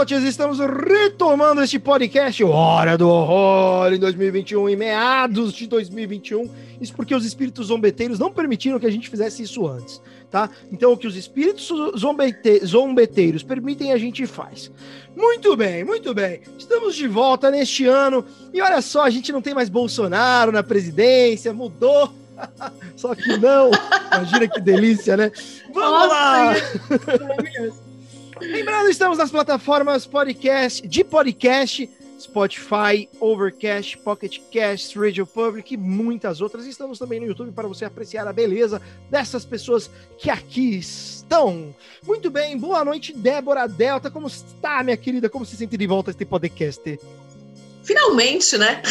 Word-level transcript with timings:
Estamos 0.00 0.58
retomando 0.58 1.62
este 1.62 1.78
podcast 1.78 2.42
Hora 2.42 2.96
do 2.96 3.06
Horror 3.06 3.92
em 3.92 3.98
2021, 3.98 4.70
em 4.70 4.74
meados 4.74 5.52
de 5.52 5.66
2021. 5.66 6.48
Isso 6.80 6.94
porque 6.94 7.14
os 7.14 7.22
espíritos 7.22 7.66
zombeteiros 7.66 8.18
não 8.18 8.32
permitiram 8.32 8.80
que 8.80 8.86
a 8.86 8.90
gente 8.90 9.10
fizesse 9.10 9.42
isso 9.42 9.68
antes, 9.68 10.00
tá? 10.30 10.48
Então, 10.72 10.94
o 10.94 10.96
que 10.96 11.06
os 11.06 11.16
espíritos 11.16 11.70
zombete 11.98 12.64
zombeteiros 12.64 13.42
permitem, 13.42 13.92
a 13.92 13.98
gente 13.98 14.26
faz. 14.26 14.72
Muito 15.14 15.54
bem, 15.54 15.84
muito 15.84 16.14
bem. 16.14 16.40
Estamos 16.58 16.96
de 16.96 17.06
volta 17.06 17.50
neste 17.50 17.84
ano 17.84 18.24
e 18.54 18.62
olha 18.62 18.80
só, 18.80 19.04
a 19.04 19.10
gente 19.10 19.30
não 19.30 19.42
tem 19.42 19.52
mais 19.52 19.68
Bolsonaro 19.68 20.50
na 20.50 20.62
presidência, 20.62 21.52
mudou. 21.52 22.10
Só 22.96 23.14
que 23.14 23.36
não. 23.36 23.70
Imagina 24.14 24.48
que 24.48 24.60
delícia, 24.62 25.14
né? 25.14 25.30
Vamos 25.74 25.90
Nossa, 25.90 26.14
lá! 26.14 26.54
Maravilhoso. 27.20 27.89
Lembrando, 28.40 28.88
estamos 28.88 29.18
nas 29.18 29.30
plataformas 29.30 30.06
podcast, 30.06 30.86
de 30.88 31.04
podcast, 31.04 31.90
Spotify, 32.18 33.06
Overcast, 33.20 33.98
Pocket 33.98 34.38
Cast, 34.50 34.98
Radio 34.98 35.26
Public 35.26 35.74
e 35.74 35.76
muitas 35.76 36.40
outras. 36.40 36.64
Estamos 36.64 36.98
também 36.98 37.20
no 37.20 37.26
YouTube 37.26 37.52
para 37.52 37.68
você 37.68 37.84
apreciar 37.84 38.26
a 38.26 38.32
beleza 38.32 38.80
dessas 39.10 39.44
pessoas 39.44 39.90
que 40.16 40.30
aqui 40.30 40.78
estão. 40.78 41.74
Muito 42.02 42.30
bem, 42.30 42.56
boa 42.56 42.82
noite, 42.82 43.12
Débora 43.12 43.68
Delta. 43.68 44.10
Como 44.10 44.26
está, 44.26 44.82
minha 44.82 44.96
querida? 44.96 45.28
Como 45.28 45.44
se 45.44 45.56
sente 45.56 45.76
de 45.76 45.86
volta 45.86 46.10
este 46.10 46.24
podcast? 46.24 46.98
Finalmente, 47.82 48.56
né? 48.56 48.82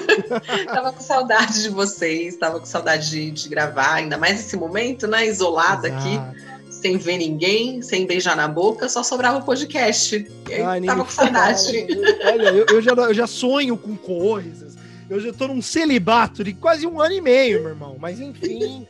tava 0.64 0.92
com 0.92 1.00
saudade 1.02 1.62
de 1.62 1.68
vocês, 1.68 2.36
tava 2.36 2.58
com 2.58 2.66
saudade 2.66 3.10
de, 3.10 3.30
de 3.32 3.48
gravar, 3.50 3.94
ainda 3.94 4.16
mais 4.16 4.40
esse 4.40 4.56
momento, 4.56 5.06
né? 5.06 5.26
Isolada 5.26 5.88
Exato. 5.88 6.08
aqui 6.08 6.57
sem 6.80 6.96
ver 6.96 7.18
ninguém, 7.18 7.82
sem 7.82 8.06
beijar 8.06 8.36
na 8.36 8.46
boca, 8.46 8.88
só 8.88 9.02
sobrava 9.02 9.38
o 9.38 9.42
podcast. 9.42 10.26
Ai, 10.64 10.80
tava 10.82 11.04
com 11.04 11.10
saudade. 11.10 11.86
Olha, 12.24 12.48
eu, 12.50 12.66
eu, 12.70 12.82
já, 12.82 12.92
eu 12.92 13.14
já 13.14 13.26
sonho 13.26 13.76
com 13.76 13.96
coisas. 13.96 14.76
Eu 15.10 15.20
já 15.20 15.32
tô 15.32 15.48
num 15.48 15.62
celibato 15.62 16.44
de 16.44 16.52
quase 16.52 16.86
um 16.86 17.00
ano 17.00 17.14
e 17.14 17.20
meio, 17.20 17.60
meu 17.60 17.70
irmão. 17.70 17.96
Mas 17.98 18.20
enfim. 18.20 18.86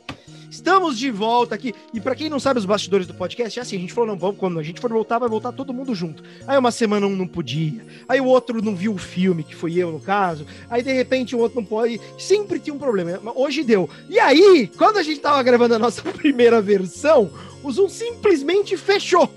Estamos 0.59 0.98
de 0.98 1.09
volta 1.09 1.55
aqui. 1.55 1.73
E 1.95 2.01
para 2.01 2.17
quem 2.17 2.28
não 2.28 2.41
sabe 2.41 2.59
os 2.59 2.67
bastidores 2.67 3.06
do 3.06 3.14
podcast, 3.14 3.56
é 3.56 3.62
assim, 3.62 3.77
a 3.77 3.78
gente 3.78 3.92
falou, 3.92 4.09
não, 4.09 4.19
vamos, 4.19 4.39
quando 4.39 4.59
a 4.59 4.62
gente 4.62 4.81
for 4.81 4.91
voltar, 4.91 5.20
vai 5.20 5.28
voltar 5.28 5.53
todo 5.53 5.73
mundo 5.73 5.95
junto. 5.95 6.20
Aí 6.48 6.59
uma 6.59 6.73
semana 6.73 7.06
um 7.06 7.15
não 7.15 7.28
podia. 7.28 7.87
Aí 8.09 8.20
o 8.20 8.25
outro 8.25 8.61
não 8.61 8.75
viu 8.75 8.92
o 8.92 8.98
filme, 8.98 9.45
que 9.45 9.55
foi 9.55 9.75
eu 9.75 9.92
no 9.92 10.00
caso. 10.00 10.45
Aí 10.69 10.83
de 10.83 10.92
repente 10.92 11.37
o 11.37 11.39
outro 11.39 11.61
não 11.61 11.65
pode. 11.65 12.00
Sempre 12.19 12.59
tinha 12.59 12.75
um 12.75 12.78
problema. 12.78 13.20
Hoje 13.37 13.62
deu. 13.62 13.89
E 14.11 14.19
aí, 14.19 14.69
quando 14.77 14.98
a 14.98 15.03
gente 15.05 15.20
tava 15.20 15.41
gravando 15.45 15.77
a 15.77 15.78
nossa 15.78 16.03
primeira 16.11 16.61
versão, 16.61 17.31
o 17.62 17.71
Zoom 17.71 17.88
simplesmente 17.88 18.77
fechou. 18.77 19.32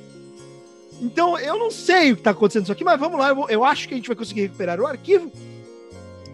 Então, 1.00 1.38
eu 1.38 1.56
não 1.60 1.70
sei 1.70 2.14
o 2.14 2.16
que 2.16 2.22
está 2.22 2.32
acontecendo 2.32 2.64
isso 2.64 2.72
aqui, 2.72 2.84
mas 2.84 3.00
vamos 3.00 3.20
lá. 3.20 3.30
Eu, 3.30 3.46
eu, 3.48 3.64
acho 3.64 3.88
que 3.88 3.94
a 3.94 3.98
gente 3.98 4.08
vai 4.08 4.16
conseguir 4.16 4.42
recuperar 4.42 4.80
o 4.80 4.88
arquivo. 4.88 5.32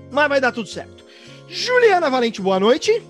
Mas 0.09 0.29
vai 0.29 0.39
dar 0.39 0.53
tudo 0.53 0.69
certo. 0.69 1.03
Juliana 1.49 2.09
Valente, 2.09 2.41
boa 2.41 2.59
noite. 2.59 3.03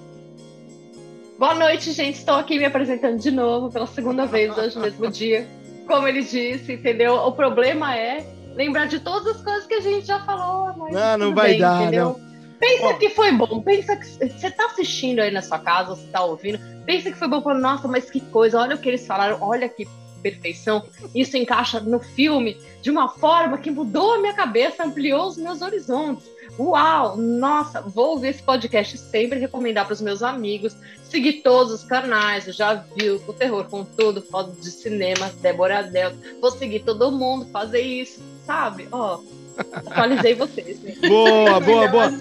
Boa 1.38 1.53
noite, 1.53 1.92
gente. 1.92 2.18
Estou 2.18 2.36
aqui 2.36 2.58
me 2.58 2.66
apresentando 2.66 3.20
de 3.20 3.30
novo 3.30 3.72
pela 3.72 3.86
segunda 3.86 4.25
vez 4.25 4.58
hoje, 4.58 4.80
mesmo 4.80 5.08
dia. 5.12 5.48
Como 5.86 6.08
ele 6.08 6.24
disse, 6.24 6.74
entendeu? 6.74 7.14
O 7.14 7.31
problema 7.31 7.96
é 7.96 8.25
lembrar 8.56 8.88
de 8.88 9.00
todas 9.00 9.36
as 9.36 9.42
coisas 9.44 9.68
que 9.68 9.75
a 9.75 9.80
gente 9.80 10.08
já 10.08 10.20
falou. 10.22 10.75
Mas 10.75 10.94
não, 10.94 11.18
não 11.18 11.36
vai 11.36 11.52
bem, 11.52 11.59
dar, 11.59 11.81
entendeu? 11.84 12.06
não. 12.20 12.28
Pensa 12.59 12.94
que 12.96 13.09
foi 13.12 13.31
bom, 13.31 13.62
pensa 13.62 13.96
que 13.96 14.06
você 14.06 14.48
está 14.48 14.66
assistindo 14.66 15.20
aí 15.20 15.30
na 15.30 15.44
sua 15.44 15.59
casa, 15.59 15.96
você 15.96 16.06
está 16.06 16.24
ouvindo, 16.24 16.59
pensa 16.88 17.12
que 17.12 17.18
foi 17.18 17.28
bom, 17.28 17.40
falando, 17.40 17.62
nossa, 17.62 17.88
mas 17.88 18.09
que 18.09 18.19
coisa, 18.19 18.59
olha 18.59 18.75
o 18.75 18.80
que 18.80 18.90
eles 18.90 19.06
falaram, 19.06 19.38
olha 19.42 19.69
que 19.69 19.88
perfeição, 20.24 20.84
isso 21.14 21.38
encaixa 21.38 21.80
no 21.80 22.00
filme 22.00 22.58
de 22.81 22.90
uma 22.90 23.09
forma 23.09 23.59
que 23.59 23.69
mudou 23.69 24.16
a 24.16 24.18
minha 24.18 24.34
cabeça, 24.34 24.84
ampliou 24.84 25.28
os 25.28 25.38
meus 25.38 25.62
horizontes. 25.62 26.28
Uau, 26.59 27.16
nossa, 27.16 27.81
vou 27.81 28.12
ouvir 28.12 28.29
esse 28.29 28.41
podcast 28.41 28.97
sempre, 28.97 29.38
recomendar 29.38 29.85
para 29.85 29.94
os 29.94 30.01
meus 30.01 30.23
amigos, 30.23 30.75
seguir 31.03 31.41
todos 31.44 31.72
os 31.72 31.84
canais, 31.84 32.45
já 32.45 32.73
viu 32.95 33.22
o 33.28 33.34
terror 33.34 33.66
com 33.66 33.84
tudo, 33.84 34.22
foto 34.22 34.51
de 34.59 34.72
cinema, 34.72 35.31
Débora 35.40 35.84
Delta, 35.84 36.18
vou 36.41 36.50
seguir 36.50 36.79
todo 36.79 37.12
mundo, 37.12 37.45
fazer 37.51 37.81
isso, 37.81 38.19
sabe? 38.45 38.88
Ó, 38.91 39.19
atualizei 39.85 40.34
vocês. 40.34 40.81
Né? 40.81 40.95
Boa, 41.07 41.59
boa, 41.59 41.88
boa. 41.88 42.12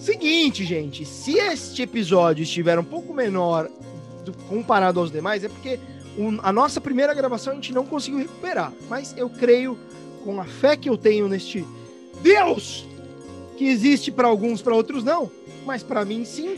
Seguinte, 0.00 0.64
gente, 0.64 1.04
se 1.04 1.38
este 1.38 1.82
episódio 1.82 2.42
estiver 2.42 2.78
um 2.78 2.84
pouco 2.84 3.14
menor 3.14 3.68
do, 4.24 4.32
comparado 4.48 5.00
aos 5.00 5.10
demais, 5.10 5.44
é 5.44 5.48
porque 5.48 5.78
um, 6.18 6.38
a 6.42 6.52
nossa 6.52 6.80
primeira 6.80 7.14
gravação 7.14 7.52
a 7.52 7.56
gente 7.56 7.72
não 7.72 7.84
conseguiu 7.84 8.18
recuperar. 8.18 8.72
Mas 8.88 9.14
eu 9.16 9.28
creio, 9.28 9.78
com 10.24 10.40
a 10.40 10.44
fé 10.44 10.76
que 10.76 10.88
eu 10.88 10.96
tenho 10.96 11.28
neste 11.28 11.64
Deus, 12.22 12.86
que 13.56 13.68
existe 13.68 14.12
para 14.12 14.28
alguns, 14.28 14.62
para 14.62 14.74
outros 14.74 15.02
não, 15.02 15.30
mas 15.64 15.82
para 15.82 16.04
mim 16.04 16.24
sim. 16.24 16.56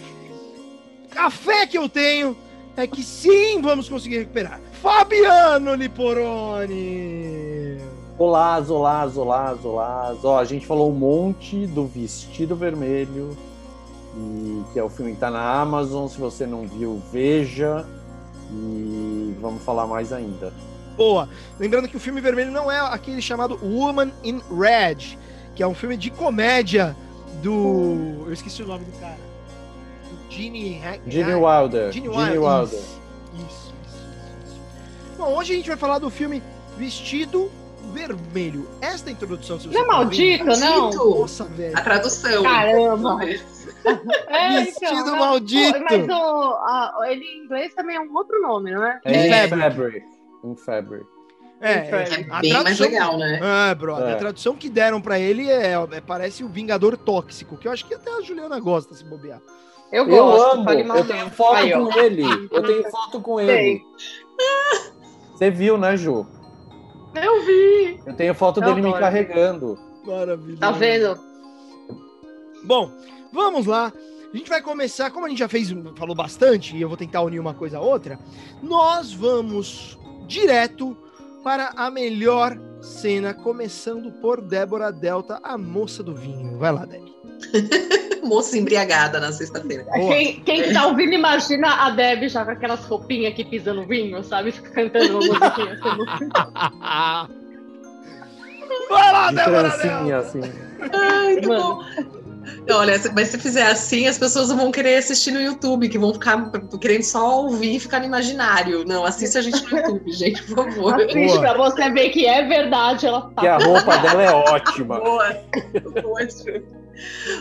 A 1.16 1.30
fé 1.30 1.66
que 1.66 1.78
eu 1.78 1.88
tenho 1.88 2.36
é 2.76 2.86
que 2.86 3.02
sim 3.02 3.62
vamos 3.62 3.88
conseguir 3.88 4.18
recuperar. 4.18 4.60
Fabiano 4.82 5.74
Liporoni! 5.74 7.78
Olá, 8.18 8.58
olá, 8.68 9.10
olá, 9.14 9.58
olá. 9.62 10.16
Ó, 10.24 10.38
a 10.38 10.44
gente 10.44 10.66
falou 10.66 10.90
um 10.90 10.94
monte 10.94 11.66
do 11.68 11.86
Vestido 11.86 12.56
Vermelho, 12.56 13.36
e, 14.16 14.62
que 14.72 14.78
é 14.78 14.82
o 14.82 14.88
filme 14.88 15.12
que 15.12 15.16
está 15.16 15.30
na 15.30 15.60
Amazon. 15.60 16.08
Se 16.08 16.18
você 16.18 16.46
não 16.46 16.66
viu, 16.66 17.00
veja. 17.12 17.86
E 18.50 19.36
vamos 19.40 19.62
falar 19.62 19.86
mais 19.86 20.12
ainda. 20.12 20.52
Boa. 20.96 21.28
Lembrando 21.60 21.86
que 21.86 21.96
o 21.96 22.00
filme 22.00 22.20
vermelho 22.20 22.50
não 22.50 22.70
é 22.70 22.80
aquele 22.80 23.22
chamado 23.22 23.58
Woman 23.62 24.10
in 24.24 24.40
Red, 24.50 25.16
que 25.58 25.62
é 25.64 25.66
um 25.66 25.74
filme 25.74 25.96
de 25.96 26.08
comédia 26.12 26.96
do. 27.42 28.22
Eu 28.26 28.32
esqueci 28.32 28.62
o 28.62 28.66
nome 28.68 28.84
do 28.84 28.92
cara. 29.00 29.18
Do 30.08 30.32
Gene, 30.32 30.80
Gene 31.08 31.34
Wilder. 31.34 31.90
Gene 31.90 32.08
Wilder. 32.08 32.26
Gene 32.26 32.38
Wilder. 32.38 32.78
Isso, 32.78 33.00
isso, 33.34 33.74
isso, 33.84 34.04
isso. 34.46 34.60
Bom, 35.18 35.36
hoje 35.36 35.54
a 35.54 35.56
gente 35.56 35.66
vai 35.66 35.76
falar 35.76 35.98
do 35.98 36.08
filme 36.10 36.40
Vestido 36.76 37.50
vermelho. 37.92 38.68
Esta 38.80 39.10
introdução, 39.10 39.58
se 39.58 39.66
você. 39.66 39.74
Não 39.74 39.82
é 39.82 39.86
maldito, 39.88 40.44
não? 40.44 40.90
Nossa, 40.92 41.42
velho. 41.42 41.76
A 41.76 41.80
tradução. 41.80 42.42
Caramba. 42.44 43.18
é, 44.28 44.62
Vestido 44.62 44.94
então, 44.94 45.18
maldito. 45.18 45.80
Mas 45.90 46.08
o, 46.08 46.12
a, 46.12 47.00
ele 47.08 47.24
em 47.24 47.44
inglês 47.46 47.74
também 47.74 47.96
é 47.96 48.00
um 48.00 48.14
outro 48.14 48.40
nome, 48.40 48.70
não 48.70 48.86
é? 48.86 49.00
É 49.04 49.46
In 49.46 49.48
Fabric. 49.48 50.06
In 50.44 50.54
Fabric. 50.54 51.17
É, 51.60 51.72
é, 51.72 52.20
é 52.20 52.40
bem 52.40 52.52
mais 52.52 52.78
legal, 52.78 53.18
né? 53.18 53.40
É, 53.70 53.74
bro, 53.74 53.98
é. 53.98 54.12
a 54.12 54.16
tradução 54.16 54.54
que 54.54 54.68
deram 54.68 55.00
pra 55.00 55.18
ele 55.18 55.50
é, 55.50 55.72
é, 55.72 56.00
parece 56.00 56.44
o 56.44 56.48
Vingador 56.48 56.96
Tóxico, 56.96 57.56
que 57.56 57.66
eu 57.66 57.72
acho 57.72 57.84
que 57.84 57.94
até 57.94 58.10
a 58.12 58.20
Juliana 58.20 58.60
gosta 58.60 58.94
se 58.94 59.04
bobear. 59.04 59.40
Eu 59.90 60.06
gosto. 60.06 60.20
Eu 60.20 60.52
amo. 60.52 60.70
Eu 60.70 61.04
tenho 61.04 61.30
foto 61.30 61.56
Aí, 61.56 61.72
com 61.72 61.98
ele. 61.98 62.48
Eu 62.50 62.62
tenho 62.62 62.90
foto 62.90 63.20
com 63.20 63.40
ele. 63.40 63.82
Você 65.32 65.50
viu, 65.50 65.76
né, 65.76 65.96
Ju? 65.96 66.26
Eu 67.14 67.44
vi. 67.44 68.00
Eu 68.06 68.14
tenho 68.14 68.34
foto 68.34 68.60
eu 68.60 68.66
dele 68.66 68.80
adoro. 68.80 68.94
me 68.94 69.00
carregando. 69.00 69.78
Maravilha. 70.04 70.58
Tá 70.58 70.70
vendo? 70.70 71.18
Bom, 72.64 72.92
vamos 73.32 73.66
lá. 73.66 73.92
A 74.32 74.36
gente 74.36 74.48
vai 74.48 74.60
começar, 74.60 75.10
como 75.10 75.24
a 75.24 75.28
gente 75.28 75.38
já 75.38 75.48
fez, 75.48 75.70
falou 75.96 76.14
bastante, 76.14 76.76
e 76.76 76.82
eu 76.82 76.88
vou 76.88 76.98
tentar 76.98 77.22
unir 77.22 77.40
uma 77.40 77.54
coisa 77.54 77.78
a 77.78 77.80
outra. 77.80 78.18
Nós 78.62 79.12
vamos 79.12 79.98
direto 80.26 80.96
para 81.48 81.72
a 81.76 81.90
melhor 81.90 82.58
cena, 82.82 83.32
começando 83.32 84.12
por 84.20 84.42
Débora 84.42 84.92
Delta, 84.92 85.40
a 85.42 85.56
moça 85.56 86.02
do 86.02 86.14
vinho. 86.14 86.58
Vai 86.58 86.70
lá, 86.70 86.84
Débora. 86.84 87.10
moça 88.22 88.58
embriagada 88.58 89.18
na 89.18 89.32
sexta-feira. 89.32 89.86
Quem, 89.94 90.42
quem 90.42 90.74
tá 90.74 90.86
ouvindo, 90.86 91.14
imagina 91.14 91.86
a 91.86 91.88
Deb 91.88 92.28
já 92.28 92.44
com 92.44 92.50
aquelas 92.50 92.84
roupinhas 92.84 93.32
aqui 93.32 93.46
pisando 93.46 93.86
vinho, 93.86 94.22
sabe? 94.22 94.52
Cantando 94.52 95.20
uma 95.20 95.20
musiquinha. 95.20 95.80
Vai 98.90 99.12
lá, 99.12 99.32
Débora! 99.32 99.68
Assim. 99.68 100.42
Ai, 100.92 101.40
bom. 101.40 101.82
Olha, 102.70 103.00
mas 103.14 103.28
se 103.28 103.38
fizer 103.38 103.66
assim, 103.66 104.06
as 104.06 104.18
pessoas 104.18 104.48
vão 104.48 104.70
querer 104.70 104.96
assistir 104.96 105.30
no 105.30 105.40
YouTube, 105.40 105.88
que 105.88 105.98
vão 105.98 106.12
ficar 106.12 106.50
querendo 106.80 107.02
só 107.02 107.42
ouvir 107.42 107.76
e 107.76 107.80
ficar 107.80 108.00
no 108.00 108.06
imaginário. 108.06 108.84
Não, 108.84 109.04
assista 109.04 109.38
a 109.38 109.42
gente 109.42 109.62
no 109.64 109.78
YouTube, 109.78 110.12
gente, 110.12 110.42
por 110.44 110.64
favor. 110.64 110.94
Assiste 110.94 111.38
pra 111.38 111.56
você 111.56 111.90
ver 111.90 112.10
que 112.10 112.26
é 112.26 112.46
verdade. 112.46 113.06
Ela 113.06 113.22
tá. 113.30 113.40
Que 113.42 113.48
a 113.48 113.58
roupa 113.58 113.96
dela 113.98 114.22
é 114.22 114.30
ótima. 114.30 115.00
Boa. 115.00 115.36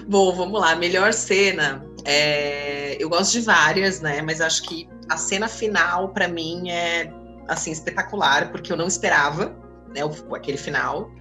Bom, 0.08 0.34
vamos 0.34 0.62
lá. 0.62 0.76
Melhor 0.76 1.14
cena. 1.14 1.86
É... 2.06 2.96
Eu 3.00 3.10
gosto 3.10 3.34
de 3.34 3.42
várias, 3.42 4.02
né? 4.02 4.22
Mas 4.22 4.40
acho 4.40 4.64
que 4.64 4.88
a 5.10 5.18
cena 5.18 5.48
final, 5.48 6.10
para 6.10 6.28
mim, 6.28 6.70
é 6.70 7.12
assim 7.48 7.72
espetacular, 7.72 8.52
porque 8.52 8.72
eu 8.72 8.78
não 8.78 8.88
esperava, 8.88 9.56
né? 9.94 10.02
Aquele 10.34 10.58
final. 10.58 11.12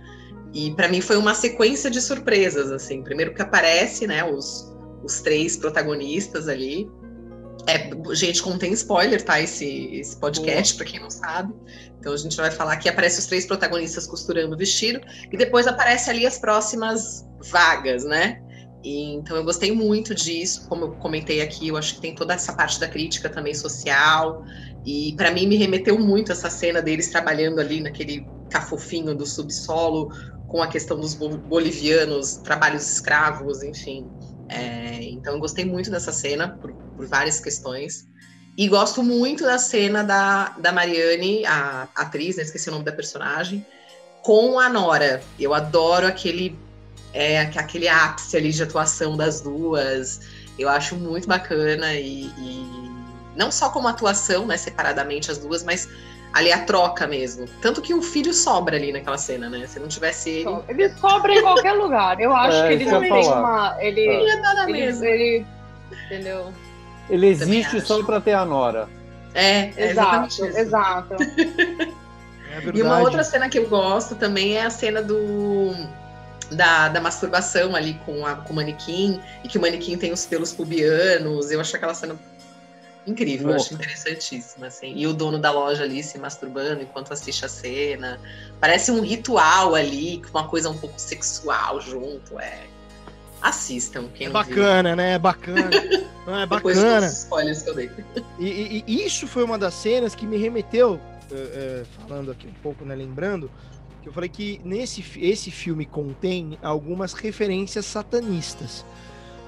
E 0.56 0.70
para 0.70 0.88
mim 0.88 1.02
foi 1.02 1.18
uma 1.18 1.34
sequência 1.34 1.90
de 1.90 2.00
surpresas, 2.00 2.72
assim. 2.72 3.02
Primeiro 3.02 3.34
que 3.34 3.42
aparece, 3.42 4.06
né, 4.06 4.24
os, 4.24 4.74
os 5.04 5.20
três 5.20 5.54
protagonistas 5.54 6.48
ali. 6.48 6.90
É, 7.66 7.90
gente, 8.14 8.42
contém 8.42 8.72
spoiler, 8.72 9.22
tá? 9.22 9.38
Esse, 9.38 9.66
esse 9.92 10.16
podcast, 10.16 10.74
para 10.76 10.86
quem 10.86 10.98
não 10.98 11.10
sabe. 11.10 11.52
Então 12.00 12.10
a 12.10 12.16
gente 12.16 12.34
vai 12.38 12.50
falar 12.50 12.78
que 12.78 12.88
aparece 12.88 13.18
os 13.18 13.26
três 13.26 13.44
protagonistas 13.44 14.06
costurando 14.06 14.54
o 14.54 14.58
vestido 14.58 14.98
e 15.30 15.36
depois 15.36 15.66
aparece 15.66 16.08
ali 16.08 16.24
as 16.24 16.38
próximas 16.38 17.26
vagas, 17.50 18.04
né? 18.04 18.40
E, 18.82 19.12
então 19.14 19.36
eu 19.36 19.44
gostei 19.44 19.72
muito 19.72 20.14
disso, 20.14 20.66
como 20.70 20.86
eu 20.86 20.92
comentei 20.92 21.42
aqui, 21.42 21.68
eu 21.68 21.76
acho 21.76 21.96
que 21.96 22.00
tem 22.00 22.14
toda 22.14 22.32
essa 22.32 22.54
parte 22.54 22.80
da 22.80 22.88
crítica 22.88 23.28
também 23.28 23.52
social. 23.52 24.42
E 24.86 25.12
para 25.18 25.30
mim 25.30 25.46
me 25.46 25.56
remeteu 25.56 25.98
muito 25.98 26.32
essa 26.32 26.48
cena 26.48 26.80
deles 26.80 27.10
trabalhando 27.10 27.60
ali 27.60 27.82
naquele 27.82 28.26
cafofinho 28.48 29.14
do 29.14 29.26
subsolo, 29.26 30.10
com 30.56 30.62
a 30.62 30.68
questão 30.68 30.98
dos 30.98 31.12
bolivianos, 31.12 32.36
trabalhos 32.36 32.90
escravos, 32.90 33.62
enfim. 33.62 34.10
É, 34.48 35.02
então 35.02 35.34
eu 35.34 35.38
gostei 35.38 35.66
muito 35.66 35.90
dessa 35.90 36.10
cena 36.10 36.48
por, 36.48 36.72
por, 36.96 37.06
várias 37.06 37.38
questões. 37.38 38.08
E 38.56 38.66
gosto 38.66 39.02
muito 39.02 39.44
da 39.44 39.58
cena 39.58 40.02
da, 40.02 40.56
da 40.58 40.72
Mariane, 40.72 41.44
a 41.44 41.86
atriz, 41.94 42.36
né, 42.36 42.42
esqueci 42.42 42.70
o 42.70 42.72
nome 42.72 42.86
da 42.86 42.92
personagem, 42.92 43.66
com 44.22 44.58
a 44.58 44.70
Nora. 44.70 45.22
Eu 45.38 45.52
adoro 45.52 46.06
aquele, 46.06 46.58
é, 47.12 47.40
aquele 47.42 47.86
ápice 47.86 48.34
ali 48.38 48.50
de 48.50 48.62
atuação 48.62 49.14
das 49.14 49.42
duas. 49.42 50.22
Eu 50.58 50.70
acho 50.70 50.96
muito 50.96 51.28
bacana 51.28 51.92
e, 51.92 52.30
e 52.38 52.66
não 53.36 53.52
só 53.52 53.68
como 53.68 53.88
atuação, 53.88 54.46
né, 54.46 54.56
separadamente 54.56 55.30
as 55.30 55.36
duas, 55.36 55.62
mas 55.62 55.86
ali 56.32 56.52
a 56.52 56.64
troca 56.64 57.06
mesmo. 57.06 57.46
Tanto 57.60 57.80
que 57.80 57.94
o 57.94 58.02
filho 58.02 58.32
sobra 58.34 58.76
ali 58.76 58.92
naquela 58.92 59.18
cena, 59.18 59.48
né? 59.48 59.66
Se 59.66 59.78
não 59.78 59.88
tivesse 59.88 60.30
ele. 60.30 60.58
Ele 60.68 60.88
sobra 60.90 61.34
em 61.34 61.42
qualquer 61.42 61.72
lugar. 61.72 62.20
Eu 62.20 62.34
acho 62.34 62.58
é, 62.58 62.68
que 62.68 62.74
ele 62.74 62.84
não 62.84 63.00
tem 63.00 63.12
uma. 63.12 63.76
Ele, 63.80 64.00
ele 64.00 64.30
é 64.30 64.40
nada 64.40 64.62
ele, 64.64 64.72
mesmo. 64.72 65.04
Ele, 65.04 65.46
entendeu? 66.06 66.52
Ele 67.08 67.26
existe 67.28 67.80
só 67.80 68.02
para 68.02 68.20
ter 68.20 68.32
a 68.32 68.44
Nora. 68.44 68.88
É, 69.34 69.70
é 69.76 69.90
exato, 69.90 70.44
exato. 70.44 71.16
É 72.56 72.70
e 72.74 72.82
uma 72.82 73.00
outra 73.00 73.22
cena 73.22 73.48
que 73.48 73.58
eu 73.58 73.68
gosto 73.68 74.14
também 74.14 74.56
é 74.56 74.64
a 74.64 74.70
cena 74.70 75.02
do. 75.02 75.74
Da, 76.50 76.88
da 76.88 77.00
masturbação 77.00 77.74
ali 77.74 77.94
com, 78.06 78.24
a, 78.24 78.36
com 78.36 78.52
o 78.52 78.56
manequim, 78.56 79.20
e 79.42 79.48
que 79.48 79.58
o 79.58 79.60
manequim 79.60 79.98
tem 79.98 80.12
os 80.12 80.24
pelos 80.24 80.52
pubianos. 80.52 81.50
Eu 81.50 81.60
acho 81.60 81.74
aquela 81.74 81.92
cena 81.92 82.16
Incrível, 83.06 83.50
eu 83.50 83.56
acho 83.56 83.72
interessantíssimo, 83.74 84.64
assim. 84.64 84.92
E 84.96 85.06
o 85.06 85.14
dono 85.14 85.38
da 85.38 85.52
loja 85.52 85.84
ali 85.84 86.02
se 86.02 86.18
masturbando 86.18 86.82
enquanto 86.82 87.12
assiste 87.12 87.44
a 87.44 87.48
cena. 87.48 88.20
Parece 88.60 88.90
um 88.90 89.00
ritual 89.00 89.74
ali, 89.74 90.20
com 90.22 90.36
uma 90.36 90.48
coisa 90.48 90.68
um 90.68 90.76
pouco 90.76 90.98
sexual 90.98 91.80
junto, 91.80 92.38
é. 92.40 92.66
Assistam, 93.40 94.08
quem 94.12 94.26
é 94.26 94.30
bacana, 94.30 94.90
viu. 94.90 94.96
né? 94.96 95.12
É 95.12 95.18
bacana. 95.18 95.70
Não, 96.26 96.40
é 96.40 96.46
bacana. 96.46 97.06
spoilers 97.06 97.62
que 97.62 97.70
eu 97.70 97.74
dei. 97.74 97.90
E, 98.40 98.48
e, 98.48 98.84
e, 98.86 99.06
isso 99.06 99.28
foi 99.28 99.44
uma 99.44 99.56
das 99.56 99.74
cenas 99.74 100.14
que 100.16 100.26
me 100.26 100.36
remeteu, 100.36 100.94
uh, 100.94 100.98
uh, 100.98 101.86
falando 102.00 102.32
aqui 102.32 102.48
um 102.48 102.62
pouco, 102.62 102.84
né? 102.84 102.96
Lembrando, 102.96 103.48
que 104.02 104.08
eu 104.08 104.12
falei 104.12 104.28
que 104.28 104.60
nesse 104.64 105.04
esse 105.20 105.52
filme 105.52 105.86
contém 105.86 106.58
algumas 106.60 107.12
referências 107.12 107.86
satanistas 107.86 108.84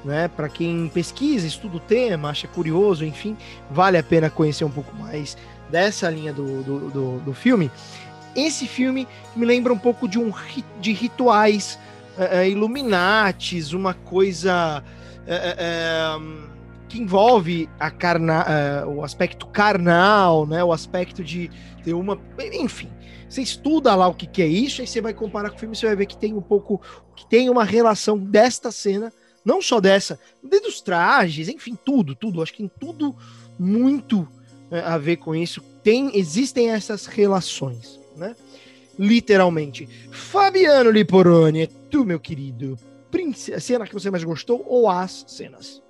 né? 0.05 0.29
Para 0.29 0.49
quem 0.49 0.89
pesquisa, 0.89 1.47
estuda 1.47 1.77
o 1.77 1.81
tema, 1.81 2.31
acha 2.31 2.47
curioso, 2.49 3.05
enfim, 3.05 3.37
vale 3.71 3.99
a 3.99 4.03
pena 4.03 4.31
conhecer 4.31 4.65
um 4.65 4.71
pouco 4.71 4.95
mais 4.97 5.37
dessa 5.71 6.09
linha 6.09 6.33
do, 6.33 6.62
do, 6.62 6.91
do, 6.91 7.19
do 7.21 7.35
filme. 7.35 7.71
Esse 8.35 8.67
filme 8.67 9.06
me 9.35 9.45
lembra 9.45 9.73
um 9.73 9.79
pouco 9.79 10.09
de 10.09 10.19
um 10.19 10.33
de 10.81 10.93
rituais 10.93 11.79
uh, 12.17 12.45
Illuminates, 12.45 13.73
uma 13.73 13.95
coisa 13.95 14.83
uh, 15.27 16.19
uh, 16.21 16.49
que 16.89 17.01
envolve 17.01 17.69
a 17.79 17.91
carna, 17.91 18.87
o 18.87 19.05
aspecto 19.05 19.47
carnal, 19.47 20.47
né? 20.47 20.65
O 20.65 20.73
aspecto 20.73 21.23
de 21.23 21.51
ter 21.85 21.93
uma, 21.93 22.19
enfim. 22.55 22.89
Você 23.29 23.43
estuda 23.43 23.94
lá 23.94 24.09
o 24.09 24.15
que, 24.15 24.27
que 24.27 24.41
é 24.41 24.47
isso, 24.47 24.81
aí 24.81 24.87
você 24.87 25.03
vai 25.03 25.12
comparar 25.12 25.51
com 25.51 25.56
o 25.56 25.59
filme, 25.59 25.77
você 25.77 25.85
vai 25.85 25.97
ver 25.97 26.06
que 26.06 26.17
tem 26.17 26.33
um 26.33 26.41
pouco, 26.41 26.81
que 27.15 27.27
tem 27.27 27.51
uma 27.51 27.62
relação 27.62 28.17
desta 28.17 28.73
cena 28.73 29.12
não 29.49 29.62
só 29.62 29.81
dessa, 29.81 30.21
desde 30.43 30.69
os 30.69 30.83
trajes, 30.83 31.49
enfim, 31.49 31.75
tudo, 31.83 32.15
tudo. 32.15 32.43
Acho 32.43 32.53
que 32.53 32.59
tem 32.59 32.71
tudo 32.79 33.17
muito 33.59 34.29
é, 34.71 34.81
a 34.81 34.99
ver 34.99 35.17
com 35.17 35.35
isso. 35.35 35.62
Tem, 35.83 36.15
existem 36.15 36.69
essas 36.69 37.06
relações, 37.06 37.99
né? 38.15 38.37
Literalmente. 38.99 39.89
Fabiano 40.11 40.91
Liporoni, 40.91 41.62
é 41.62 41.67
tu, 41.91 42.05
meu 42.05 42.21
querido. 42.21 42.79
A 43.55 43.59
cena 43.59 43.87
que 43.87 43.95
você 43.95 44.11
mais 44.11 44.23
gostou 44.23 44.62
ou 44.69 44.87
as 44.87 45.25
cenas? 45.27 45.83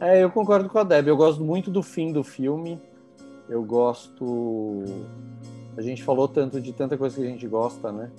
É, 0.00 0.24
eu 0.24 0.30
concordo 0.30 0.70
com 0.70 0.78
a 0.78 0.84
Deb. 0.84 1.06
Eu 1.06 1.18
gosto 1.18 1.44
muito 1.44 1.70
do 1.70 1.82
fim 1.82 2.12
do 2.12 2.24
filme. 2.24 2.80
Eu 3.46 3.62
gosto. 3.62 4.84
A 5.76 5.82
gente 5.82 6.02
falou 6.02 6.26
tanto 6.26 6.58
de 6.62 6.72
tanta 6.72 6.96
coisa 6.96 7.16
que 7.16 7.26
a 7.26 7.30
gente 7.30 7.46
gosta, 7.46 7.92
né? 7.92 8.10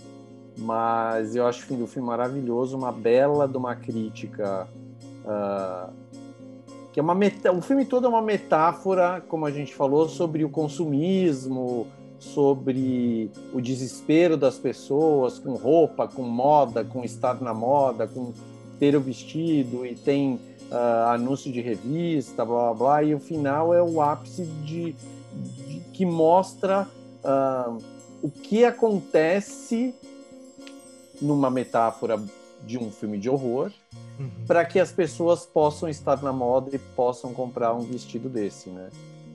Mas 0.57 1.35
eu 1.35 1.47
acho 1.47 1.61
o 1.73 1.87
filme 1.87 2.07
maravilhoso, 2.07 2.77
uma 2.77 2.91
bela 2.91 3.47
de 3.47 3.57
uma 3.57 3.75
crítica 3.75 4.67
uh, 5.25 5.91
que 6.91 6.99
é 6.99 7.03
uma 7.03 7.15
meta... 7.15 7.51
o 7.51 7.61
filme 7.61 7.85
todo 7.85 8.05
é 8.05 8.09
uma 8.09 8.21
metáfora, 8.21 9.23
como 9.27 9.47
a 9.47 9.51
gente 9.51 9.73
falou, 9.73 10.07
sobre 10.07 10.45
o 10.45 10.49
consumismo, 10.49 11.87
sobre 12.19 13.31
o 13.51 13.59
desespero 13.59 14.37
das 14.37 14.59
pessoas 14.59 15.39
com 15.39 15.55
roupa, 15.55 16.07
com 16.07 16.21
moda, 16.21 16.85
com 16.85 17.03
estar 17.03 17.41
na 17.41 17.53
moda, 17.53 18.07
com 18.07 18.31
ter 18.79 18.95
o 18.95 19.01
vestido 19.01 19.85
e 19.85 19.95
tem 19.95 20.35
uh, 20.71 21.09
anúncio 21.09 21.51
de 21.51 21.61
revista, 21.61 22.45
blá 22.45 22.65
blá 22.65 22.73
blá, 22.73 23.03
e 23.03 23.15
o 23.15 23.19
final 23.19 23.73
é 23.73 23.81
o 23.81 23.99
ápice 23.99 24.43
de, 24.63 24.93
de 24.93 25.79
que 25.93 26.05
mostra 26.05 26.87
uh, 27.23 27.77
o 28.21 28.29
que 28.29 28.63
acontece 28.63 29.95
numa 31.23 31.49
metáfora 31.49 32.21
de 32.65 32.77
um 32.77 32.91
filme 32.91 33.17
de 33.17 33.29
horror, 33.29 33.71
uhum. 34.19 34.29
para 34.47 34.63
que 34.65 34.79
as 34.79 34.91
pessoas 34.91 35.45
possam 35.45 35.89
estar 35.89 36.21
na 36.21 36.31
moda 36.31 36.69
e 36.73 36.79
possam 36.79 37.33
comprar 37.33 37.73
um 37.73 37.81
vestido 37.81 38.29
desse, 38.29 38.69
né? 38.69 38.89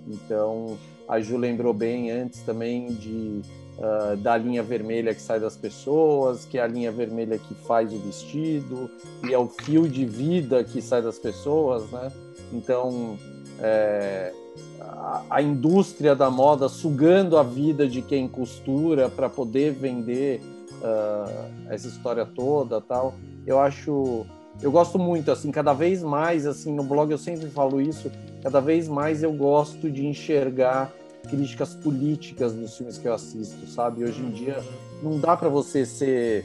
Então, 0.07 0.79
a 1.07 1.21
Ju 1.21 1.37
lembrou 1.37 1.75
bem 1.75 2.11
antes 2.11 2.41
também 2.41 2.87
de 2.87 3.43
uh, 3.79 4.17
da 4.17 4.37
linha 4.37 4.63
vermelha 4.63 5.15
que 5.15 5.21
sai 5.21 5.39
das 5.39 5.57
pessoas, 5.57 6.45
que 6.45 6.59
é 6.59 6.63
a 6.63 6.67
linha 6.67 6.91
vermelha 6.91 7.39
que 7.39 7.55
faz 7.55 7.93
o 7.93 7.99
vestido, 7.99 8.91
e 9.29 9.35
é 9.35 9.39
o 9.39 9.49
fio 9.49 9.87
de 9.87 10.07
vida 10.07 10.65
que 10.65 10.81
sai 10.81 11.03
das 11.03 11.19
pessoas, 11.19 11.91
né? 11.91 12.11
Então, 12.53 13.19
é, 13.61 14.33
a, 14.81 15.23
a 15.29 15.43
indústria 15.43 16.15
da 16.15 16.31
moda 16.31 16.69
sugando 16.69 17.37
a 17.37 17.43
vida 17.43 17.87
de 17.87 18.01
quem 18.01 18.27
costura 18.27 19.11
para 19.11 19.29
poder 19.29 19.73
vender 19.73 20.41
uh, 20.83 21.71
essa 21.71 21.89
história 21.89 22.25
toda 22.27 22.81
tal. 22.81 23.15
Eu 23.47 23.59
acho, 23.59 24.27
eu 24.63 24.71
gosto 24.71 24.99
muito, 24.99 25.31
assim, 25.31 25.51
cada 25.51 25.73
vez 25.73 26.03
mais, 26.03 26.47
assim, 26.47 26.73
no 26.73 26.83
blog 26.83 27.11
eu 27.11 27.19
sempre 27.19 27.49
falo 27.49 27.81
isso, 27.81 28.11
cada 28.43 28.61
vez 28.61 28.89
mais 28.89 29.23
eu 29.23 29.33
gosto 29.33 29.91
de 29.91 30.07
enxergar 30.07 30.93
críticas 31.29 31.75
políticas 31.75 32.55
nos 32.55 32.77
filmes 32.77 32.99
que 32.99 33.07
eu 33.07 33.15
assisto, 33.15 33.67
sabe? 33.67 34.05
Hoje 34.05 34.21
em 34.21 34.31
dia 34.31 34.63
não 35.03 35.19
dá 35.19 35.37
para 35.37 35.49
você 35.49 35.85
ser 35.85 36.45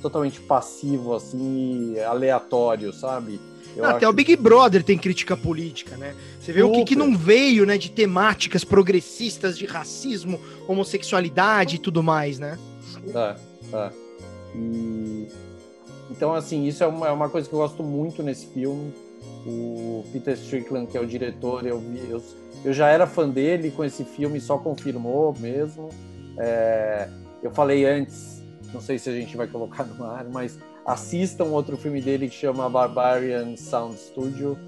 totalmente 0.00 0.40
passivo, 0.40 1.14
assim, 1.14 1.98
aleatório, 2.00 2.92
sabe? 2.92 3.40
Eu 3.76 3.84
Até 3.84 4.06
o 4.06 4.12
Big 4.12 4.36
Brother 4.36 4.82
tem 4.82 4.98
crítica 4.98 5.36
política, 5.36 5.96
né? 5.96 6.14
Você 6.40 6.52
vê 6.52 6.62
o 6.62 6.72
que, 6.72 6.84
que 6.84 6.96
não 6.96 7.16
veio, 7.16 7.64
né, 7.64 7.78
de 7.78 7.90
temáticas 7.90 8.64
progressistas, 8.64 9.56
de 9.56 9.64
racismo, 9.64 10.38
homossexualidade 10.68 11.76
e 11.76 11.78
tudo 11.78 12.02
mais, 12.02 12.38
né? 12.38 12.58
É. 13.14 13.51
Tá? 13.72 13.90
E 14.54 15.28
então 16.10 16.34
assim 16.34 16.66
isso 16.66 16.84
é 16.84 16.86
uma, 16.86 17.08
é 17.08 17.10
uma 17.10 17.30
coisa 17.30 17.48
que 17.48 17.54
eu 17.54 17.58
gosto 17.58 17.82
muito 17.82 18.22
nesse 18.22 18.46
filme. 18.48 18.92
O 19.46 20.04
Peter 20.12 20.34
Strickland 20.34 20.86
que 20.88 20.98
é 20.98 21.00
o 21.00 21.06
diretor, 21.06 21.66
eu 21.66 21.78
vi, 21.78 22.10
eu, 22.10 22.22
eu 22.64 22.72
já 22.72 22.88
era 22.88 23.06
fã 23.06 23.26
dele 23.26 23.70
com 23.70 23.82
esse 23.82 24.04
filme, 24.04 24.38
só 24.38 24.58
confirmou 24.58 25.34
mesmo. 25.40 25.88
É, 26.38 27.08
eu 27.42 27.50
falei 27.50 27.86
antes, 27.86 28.42
não 28.74 28.80
sei 28.80 28.98
se 28.98 29.08
a 29.08 29.12
gente 29.12 29.36
vai 29.36 29.46
colocar 29.46 29.84
no 29.84 30.04
ar, 30.04 30.26
mas 30.30 30.58
assistam 30.84 31.44
outro 31.44 31.78
filme 31.78 32.02
dele 32.02 32.28
que 32.28 32.34
chama 32.34 32.68
Barbarian 32.68 33.56
Sound 33.56 33.96
Studio 33.96 34.58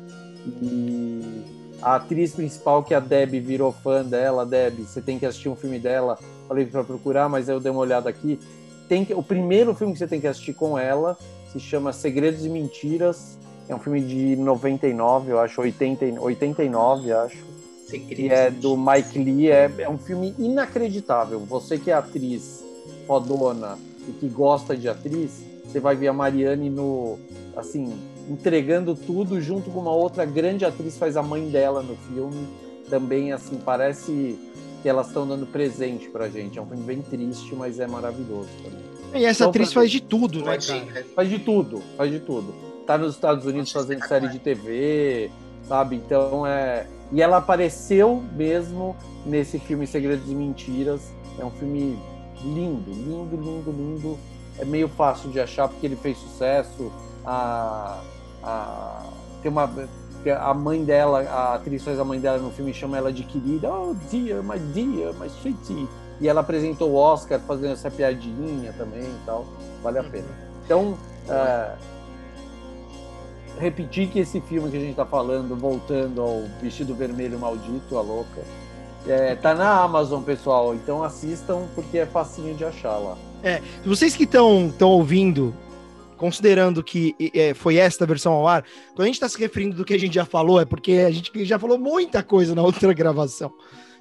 e 0.62 1.42
a 1.82 1.96
atriz 1.96 2.32
principal 2.32 2.82
que 2.82 2.94
a 2.94 3.00
Deb 3.00 3.34
virou 3.40 3.70
fã 3.70 4.02
dela, 4.02 4.46
Deb, 4.46 4.80
você 4.80 5.02
tem 5.02 5.18
que 5.18 5.26
assistir 5.26 5.50
um 5.50 5.56
filme 5.56 5.78
dela. 5.78 6.18
Falei 6.48 6.64
para 6.64 6.82
procurar, 6.84 7.28
mas 7.28 7.48
eu 7.48 7.60
dei 7.60 7.70
uma 7.70 7.80
olhada 7.80 8.08
aqui 8.08 8.38
tem 8.88 9.04
que, 9.04 9.14
o 9.14 9.22
primeiro 9.22 9.74
filme 9.74 9.92
que 9.92 9.98
você 9.98 10.06
tem 10.06 10.20
que 10.20 10.26
assistir 10.26 10.54
com 10.54 10.78
ela 10.78 11.16
se 11.52 11.60
chama 11.60 11.92
Segredos 11.92 12.44
e 12.44 12.48
Mentiras. 12.48 13.38
É 13.68 13.74
um 13.74 13.78
filme 13.78 14.00
de 14.00 14.36
99, 14.36 15.32
eu 15.32 15.40
acho, 15.40 15.60
80, 15.60 16.20
89, 16.20 17.12
acho. 17.12 17.44
Segredos 17.88 18.24
e 18.24 18.28
é 18.28 18.50
do 18.50 18.76
Mike 18.76 19.18
Lee. 19.18 19.50
É, 19.50 19.70
é 19.78 19.88
um 19.88 19.98
filme 19.98 20.34
inacreditável. 20.38 21.40
Você 21.40 21.78
que 21.78 21.90
é 21.90 21.94
atriz 21.94 22.64
fodona 23.06 23.78
e 24.08 24.12
que 24.12 24.28
gosta 24.28 24.76
de 24.76 24.88
atriz, 24.88 25.42
você 25.64 25.80
vai 25.80 25.96
ver 25.96 26.08
a 26.08 26.12
Mariane 26.12 26.68
no, 26.68 27.18
assim, 27.56 27.98
entregando 28.28 28.94
tudo 28.94 29.40
junto 29.40 29.70
com 29.70 29.80
uma 29.80 29.92
outra 29.92 30.24
grande 30.24 30.64
atriz 30.64 30.98
faz 30.98 31.16
a 31.16 31.22
mãe 31.22 31.48
dela 31.48 31.82
no 31.82 31.96
filme. 31.96 32.46
Também 32.88 33.32
assim, 33.32 33.58
parece 33.64 34.38
que 34.84 34.88
elas 34.90 35.06
estão 35.06 35.26
dando 35.26 35.46
presente 35.46 36.10
pra 36.10 36.28
gente. 36.28 36.58
É 36.58 36.62
um 36.62 36.66
filme 36.66 36.82
bem 36.82 37.00
triste, 37.00 37.54
mas 37.54 37.80
é 37.80 37.86
maravilhoso 37.86 38.50
também. 38.62 38.84
E 39.14 39.24
essa 39.24 39.44
então, 39.44 39.48
atriz 39.48 39.72
faz 39.72 39.90
de 39.90 39.98
tudo, 39.98 40.44
né, 40.44 40.58
cara? 40.58 41.06
Faz 41.16 41.30
de 41.30 41.38
tudo, 41.38 41.82
faz 41.96 42.12
de 42.12 42.20
tudo. 42.20 42.54
Tá 42.86 42.98
nos 42.98 43.14
Estados 43.14 43.46
Unidos 43.46 43.72
fazendo 43.72 44.06
série 44.06 44.28
de 44.28 44.38
TV, 44.38 45.30
sabe? 45.66 45.96
Então 45.96 46.46
é. 46.46 46.86
E 47.10 47.22
ela 47.22 47.38
apareceu 47.38 48.22
mesmo 48.36 48.94
nesse 49.24 49.58
filme 49.58 49.86
Segredos 49.86 50.30
e 50.30 50.34
Mentiras. 50.34 51.14
É 51.38 51.44
um 51.46 51.50
filme 51.52 51.98
lindo, 52.42 52.90
lindo, 52.90 53.36
lindo, 53.36 53.70
lindo. 53.70 54.18
É 54.58 54.66
meio 54.66 54.88
fácil 54.88 55.30
de 55.30 55.40
achar 55.40 55.66
porque 55.66 55.86
ele 55.86 55.96
fez 55.96 56.18
sucesso. 56.18 56.92
A, 57.24 58.02
a, 58.42 59.02
tem 59.40 59.50
uma 59.50 59.66
a 60.30 60.52
mãe 60.54 60.84
dela, 60.84 61.20
a 61.20 61.54
atriz 61.54 61.82
faz 61.82 61.98
a 61.98 62.04
mãe 62.04 62.20
dela 62.20 62.38
no 62.38 62.50
filme 62.50 62.72
chama 62.72 62.96
ela 62.96 63.12
de 63.12 63.24
querida, 63.24 63.72
oh 63.72 63.94
dear, 64.10 64.42
my 64.42 64.58
dear, 64.58 65.12
my 65.14 65.28
sweetie. 65.28 65.88
E 66.20 66.28
ela 66.28 66.40
apresentou 66.40 66.90
o 66.90 66.94
Oscar 66.94 67.40
fazendo 67.40 67.72
essa 67.72 67.90
piadinha 67.90 68.72
também 68.78 69.02
e 69.02 69.20
tal. 69.26 69.44
Vale 69.82 69.98
a 69.98 70.02
uhum. 70.02 70.10
pena. 70.10 70.28
Então, 70.64 70.96
é, 71.28 71.72
repetir 73.58 74.08
que 74.08 74.18
esse 74.18 74.40
filme 74.40 74.70
que 74.70 74.76
a 74.76 74.80
gente 74.80 74.90
está 74.90 75.04
falando, 75.04 75.56
voltando 75.56 76.20
ao 76.20 76.42
Vestido 76.60 76.94
Vermelho 76.94 77.38
Maldito, 77.38 77.96
a 77.96 78.00
louca, 78.00 78.42
é, 79.06 79.34
tá 79.34 79.54
na 79.54 79.82
Amazon, 79.82 80.22
pessoal. 80.22 80.74
Então 80.74 81.02
assistam 81.02 81.62
porque 81.74 81.98
é 81.98 82.06
facinho 82.06 82.54
de 82.54 82.64
achar 82.64 82.96
lá. 82.96 83.16
É, 83.42 83.60
vocês 83.84 84.16
que 84.16 84.24
estão 84.24 84.72
ouvindo, 84.80 85.54
considerando 86.16 86.82
que 86.82 87.14
é, 87.34 87.54
foi 87.54 87.76
esta 87.76 88.06
versão 88.06 88.32
ao 88.32 88.46
ar, 88.46 88.64
quando 88.94 89.02
a 89.02 89.06
gente 89.06 89.14
está 89.14 89.28
se 89.28 89.38
referindo 89.38 89.76
do 89.76 89.84
que 89.84 89.94
a 89.94 89.98
gente 89.98 90.14
já 90.14 90.24
falou, 90.24 90.60
é 90.60 90.64
porque 90.64 90.92
a 90.92 91.10
gente 91.10 91.44
já 91.44 91.58
falou 91.58 91.78
muita 91.78 92.22
coisa 92.22 92.54
na 92.54 92.62
outra 92.62 92.92
gravação. 92.94 93.52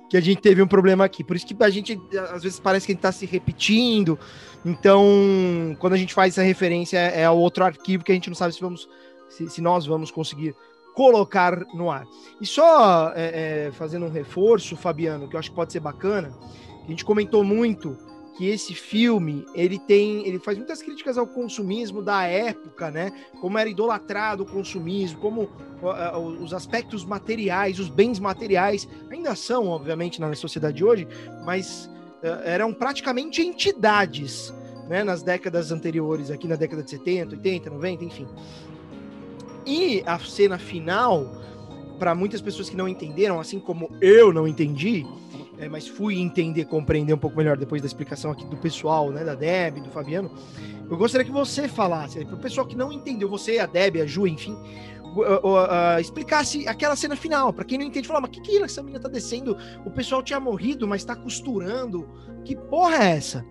Que 0.09 0.17
a 0.17 0.21
gente 0.21 0.41
teve 0.41 0.61
um 0.61 0.67
problema 0.67 1.05
aqui. 1.05 1.23
Por 1.23 1.35
isso 1.35 1.45
que 1.47 1.55
a 1.59 1.69
gente, 1.69 1.99
às 2.31 2.43
vezes, 2.43 2.59
parece 2.59 2.85
que 2.85 2.91
a 2.91 2.93
gente 2.93 2.99
está 2.99 3.11
se 3.11 3.25
repetindo. 3.25 4.19
Então, 4.63 5.75
quando 5.79 5.93
a 5.93 5.97
gente 5.97 6.13
faz 6.13 6.33
essa 6.33 6.43
referência, 6.43 6.97
é 6.97 7.25
ao 7.25 7.37
outro 7.37 7.63
arquivo 7.63 8.03
que 8.03 8.11
a 8.11 8.15
gente 8.15 8.29
não 8.29 8.35
sabe 8.35 8.53
se 8.53 8.61
vamos 8.61 8.87
se, 9.33 9.49
se 9.49 9.61
nós 9.61 9.85
vamos 9.85 10.11
conseguir 10.11 10.55
colocar 10.93 11.65
no 11.73 11.89
ar. 11.89 12.05
E 12.39 12.45
só 12.45 13.11
é, 13.15 13.67
é, 13.67 13.71
fazendo 13.71 14.05
um 14.05 14.11
reforço, 14.11 14.75
Fabiano, 14.75 15.27
que 15.27 15.35
eu 15.35 15.39
acho 15.39 15.49
que 15.49 15.55
pode 15.55 15.71
ser 15.71 15.79
bacana, 15.79 16.31
a 16.83 16.87
gente 16.87 17.03
comentou 17.03 17.43
muito 17.43 17.97
que 18.35 18.49
esse 18.49 18.73
filme 18.73 19.45
ele 19.53 19.77
tem 19.77 20.25
ele 20.27 20.39
faz 20.39 20.57
muitas 20.57 20.81
críticas 20.81 21.17
ao 21.17 21.27
consumismo 21.27 22.01
da 22.01 22.23
época, 22.23 22.89
né? 22.89 23.11
Como 23.39 23.57
era 23.57 23.69
idolatrado 23.69 24.43
o 24.43 24.45
consumismo, 24.45 25.19
como 25.19 25.41
uh, 25.43 26.17
os 26.41 26.53
aspectos 26.53 27.05
materiais, 27.05 27.79
os 27.79 27.89
bens 27.89 28.19
materiais 28.19 28.87
ainda 29.09 29.35
são, 29.35 29.67
obviamente, 29.67 30.19
na 30.19 30.33
sociedade 30.35 30.77
de 30.77 30.83
hoje, 30.83 31.07
mas 31.45 31.89
uh, 32.23 32.41
eram 32.43 32.73
praticamente 32.73 33.41
entidades, 33.41 34.53
né? 34.87 35.03
Nas 35.03 35.21
décadas 35.21 35.71
anteriores, 35.71 36.31
aqui 36.31 36.47
na 36.47 36.55
década 36.55 36.81
de 36.81 36.89
70, 36.89 37.35
80, 37.35 37.69
90, 37.69 38.03
enfim. 38.03 38.27
E 39.65 40.03
a 40.05 40.19
cena 40.19 40.57
final, 40.57 41.31
para 41.99 42.13
muitas 42.15 42.41
pessoas 42.41 42.69
que 42.69 42.75
não 42.75 42.87
entenderam, 42.87 43.39
assim 43.39 43.59
como 43.59 43.89
eu 44.01 44.33
não 44.33 44.47
entendi, 44.47 45.05
é, 45.57 45.69
mas 45.69 45.87
fui 45.87 46.19
entender, 46.19 46.65
compreender 46.65 47.13
um 47.13 47.17
pouco 47.17 47.37
melhor 47.37 47.57
depois 47.57 47.81
da 47.81 47.85
explicação 47.85 48.31
aqui 48.31 48.45
do 48.45 48.57
pessoal, 48.57 49.11
né, 49.11 49.23
da 49.23 49.35
Deb, 49.35 49.79
do 49.79 49.89
Fabiano. 49.89 50.31
Eu 50.89 50.97
gostaria 50.97 51.25
que 51.25 51.31
você 51.31 51.67
falasse, 51.67 52.25
para 52.25 52.35
o 52.35 52.39
pessoal 52.39 52.67
que 52.67 52.75
não 52.75 52.91
entendeu, 52.91 53.29
você, 53.29 53.59
a 53.59 53.65
Deb, 53.65 53.97
a 54.01 54.05
Ju, 54.05 54.27
enfim, 54.27 54.57
uh, 55.03 55.47
uh, 55.47 55.97
uh, 55.97 55.99
explicasse 55.99 56.67
aquela 56.67 56.95
cena 56.95 57.15
final. 57.15 57.53
Para 57.53 57.65
quem 57.65 57.77
não 57.77 57.85
entende, 57.85 58.07
falar, 58.07 58.21
mas 58.21 58.31
que 58.31 58.41
que 58.41 58.57
essa 58.61 58.81
menina 58.81 58.99
tá 58.99 59.09
descendo? 59.09 59.57
O 59.85 59.91
pessoal 59.91 60.21
tinha 60.23 60.39
morrido, 60.39 60.87
mas 60.87 61.03
tá 61.05 61.15
costurando. 61.15 62.07
Que 62.43 62.55
porra 62.55 63.03
é 63.03 63.17
essa? 63.17 63.45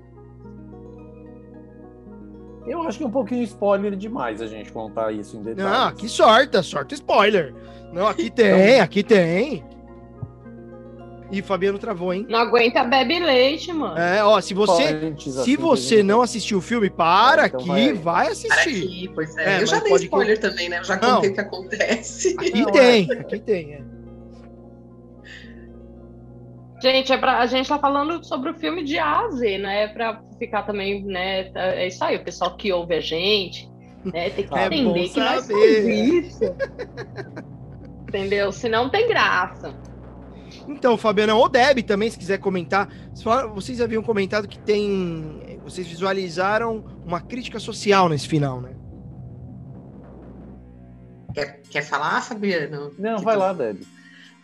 Eu 2.66 2.82
acho 2.82 2.99
que 2.99 3.04
é 3.04 3.06
um 3.06 3.11
pouquinho 3.11 3.42
spoiler 3.42 3.97
demais 3.97 4.40
a 4.40 4.47
gente 4.47 4.71
contar 4.71 5.11
isso 5.12 5.37
em 5.37 5.42
detalhes. 5.42 5.73
Não, 5.73 5.88
aqui 5.88 6.09
sorta, 6.09 6.62
sorta 6.62 6.94
spoiler. 6.94 7.54
Não, 7.92 8.06
aqui 8.06 8.30
tem, 8.30 8.75
então... 8.75 8.85
aqui 8.85 9.02
tem. 9.02 9.64
E 11.32 11.40
Fabiano 11.40 11.78
travou, 11.78 12.12
hein? 12.12 12.26
Não 12.28 12.38
aguenta 12.38 12.84
bebe 12.84 13.18
leite, 13.18 13.72
mano. 13.72 13.96
É, 13.96 14.22
ó, 14.22 14.38
se 14.38 14.52
você 14.52 15.14
se 15.16 15.56
você 15.56 16.02
não 16.02 16.20
assistiu 16.20 16.58
o 16.58 16.60
filme, 16.60 16.90
para 16.90 17.46
então 17.46 17.60
aqui, 17.60 17.68
vai. 17.68 17.92
vai. 17.94 18.26
assistir. 18.28 18.52
Aqui, 18.52 19.10
pois 19.14 19.34
é. 19.38 19.56
é 19.56 19.62
eu 19.62 19.66
já 19.66 19.80
dei 19.80 19.94
spoiler 19.94 20.38
que... 20.38 20.46
também, 20.46 20.68
né? 20.68 20.80
Eu 20.80 20.84
já 20.84 20.98
contei 20.98 21.30
o 21.30 21.34
que 21.34 21.40
acontece. 21.40 22.36
Aqui 22.38 22.50
não, 22.60 22.70
tem, 22.70 23.08
é. 23.10 23.14
aqui 23.14 23.38
tem, 23.38 23.72
é. 23.72 23.82
Gente, 26.82 27.12
é 27.12 27.16
pra, 27.16 27.38
a 27.38 27.46
gente 27.46 27.66
tá 27.66 27.78
falando 27.78 28.22
sobre 28.26 28.50
o 28.50 28.54
filme 28.54 28.84
de 28.84 28.98
A 28.98 29.20
a 29.20 29.30
Z, 29.30 29.56
né? 29.56 29.88
Pra 29.88 30.20
ficar 30.38 30.64
também, 30.64 31.02
né? 31.02 31.50
É 31.54 31.86
isso 31.86 32.04
aí, 32.04 32.16
o 32.16 32.24
pessoal 32.24 32.54
que 32.58 32.70
ouve 32.70 32.94
a 32.94 33.00
gente, 33.00 33.70
né? 34.04 34.28
Tem 34.28 34.46
que 34.46 34.52
é 34.58 34.66
entender 34.66 35.08
que 35.08 35.18
nós 35.18 35.46
faz 35.46 35.86
isso. 35.86 36.44
Entendeu? 38.06 38.52
Senão 38.52 38.90
tem 38.90 39.08
graça. 39.08 39.74
Então, 40.68 40.97
Fabiana, 40.97 41.35
ou 41.35 41.49
Deb 41.49 41.82
também, 41.82 42.11
se 42.11 42.18
quiser 42.18 42.38
comentar. 42.38 42.88
Vocês 43.54 43.80
haviam 43.80 44.02
comentado 44.02 44.49
que 44.49 44.59
tem. 44.59 45.59
Vocês 45.64 45.87
visualizaram 45.87 46.85
uma 47.04 47.21
crítica 47.21 47.59
social 47.59 48.09
nesse 48.09 48.28
final, 48.28 48.61
né? 48.61 48.75
Quer, 51.35 51.62
quer 51.62 51.82
falar, 51.82 52.21
Fabiano? 52.21 52.92
Não, 52.99 53.18
que 53.18 53.25
vai 53.25 53.35
tu... 53.35 53.38
lá, 53.38 53.52
Deb. 53.52 53.82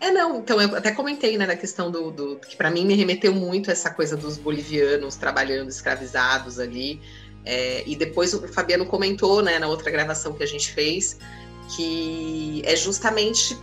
É, 0.01 0.13
não, 0.13 0.39
então 0.39 0.61
eu 0.61 0.77
até 0.77 0.93
comentei, 0.93 1.37
né, 1.37 1.45
da 1.45 1.57
questão 1.57 1.91
do, 1.91 2.13
do 2.13 2.37
que 2.37 2.57
para 2.57 2.71
mim 2.71 2.87
me 2.87 2.95
remeteu 2.95 3.35
muito 3.35 3.69
essa 3.69 3.91
coisa 3.91 4.17
dos 4.17 4.39
bolivianos 4.39 5.17
trabalhando 5.17 5.69
escravizados 5.69 6.61
ali. 6.61 7.01
É, 7.45 7.83
e 7.87 7.97
depois 7.97 8.33
o 8.33 8.47
Fabiano 8.49 8.87
comentou, 8.87 9.43
né, 9.43 9.59
na 9.59 9.67
outra 9.67 9.91
gravação 9.91 10.35
que 10.35 10.43
a 10.43 10.47
gente 10.47 10.71
fez, 10.71 11.19
que 11.75 12.63
é 12.65 12.77
justamente 12.77 13.59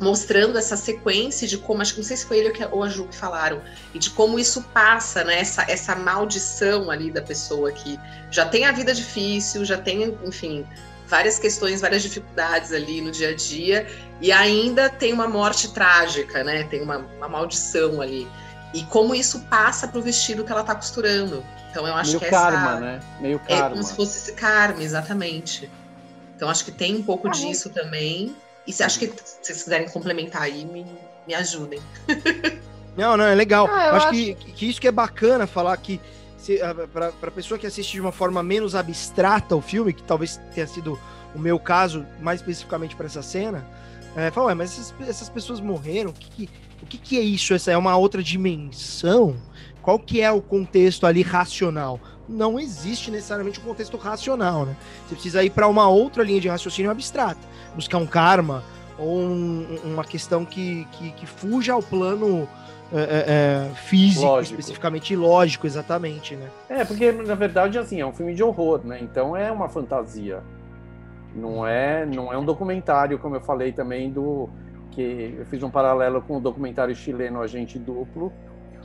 mostrando 0.00 0.58
essa 0.58 0.76
sequência 0.76 1.46
de 1.46 1.56
como, 1.58 1.80
acho 1.80 1.94
que 1.94 2.00
não 2.00 2.06
sei 2.06 2.16
se 2.16 2.26
foi 2.26 2.38
ele 2.38 2.52
ou 2.70 2.82
a 2.82 2.88
Ju 2.88 3.06
que 3.06 3.16
falaram, 3.16 3.62
e 3.92 3.98
de 3.98 4.10
como 4.10 4.38
isso 4.38 4.62
passa, 4.74 5.24
né, 5.24 5.40
essa, 5.40 5.62
essa 5.70 5.94
maldição 5.94 6.90
ali 6.90 7.10
da 7.10 7.22
pessoa 7.22 7.70
que 7.72 7.98
já 8.30 8.44
tem 8.46 8.66
a 8.66 8.72
vida 8.72 8.92
difícil, 8.92 9.64
já 9.64 9.78
tem, 9.78 10.16
enfim, 10.24 10.66
várias 11.06 11.38
questões, 11.38 11.80
várias 11.80 12.02
dificuldades 12.02 12.72
ali 12.72 13.00
no 13.00 13.10
dia 13.10 13.30
a 13.30 13.34
dia, 13.34 13.86
e 14.20 14.32
ainda 14.32 14.88
tem 14.88 15.12
uma 15.12 15.28
morte 15.28 15.72
trágica, 15.72 16.42
né? 16.42 16.64
Tem 16.64 16.82
uma, 16.82 16.98
uma 16.98 17.28
maldição 17.28 18.00
ali. 18.00 18.26
E 18.72 18.82
como 18.84 19.14
isso 19.14 19.40
passa 19.42 19.86
para 19.86 19.98
o 19.98 20.02
vestido 20.02 20.44
que 20.44 20.50
ela 20.50 20.62
está 20.62 20.74
costurando. 20.74 21.44
Então 21.70 21.86
eu 21.86 21.94
acho 21.94 22.10
Meio 22.10 22.20
que 22.20 22.30
karma, 22.30 22.70
essa, 22.70 22.80
né? 22.80 23.00
Meio 23.20 23.38
karma. 23.38 23.66
É 23.66 23.70
como 23.70 23.82
se 23.82 23.94
fosse 23.94 24.18
esse 24.18 24.32
karma, 24.32 24.82
exatamente. 24.82 25.70
Então 26.34 26.48
acho 26.48 26.64
que 26.64 26.72
tem 26.72 26.96
um 26.96 27.02
pouco 27.02 27.28
ah, 27.28 27.30
disso 27.30 27.70
também. 27.70 28.34
E 28.66 28.72
se 28.72 28.82
acho 28.82 28.98
que 28.98 29.06
se 29.06 29.38
vocês 29.42 29.62
quiserem 29.62 29.88
complementar 29.88 30.42
aí, 30.42 30.64
me, 30.64 30.86
me 31.26 31.34
ajudem. 31.34 31.80
Não, 32.96 33.16
não, 33.16 33.24
é 33.24 33.34
legal. 33.34 33.68
Ah, 33.68 33.88
eu 33.88 33.94
acho, 33.96 34.06
acho... 34.06 34.12
Que, 34.12 34.34
que 34.34 34.68
isso 34.68 34.80
que 34.80 34.86
é 34.86 34.92
bacana 34.92 35.48
falar 35.48 35.76
que 35.78 36.00
para 36.92 37.08
a 37.08 37.30
pessoa 37.30 37.58
que 37.58 37.66
assiste 37.66 37.92
de 37.92 38.00
uma 38.00 38.12
forma 38.12 38.42
menos 38.42 38.74
abstrata 38.74 39.56
o 39.56 39.60
filme, 39.60 39.92
que 39.92 40.02
talvez 40.02 40.40
tenha 40.54 40.66
sido 40.66 40.98
o 41.34 41.38
meu 41.38 41.58
caso, 41.58 42.06
mais 42.20 42.40
especificamente 42.40 42.94
para 42.94 43.06
essa 43.06 43.22
cena, 43.22 43.66
é, 44.14 44.30
fala, 44.30 44.48
Ué, 44.48 44.54
mas 44.54 44.72
essas, 44.72 44.94
essas, 45.08 45.28
pessoas 45.28 45.58
morreram, 45.60 46.10
o, 46.10 46.12
que, 46.12 46.30
que, 46.30 46.50
o 46.82 46.86
que, 46.86 46.98
que 46.98 47.18
é 47.18 47.22
isso? 47.22 47.54
Essa 47.54 47.72
é 47.72 47.76
uma 47.76 47.96
outra 47.96 48.22
dimensão? 48.22 49.36
Qual 49.82 49.98
que 49.98 50.20
é 50.20 50.30
o 50.30 50.40
contexto 50.40 51.06
ali 51.06 51.22
racional? 51.22 51.98
Não 52.28 52.58
existe 52.58 53.10
necessariamente 53.10 53.60
um 53.60 53.62
contexto 53.62 53.96
racional, 53.96 54.64
né? 54.64 54.76
Você 55.06 55.14
precisa 55.14 55.44
ir 55.44 55.50
para 55.50 55.68
uma 55.68 55.88
outra 55.88 56.22
linha 56.22 56.40
de 56.40 56.48
raciocínio 56.48 56.90
abstrata, 56.90 57.40
buscar 57.74 57.98
um 57.98 58.06
karma 58.06 58.62
ou 58.98 59.18
um, 59.18 59.78
uma 59.84 60.04
questão 60.04 60.44
que, 60.44 60.86
que, 60.92 61.10
que 61.12 61.26
fuja 61.26 61.72
ao 61.72 61.82
plano 61.82 62.48
é, 62.92 63.00
é, 63.00 63.24
é, 63.72 63.74
físico, 63.74 64.24
lógico. 64.24 64.60
especificamente 64.60 65.16
lógico, 65.16 65.66
exatamente, 65.66 66.36
né? 66.36 66.48
É, 66.68 66.84
porque 66.84 67.10
na 67.10 67.34
verdade 67.34 67.78
assim, 67.78 68.00
é 68.00 68.06
um 68.06 68.12
filme 68.12 68.34
de 68.34 68.42
horror, 68.42 68.80
né? 68.84 68.98
Então 69.02 69.36
é 69.36 69.50
uma 69.50 69.68
fantasia. 69.68 70.42
Não 71.34 71.66
é, 71.66 72.06
não 72.06 72.32
é 72.32 72.38
um 72.38 72.44
documentário, 72.44 73.18
como 73.18 73.34
eu 73.34 73.40
falei 73.40 73.72
também 73.72 74.10
do 74.10 74.48
que 74.92 75.34
eu 75.38 75.46
fiz 75.46 75.62
um 75.62 75.70
paralelo 75.70 76.22
com 76.22 76.36
o 76.36 76.40
documentário 76.40 76.94
chileno 76.94 77.42
Agente 77.42 77.78
Duplo, 77.78 78.32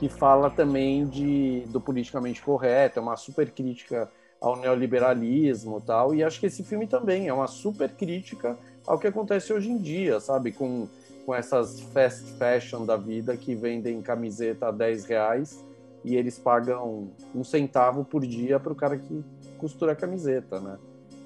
que 0.00 0.08
fala 0.08 0.50
também 0.50 1.06
de 1.06 1.60
do 1.68 1.80
politicamente 1.80 2.42
correto, 2.42 2.98
é 2.98 3.02
uma 3.02 3.16
super 3.16 3.50
crítica 3.50 4.10
ao 4.40 4.56
neoliberalismo, 4.56 5.80
tal. 5.80 6.14
E 6.14 6.24
acho 6.24 6.40
que 6.40 6.46
esse 6.46 6.64
filme 6.64 6.86
também 6.86 7.28
é 7.28 7.32
uma 7.32 7.46
super 7.46 7.90
crítica 7.90 8.58
ao 8.86 8.98
que 8.98 9.06
acontece 9.06 9.52
hoje 9.52 9.70
em 9.70 9.76
dia, 9.76 10.18
sabe, 10.18 10.50
com 10.50 10.88
com 11.30 11.34
essas 11.34 11.80
fast 11.92 12.32
fashion 12.32 12.84
da 12.84 12.96
vida 12.96 13.36
que 13.36 13.54
vendem 13.54 14.00
camiseta 14.02 14.68
a 14.68 14.70
10 14.70 15.04
reais 15.04 15.64
e 16.04 16.16
eles 16.16 16.38
pagam 16.38 17.10
um 17.34 17.44
centavo 17.44 18.04
por 18.04 18.26
dia 18.26 18.58
para 18.58 18.72
o 18.72 18.74
cara 18.74 18.96
que 18.96 19.22
costura 19.58 19.92
a 19.92 19.94
camiseta, 19.94 20.58
né? 20.58 20.78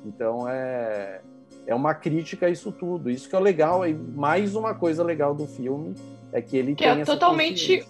Então 0.04 0.48
é, 0.48 1.20
é 1.66 1.74
uma 1.74 1.94
crítica 1.94 2.46
a 2.46 2.50
isso 2.50 2.72
tudo. 2.72 3.08
Isso 3.08 3.28
que 3.30 3.36
é 3.36 3.40
legal, 3.40 3.86
e 3.86 3.94
mais 3.94 4.54
uma 4.54 4.74
coisa 4.74 5.02
legal 5.02 5.34
do 5.34 5.46
filme 5.46 5.94
é 6.32 6.42
que 6.42 6.56
ele 6.56 6.74
que 6.74 6.84
tem 6.84 7.00
é 7.00 7.04
totalmente, 7.04 7.86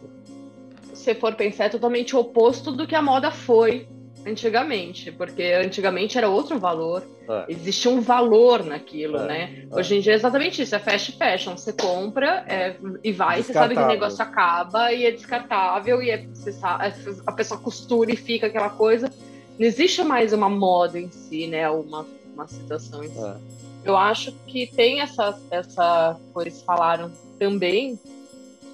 se 1.05 1.15
for 1.15 1.35
pensar, 1.35 1.67
é 1.67 1.69
totalmente 1.69 2.17
oposto 2.17 2.73
do 2.73 2.87
que 2.87 2.95
a 2.95 3.03
moda 3.03 3.31
foi 3.31 3.87
antigamente, 4.27 5.13
porque 5.13 5.43
antigamente 5.43 6.17
era 6.17 6.31
outro 6.31 6.59
valor, 6.59 7.07
é. 7.29 7.45
existia 7.49 7.91
um 7.91 8.01
valor 8.01 8.65
naquilo, 8.65 9.19
é. 9.19 9.27
né? 9.27 9.67
É. 9.71 9.77
Hoje 9.77 9.97
em 9.97 10.01
dia 10.01 10.13
é 10.13 10.17
exatamente 10.17 10.63
isso, 10.63 10.75
é 10.75 10.79
fast 10.79 11.13
fashion, 11.13 11.59
você 11.59 11.75
compra 11.75 12.43
é, 12.49 12.75
e 13.03 13.13
vai, 13.13 13.43
você 13.43 13.53
sabe 13.53 13.75
que 13.75 13.83
o 13.83 13.87
negócio 13.87 14.23
acaba 14.23 14.91
e 14.93 15.05
é 15.05 15.11
descartável 15.11 16.03
e 16.03 16.11
é, 16.11 16.27
sabe, 16.33 16.95
a 17.27 17.33
pessoa 17.33 17.61
costura 17.61 18.11
e 18.11 18.17
fica 18.17 18.47
aquela 18.47 18.71
coisa. 18.71 19.11
Não 19.59 19.67
existe 19.67 20.03
mais 20.03 20.33
uma 20.33 20.49
moda 20.49 20.99
em 20.99 21.11
si, 21.11 21.47
né? 21.47 21.69
Uma, 21.69 22.07
uma 22.35 22.47
situação 22.49 23.05
em 23.05 23.11
si. 23.11 23.19
É. 23.19 23.37
Eu 23.85 23.97
acho 23.97 24.33
que 24.47 24.67
tem 24.67 25.03
essa, 25.03 25.39
essa 25.51 26.19
coisa 26.33 26.51
que 26.51 26.65
falaram 26.65 27.13
também, 27.39 27.99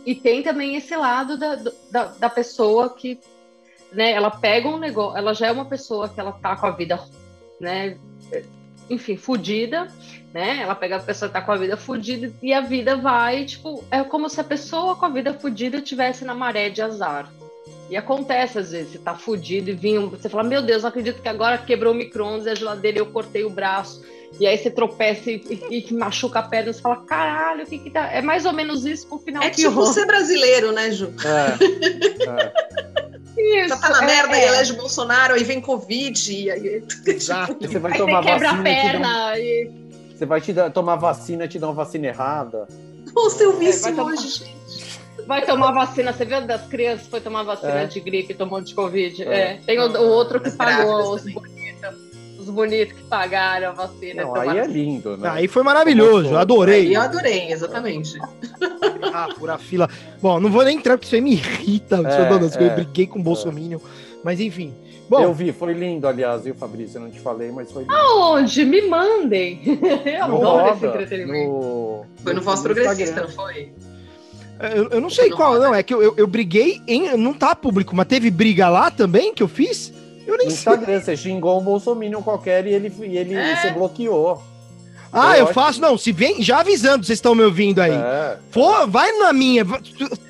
e 0.05 0.15
tem 0.15 0.43
também 0.43 0.77
esse 0.77 0.95
lado 0.97 1.37
da, 1.37 1.57
da, 1.91 2.05
da 2.07 2.31
pessoa 2.31 2.91
que 2.91 3.19
né, 3.93 4.13
ela 4.13 4.31
pega 4.31 4.69
um 4.69 4.79
negócio, 4.79 5.19
ela 5.19 5.35
já 5.35 5.49
é 5.49 5.53
uma 5.53 5.65
pessoa 5.65 6.09
que 6.09 6.19
ela 6.21 6.33
tá 6.33 6.57
com 6.57 6.67
a 6.67 6.71
vida, 6.71 7.01
né, 7.61 7.99
enfim, 8.89 9.17
fodida, 9.17 9.89
né? 10.35 10.59
Ela 10.63 10.75
pega 10.75 10.97
a 10.97 11.01
pessoa 11.01 11.29
que 11.29 11.35
tá 11.35 11.41
com 11.41 11.53
a 11.53 11.57
vida 11.57 11.77
fodida 11.77 12.33
e 12.43 12.53
a 12.53 12.61
vida 12.61 12.97
vai, 12.97 13.45
tipo, 13.45 13.85
é 13.91 14.03
como 14.03 14.29
se 14.29 14.41
a 14.41 14.45
pessoa 14.45 14.97
com 14.97 15.07
a 15.07 15.09
vida 15.09 15.33
fodida 15.35 15.81
tivesse 15.81 16.25
na 16.25 16.35
maré 16.35 16.69
de 16.69 16.83
azar. 16.83 17.31
E 17.89 17.97
acontece 17.97 18.59
às 18.59 18.71
vezes, 18.71 18.93
você 18.93 18.99
tá 18.99 19.15
fudido 19.15 19.71
e 19.71 19.75
vinha, 19.75 20.01
você 20.01 20.29
fala, 20.29 20.45
meu 20.45 20.63
Deus, 20.63 20.83
não 20.83 20.89
acredito 20.89 21.23
que 21.23 21.29
agora 21.29 21.59
quebrou 21.59 21.93
o 21.93 21.97
micro-ondas 21.97 22.47
e 22.47 22.51
a 22.51 22.55
geladeira 22.55 22.99
eu 22.99 23.07
cortei 23.07 23.45
o 23.45 23.51
braço. 23.51 24.05
E 24.39 24.47
aí 24.47 24.57
você 24.57 24.71
tropeça 24.71 25.31
e, 25.31 25.43
e, 25.71 25.87
e 25.89 25.95
machuca 25.95 26.39
a 26.39 26.43
perna, 26.43 26.73
você 26.73 26.81
fala, 26.81 26.97
caralho, 26.97 27.65
o 27.65 27.67
que 27.67 27.79
que 27.79 27.91
tá. 27.91 28.11
É 28.13 28.23
mais 28.23 28.45
ou 28.45 28.53
menos 28.53 28.85
isso 28.85 29.07
pro 29.07 29.19
final. 29.19 29.43
É 29.43 29.51
tipo 29.51 29.85
ser 29.87 30.07
brasileiro, 30.07 30.73
né, 30.73 30.91
Ju? 30.91 31.13
É. 31.25 32.25
é. 32.29 33.11
Isso, 33.41 33.69
Já 33.69 33.77
tá 33.79 33.89
na 33.89 34.03
é, 34.03 34.07
merda 34.07 34.37
é. 34.37 34.45
e 34.45 34.49
elege 34.49 34.73
o 34.73 34.77
Bolsonaro, 34.77 35.35
aí 35.35 35.43
vem 35.45 35.61
Covid. 35.61 36.33
E 36.33 36.51
aí... 36.51 36.83
Exato. 37.07 37.57
Você 37.61 37.79
vai 37.79 37.97
tomar 37.97 38.23
você 38.23 38.29
quebra 38.29 38.53
vacina. 38.53 38.61
A 38.61 38.63
perna 38.63 39.39
e... 39.39 39.71
Você 40.15 40.27
vai 40.27 40.41
te 40.41 40.53
dar, 40.53 40.71
tomar 40.71 40.97
vacina 40.97 41.45
e 41.45 41.49
te 41.49 41.59
dar 41.59 41.69
uma 41.69 41.75
vacina 41.75 42.09
errada. 42.09 42.69
Nossa, 43.15 43.43
eu 43.43 43.57
vi 43.57 43.67
é, 43.67 43.71
isso 43.71 43.87
hoje, 43.87 43.97
tomar... 43.97 44.17
gente. 44.17 44.61
Vai 45.27 45.47
tomar 45.47 45.73
vacina, 45.73 46.13
você 46.13 46.25
viu 46.25 46.41
das 46.47 46.67
crianças 46.67 47.07
foi 47.07 47.21
tomar 47.21 47.43
vacina 47.43 47.83
é. 47.83 47.87
de 47.87 48.01
gripe, 48.01 48.35
tomou 48.35 48.61
de 48.61 48.75
Covid. 48.75 49.23
É. 49.23 49.27
é. 49.27 49.61
Tem 49.65 49.79
o, 49.79 49.87
o, 49.87 50.09
outro 50.09 50.41
que 50.41 50.51
pagou 50.51 51.15
os 51.15 51.23
bonitos 51.23 51.60
os 52.41 52.51
bonitos 52.51 52.97
que 52.97 53.03
pagaram 53.05 53.69
a 53.69 53.73
vacina. 53.73 54.23
Não, 54.23 54.35
aí 54.35 54.59
é 54.59 54.67
lindo, 54.67 55.17
né? 55.17 55.29
Aí 55.31 55.49
foi 55.49 55.63
maravilhoso, 55.63 56.31
eu 56.31 56.39
adorei. 56.39 56.87
Aí 56.89 56.95
eu 56.95 57.01
adorei, 57.01 57.53
exatamente. 57.53 58.19
ah, 59.13 59.29
por 59.39 59.51
a 59.51 59.59
fila. 59.59 59.89
Bom, 60.21 60.41
não 60.41 60.51
vou 60.51 60.65
nem 60.65 60.77
entrar 60.77 60.97
porque 60.97 61.07
isso 61.07 61.15
aí 61.15 61.21
me 61.21 61.33
irrita, 61.33 61.97
é, 61.97 62.29
donas, 62.29 62.57
é, 62.57 62.67
eu 62.67 62.75
briguei 62.75 63.07
com 63.07 63.19
o 63.19 63.23
Bolsonaro. 63.23 63.81
Mas 64.23 64.41
enfim. 64.41 64.75
Bom, 65.09 65.23
eu 65.23 65.35
vi, 65.35 65.53
foi 65.53 65.73
lindo, 65.73 66.07
aliás, 66.07 66.45
viu, 66.45 66.55
Fabrício? 66.55 66.99
Eu 66.99 67.03
não 67.03 67.11
te 67.11 67.19
falei, 67.19 67.51
mas 67.51 67.73
foi 67.73 67.83
lindo. 67.83 67.95
Aonde? 67.95 68.65
Me 68.65 68.83
mandem. 68.83 69.61
Eu 70.07 70.29
no 70.29 70.37
adoro 70.37 70.59
roda, 70.59 70.77
esse 70.77 70.87
entretenimento. 70.87 71.51
No, 71.51 72.07
foi 72.23 72.33
no, 72.33 72.39
no 72.39 72.45
Voz 72.45 72.61
Progressista, 72.61 73.23
não 73.23 73.29
foi? 73.29 73.73
Eu, 74.61 74.89
eu, 74.91 75.01
não 75.01 75.09
sei 75.09 75.31
qual, 75.31 75.59
não. 75.59 75.75
É 75.75 75.83
que 75.83 75.93
eu, 75.93 76.03
eu, 76.03 76.15
eu, 76.19 76.27
briguei 76.27 76.83
em. 76.87 77.17
Não 77.17 77.33
tá 77.33 77.57
público, 77.57 77.97
mas 77.97 78.07
teve 78.07 78.31
briga 78.31 78.69
lá 78.69 78.91
também 78.91 79.33
que 79.33 79.43
eu 79.43 79.49
fiz? 79.49 79.91
Eu 80.31 80.39
nem 80.39 80.47
no 80.47 80.53
sei. 80.53 80.59
Instagram, 80.61 81.01
você 81.01 81.17
xingou 81.17 81.61
um 81.61 81.65
bolsominion 81.65 82.23
qualquer 82.23 82.65
e 82.67 82.73
ele, 82.73 82.93
e 83.01 83.19
ele 83.19 83.35
é. 83.35 83.57
você 83.57 83.71
bloqueou. 83.71 84.41
Ah, 85.13 85.37
eu, 85.37 85.49
eu 85.49 85.53
faço, 85.53 85.81
não, 85.81 85.99
se 85.99 86.13
vem, 86.13 86.41
já 86.41 86.61
avisando, 86.61 87.05
vocês 87.05 87.17
estão 87.17 87.35
me 87.35 87.43
ouvindo 87.43 87.81
aí. 87.81 87.91
É. 87.91 88.39
For, 88.53 88.87
vai 88.87 89.11
na 89.19 89.33
minha, 89.33 89.65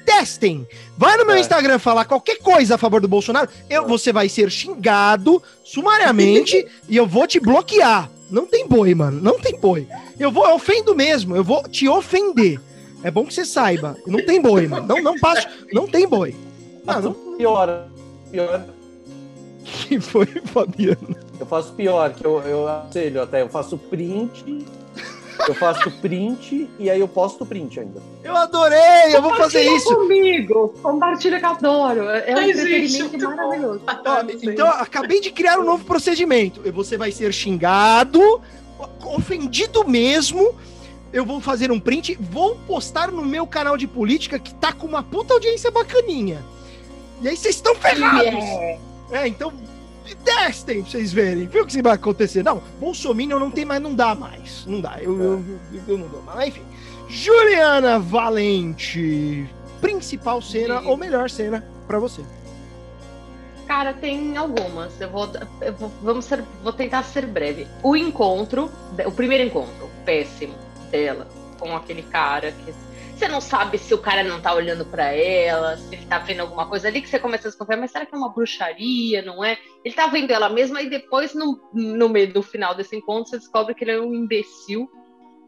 testem. 0.06 0.66
Vai 0.96 1.18
no 1.18 1.26
meu 1.26 1.36
é. 1.36 1.40
Instagram 1.40 1.78
falar 1.78 2.06
qualquer 2.06 2.38
coisa 2.38 2.76
a 2.76 2.78
favor 2.78 2.98
do 2.98 3.06
Bolsonaro, 3.06 3.50
eu, 3.68 3.84
é. 3.84 3.86
você 3.86 4.10
vai 4.10 4.26
ser 4.30 4.50
xingado 4.50 5.42
sumariamente 5.62 6.66
e 6.88 6.96
eu 6.96 7.06
vou 7.06 7.26
te 7.26 7.38
bloquear. 7.38 8.10
Não 8.30 8.46
tem 8.46 8.66
boi, 8.66 8.94
mano, 8.94 9.20
não 9.20 9.38
tem 9.38 9.58
boi. 9.58 9.86
Eu 10.18 10.30
vou, 10.30 10.48
eu 10.48 10.54
ofendo 10.54 10.94
mesmo, 10.94 11.36
eu 11.36 11.44
vou 11.44 11.62
te 11.68 11.86
ofender. 11.86 12.58
É 13.02 13.10
bom 13.10 13.26
que 13.26 13.34
você 13.34 13.44
saiba, 13.44 13.96
não 14.06 14.24
tem 14.24 14.40
boi, 14.40 14.66
mano. 14.66 14.86
Não, 14.86 15.02
não 15.02 15.18
passo, 15.18 15.46
não 15.72 15.86
tem 15.86 16.08
boi. 16.08 16.34
Ah, 16.86 17.00
não... 17.00 17.12
Pior, 17.36 17.86
que 19.64 20.00
foi, 20.00 20.26
Fabiano? 20.26 21.16
Eu 21.38 21.46
faço 21.46 21.72
pior, 21.72 22.12
que 22.12 22.24
eu, 22.24 22.40
eu 22.40 22.68
aconselho 22.68 23.22
até, 23.22 23.42
eu 23.42 23.48
faço 23.48 23.78
print, 23.78 24.66
eu 25.48 25.54
faço 25.54 25.90
print 25.90 26.68
e 26.78 26.90
aí 26.90 27.00
eu 27.00 27.08
posto 27.08 27.46
print 27.46 27.80
ainda. 27.80 28.02
Eu 28.22 28.36
adorei, 28.36 29.14
eu 29.14 29.22
vou 29.22 29.34
fazer 29.34 29.62
isso. 29.62 29.94
comigo, 29.94 30.74
compartilha 30.82 31.38
que 31.38 31.44
eu 31.44 31.50
adoro. 31.50 32.08
É 32.08 32.34
um 32.34 32.38
Ai, 32.38 32.50
entretenimento 32.50 33.10
gente, 33.10 33.24
maravilhoso. 33.24 33.80
Ó, 33.86 34.24
então, 34.42 34.68
acabei 34.68 35.20
de 35.20 35.30
criar 35.30 35.58
um 35.58 35.64
novo 35.64 35.84
procedimento. 35.84 36.60
Você 36.72 36.96
vai 36.96 37.10
ser 37.10 37.32
xingado, 37.32 38.40
ofendido 39.04 39.86
mesmo. 39.88 40.54
Eu 41.12 41.24
vou 41.24 41.40
fazer 41.40 41.72
um 41.72 41.80
print, 41.80 42.16
vou 42.20 42.54
postar 42.66 43.10
no 43.10 43.24
meu 43.24 43.46
canal 43.46 43.76
de 43.76 43.86
política 43.86 44.38
que 44.38 44.54
tá 44.54 44.72
com 44.72 44.86
uma 44.86 45.02
puta 45.02 45.34
audiência 45.34 45.70
bacaninha. 45.70 46.44
E 47.20 47.28
aí 47.28 47.36
vocês 47.36 47.56
estão 47.56 47.74
ferrados. 47.74 48.22
Yeah. 48.22 48.89
É, 49.10 49.26
então 49.26 49.52
testem 50.24 50.82
pra 50.82 50.90
vocês 50.90 51.12
verem. 51.12 51.46
Viu 51.46 51.62
o 51.62 51.66
que 51.66 51.82
vai 51.82 51.94
acontecer? 51.94 52.42
Não, 52.42 52.62
Bolsonaro 52.78 53.38
não 53.38 53.50
tem 53.50 53.64
mais, 53.64 53.80
não 53.80 53.94
dá 53.94 54.14
mais. 54.14 54.64
Não 54.66 54.80
dá, 54.80 54.98
eu, 55.00 55.20
eu, 55.20 55.44
eu, 55.72 55.82
eu 55.88 55.98
não 55.98 56.08
dou 56.08 56.22
mais. 56.22 56.48
Enfim. 56.48 56.62
Juliana 57.08 57.98
Valente, 57.98 59.48
principal 59.80 60.40
cena 60.40 60.80
Sim. 60.80 60.86
ou 60.86 60.96
melhor 60.96 61.28
cena 61.28 61.64
para 61.86 61.98
você? 61.98 62.22
Cara, 63.66 63.92
tem 63.92 64.36
algumas. 64.36 65.00
Eu 65.00 65.10
vou, 65.10 65.28
eu 65.60 65.72
vou, 65.74 65.92
vamos 66.02 66.24
ser, 66.24 66.44
vou 66.62 66.72
tentar 66.72 67.02
ser 67.02 67.26
breve. 67.26 67.66
O 67.82 67.96
encontro, 67.96 68.70
o 69.04 69.12
primeiro 69.12 69.44
encontro, 69.44 69.88
péssimo 70.04 70.54
dela 70.90 71.26
com 71.58 71.76
aquele 71.76 72.02
cara 72.02 72.52
que 72.52 72.72
você 73.20 73.28
não 73.28 73.40
sabe 73.40 73.76
se 73.76 73.92
o 73.92 73.98
cara 73.98 74.24
não 74.24 74.40
tá 74.40 74.54
olhando 74.54 74.83
para 74.87 75.12
ela, 75.12 75.76
se 75.76 75.94
ele 75.94 76.06
tá 76.06 76.18
vendo 76.18 76.40
alguma 76.40 76.66
coisa 76.66 76.88
ali 76.88 77.02
que 77.02 77.09
você 77.09 77.18
começa 77.18 77.48
a 77.48 77.50
desconfiar, 77.50 77.76
mas 77.76 77.90
será 77.90 78.06
que 78.06 78.14
é 78.14 78.18
uma 78.18 78.33
bruxaria, 78.33 79.20
não 79.20 79.44
é? 79.44 79.59
Ele 79.85 79.94
tá 79.94 80.06
vendo 80.06 80.30
ela 80.30 80.48
mesma 80.48 80.80
e 80.80 80.88
depois, 80.88 81.35
no, 81.35 81.61
no 81.74 82.09
meio 82.09 82.33
do 82.33 82.42
final 82.42 82.74
desse 82.74 82.96
encontro, 82.96 83.28
você 83.28 83.37
descobre 83.37 83.74
que 83.74 83.85
ele 83.85 83.90
é 83.90 84.00
um 84.00 84.14
imbecil. 84.14 84.90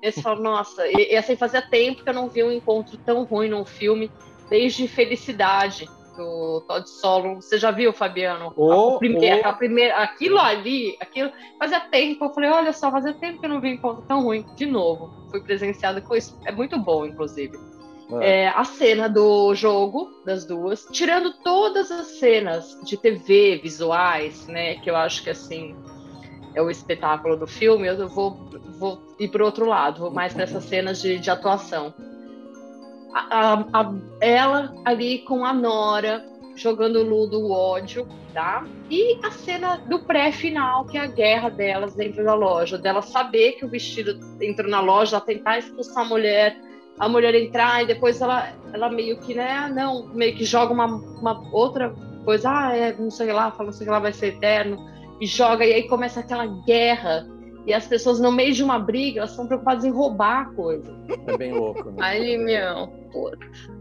E 0.02 0.12
você 0.12 0.20
fala, 0.20 0.38
nossa, 0.38 0.86
e, 0.86 1.12
e 1.12 1.16
assim, 1.16 1.34
fazia 1.34 1.62
tempo 1.62 2.04
que 2.04 2.10
eu 2.10 2.14
não 2.14 2.28
vi 2.28 2.44
um 2.44 2.52
encontro 2.52 2.98
tão 2.98 3.24
ruim 3.24 3.48
num 3.48 3.64
filme, 3.64 4.10
desde 4.50 4.86
Felicidade 4.86 5.88
do 6.16 6.62
Todd 6.66 6.88
Solon. 6.88 7.36
Você 7.36 7.58
já 7.58 7.70
viu, 7.70 7.92
Fabiano? 7.92 8.52
Oh, 8.56 8.96
a, 8.96 8.98
primeira, 8.98 9.42
oh. 9.44 9.48
a 9.48 9.52
primeira, 9.52 9.96
aquilo 9.96 10.38
ali, 10.38 10.96
aquilo 11.00 11.30
fazia 11.58 11.80
tempo. 11.80 12.24
Eu 12.24 12.30
falei, 12.30 12.50
olha 12.50 12.72
só, 12.72 12.90
fazia 12.90 13.12
tempo 13.12 13.40
que 13.40 13.46
eu 13.46 13.50
não 13.50 13.60
vi 13.60 13.70
encontro 13.70 14.04
tão 14.06 14.22
ruim. 14.22 14.44
De 14.56 14.66
novo, 14.66 15.12
fui 15.30 15.40
presenciada 15.40 16.00
com 16.00 16.14
isso. 16.14 16.38
É 16.44 16.52
muito 16.52 16.78
bom, 16.78 17.06
inclusive. 17.06 17.58
É. 18.20 18.44
É, 18.44 18.48
a 18.48 18.64
cena 18.64 19.08
do 19.08 19.54
jogo 19.54 20.10
das 20.24 20.44
duas, 20.44 20.86
tirando 20.90 21.32
todas 21.42 21.90
as 21.90 22.06
cenas 22.18 22.78
de 22.84 22.96
TV, 22.96 23.58
visuais, 23.62 24.46
né? 24.46 24.74
Que 24.76 24.90
eu 24.90 24.96
acho 24.96 25.22
que 25.22 25.30
assim 25.30 25.74
é 26.54 26.60
o 26.60 26.70
espetáculo 26.70 27.36
do 27.36 27.46
filme. 27.46 27.86
Eu 27.86 28.08
vou, 28.08 28.36
vou 28.78 29.02
ir 29.18 29.28
para 29.28 29.44
outro 29.44 29.66
lado, 29.66 30.00
vou 30.00 30.10
mais 30.10 30.34
para 30.34 30.44
essas 30.44 30.64
cenas 30.64 31.00
de, 31.00 31.18
de 31.18 31.30
atuação 31.30 31.94
a, 33.14 33.64
a, 33.72 33.94
ela 34.20 34.74
ali 34.84 35.18
com 35.20 35.44
a 35.44 35.52
Nora 35.52 36.24
jogando 36.54 37.02
ludo 37.02 37.40
o 37.40 37.50
ódio, 37.50 38.06
tá? 38.32 38.64
E 38.90 39.18
a 39.24 39.30
cena 39.30 39.76
do 39.76 40.00
pré-final, 40.00 40.84
que 40.86 40.98
é 40.98 41.00
a 41.02 41.06
guerra 41.06 41.48
delas 41.48 41.94
dentro 41.94 42.24
da 42.24 42.34
loja, 42.34 42.78
dela 42.78 43.02
saber 43.02 43.52
que 43.52 43.64
o 43.64 43.68
vestido 43.68 44.18
entrou 44.40 44.70
na 44.70 44.80
loja, 44.80 45.20
tentar 45.20 45.58
expulsar 45.58 46.04
a 46.04 46.08
mulher, 46.08 46.56
a 46.98 47.08
mulher 47.08 47.34
entrar 47.34 47.82
e 47.82 47.86
depois 47.86 48.20
ela, 48.20 48.52
ela 48.72 48.90
meio 48.90 49.18
que, 49.18 49.34
né, 49.34 49.70
não, 49.74 50.06
meio 50.08 50.34
que 50.34 50.44
joga 50.44 50.72
uma, 50.72 50.86
uma 50.86 51.42
outra 51.52 51.94
coisa, 52.24 52.50
ah, 52.50 52.76
é, 52.76 52.92
não 52.92 53.10
sei 53.10 53.32
lá, 53.32 53.50
fala 53.50 53.70
não 53.70 53.72
sei 53.72 53.86
lá, 53.86 53.98
vai 53.98 54.12
ser 54.12 54.28
eterno, 54.28 54.76
e 55.20 55.26
joga, 55.26 55.64
e 55.64 55.72
aí 55.72 55.88
começa 55.88 56.20
aquela 56.20 56.46
guerra 56.46 57.26
e 57.66 57.72
as 57.72 57.86
pessoas, 57.86 58.18
no 58.18 58.32
meio 58.32 58.52
de 58.52 58.62
uma 58.62 58.78
briga, 58.78 59.20
elas 59.20 59.30
estão 59.30 59.46
preocupadas 59.46 59.84
em 59.84 59.90
roubar 59.90 60.42
a 60.42 60.44
coisa. 60.46 60.92
É 61.28 61.36
bem 61.36 61.52
louco, 61.52 61.90
né? 61.90 61.96
Aí, 62.00 62.36
meu, 62.36 62.88
pô, 63.12 63.30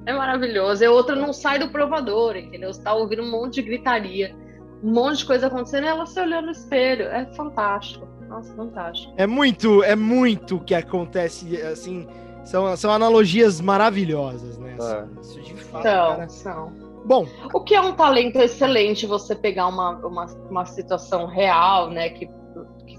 é 0.06 0.14
maravilhoso. 0.14 0.84
E 0.84 0.88
outra 0.88 1.16
não 1.16 1.34
sai 1.34 1.58
do 1.58 1.70
provador, 1.70 2.36
entendeu? 2.36 2.72
Você 2.72 2.82
tá 2.82 2.94
ouvindo 2.94 3.24
um 3.24 3.32
monte 3.32 3.56
de 3.56 3.64
gritaria, 3.64 4.36
um 4.84 4.94
monte 4.94 5.20
de 5.20 5.26
coisa 5.26 5.48
acontecendo 5.48 5.86
e 5.86 5.88
ela 5.88 6.06
se 6.06 6.20
olhando 6.20 6.46
no 6.46 6.52
espelho. 6.52 7.06
É 7.06 7.26
fantástico. 7.34 8.08
Nossa, 8.30 8.54
fantástico. 8.54 9.14
É 9.18 9.26
muito, 9.26 9.84
é 9.84 9.96
muito 9.96 10.60
que 10.60 10.76
acontece, 10.76 11.60
assim, 11.64 12.08
são, 12.46 12.76
são 12.78 12.92
analogias 12.92 13.60
maravilhosas, 13.60 14.60
né? 14.60 14.78
É. 14.80 15.22
Isso 15.22 15.42
de 15.42 15.56
fato, 15.56 15.84
são, 15.84 16.10
cara. 16.10 16.30
são. 16.30 16.92
Bom. 17.04 17.26
O 17.52 17.62
que 17.62 17.74
é 17.74 17.82
um 17.82 17.94
talento 17.94 18.38
excelente 18.38 19.08
você 19.08 19.36
pegar 19.36 19.68
uma, 19.68 19.98
uma, 20.06 20.26
uma 20.50 20.66
situação 20.66 21.26
real, 21.26 21.90
né? 21.90 22.10
Que 22.10 22.30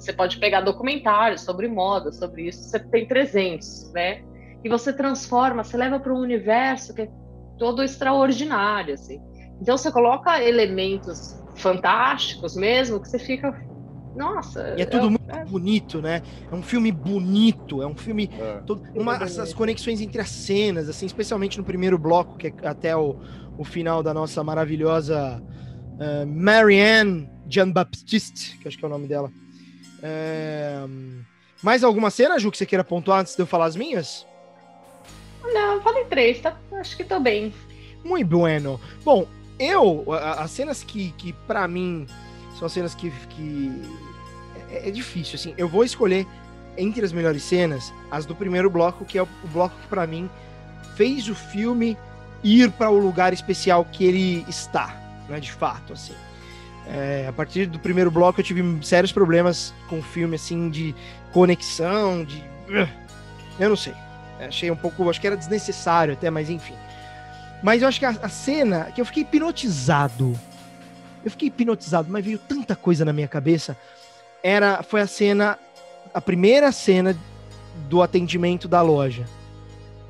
Você 0.02 0.12
pode 0.12 0.38
pegar 0.38 0.62
documentários 0.62 1.42
sobre 1.42 1.68
moda, 1.68 2.10
sobre 2.10 2.48
isso, 2.48 2.64
você 2.64 2.80
tem 2.80 3.06
300, 3.06 3.92
né? 3.92 4.20
E 4.64 4.68
você 4.68 4.92
transforma, 4.92 5.62
você 5.62 5.76
leva 5.76 6.00
para 6.00 6.12
um 6.12 6.18
universo 6.18 6.92
que 6.92 7.02
é 7.02 7.10
todo 7.56 7.84
extraordinário, 7.84 8.94
assim. 8.94 9.20
Então 9.60 9.78
você 9.78 9.92
coloca 9.92 10.42
elementos 10.42 11.40
fantásticos 11.54 12.56
mesmo, 12.56 12.98
que 13.00 13.08
você 13.08 13.18
fica 13.20 13.64
nossa. 14.16 14.74
E 14.76 14.82
é 14.82 14.86
tudo 14.86 15.06
é, 15.06 15.10
muito 15.10 15.30
é... 15.30 15.44
bonito, 15.44 16.02
né? 16.02 16.20
É 16.50 16.54
um 16.54 16.62
filme 16.62 16.90
bonito, 16.90 17.80
é 17.80 17.86
um 17.86 17.96
filme. 17.96 18.28
É. 18.40 18.60
Todo, 18.66 18.82
uma, 18.96 19.14
essas 19.22 19.54
conexões 19.54 20.00
entre 20.00 20.20
as 20.20 20.30
cenas, 20.30 20.88
assim, 20.88 21.06
especialmente 21.06 21.58
no 21.58 21.64
primeiro 21.64 21.96
bloco, 21.96 22.36
que 22.36 22.48
é 22.48 22.54
até 22.64 22.96
o, 22.96 23.20
o 23.56 23.62
final 23.62 24.02
da 24.02 24.12
nossa 24.12 24.42
maravilhosa 24.42 25.40
uh, 25.40 26.26
Marianne 26.26 27.30
Jean-Baptiste, 27.48 28.58
que 28.58 28.66
acho 28.66 28.76
que 28.76 28.84
é 28.84 28.88
o 28.88 28.90
nome 28.90 29.06
dela. 29.06 29.30
Uh, 30.02 31.22
mais 31.62 31.84
alguma 31.84 32.10
cena, 32.10 32.38
Ju, 32.38 32.50
que 32.50 32.58
você 32.58 32.66
queira 32.66 32.82
pontuar 32.82 33.20
antes 33.20 33.36
de 33.36 33.42
eu 33.42 33.46
falar 33.46 33.66
as 33.66 33.76
minhas? 33.76 34.26
Não, 35.44 35.80
falei 35.80 36.04
três, 36.06 36.40
tá? 36.40 36.56
Acho 36.72 36.96
que 36.96 37.04
tô 37.04 37.20
bem. 37.20 37.54
Muito 38.04 38.28
bueno. 38.28 38.80
Bom, 39.04 39.28
eu, 39.58 40.04
as 40.12 40.50
cenas 40.50 40.82
que, 40.82 41.12
que 41.12 41.32
para 41.32 41.66
mim 41.68 42.06
são 42.58 42.68
cenas 42.68 42.94
que, 42.94 43.10
que 43.30 43.82
é, 44.70 44.88
é, 44.88 44.90
difícil, 44.90 45.36
assim. 45.36 45.54
Eu 45.56 45.68
vou 45.68 45.84
escolher 45.84 46.26
entre 46.76 47.04
as 47.04 47.12
melhores 47.12 47.42
cenas 47.42 47.92
as 48.10 48.26
do 48.26 48.34
primeiro 48.34 48.68
bloco, 48.70 49.04
que 49.04 49.18
é 49.18 49.22
o, 49.22 49.28
o 49.44 49.48
bloco 49.48 49.74
que 49.80 49.86
para 49.86 50.06
mim 50.06 50.28
fez 50.96 51.28
o 51.28 51.34
filme 51.34 51.96
ir 52.42 52.70
para 52.72 52.90
o 52.90 52.98
lugar 52.98 53.32
especial 53.32 53.84
que 53.84 54.04
ele 54.04 54.44
está, 54.48 54.96
né, 55.28 55.38
de 55.38 55.52
fato, 55.52 55.92
assim. 55.92 56.14
É, 56.86 57.26
a 57.28 57.32
partir 57.32 57.66
do 57.66 57.78
primeiro 57.78 58.10
bloco 58.10 58.40
eu 58.40 58.44
tive 58.44 58.62
sérios 58.84 59.12
problemas 59.12 59.72
com 59.88 59.98
o 59.98 60.02
filme, 60.02 60.36
assim, 60.36 60.68
de 60.68 60.94
conexão, 61.32 62.24
de... 62.24 62.42
Eu 63.58 63.68
não 63.68 63.76
sei. 63.76 63.94
Achei 64.40 64.70
um 64.70 64.76
pouco, 64.76 65.08
acho 65.08 65.20
que 65.20 65.26
era 65.26 65.36
desnecessário 65.36 66.14
até, 66.14 66.28
mas 66.30 66.50
enfim. 66.50 66.74
Mas 67.62 67.82
eu 67.82 67.88
acho 67.88 68.00
que 68.00 68.06
a, 68.06 68.10
a 68.10 68.28
cena, 68.28 68.90
que 68.92 69.00
eu 69.00 69.04
fiquei 69.04 69.22
hipnotizado 69.22 70.36
eu 71.24 71.30
fiquei 71.30 71.48
hipnotizado, 71.48 72.08
mas 72.10 72.24
veio 72.24 72.38
tanta 72.38 72.74
coisa 72.74 73.04
na 73.04 73.12
minha 73.12 73.28
cabeça. 73.28 73.76
Era, 74.42 74.82
foi 74.82 75.00
a 75.00 75.06
cena, 75.06 75.58
a 76.12 76.20
primeira 76.20 76.72
cena 76.72 77.16
do 77.88 78.02
atendimento 78.02 78.66
da 78.66 78.82
loja, 78.82 79.24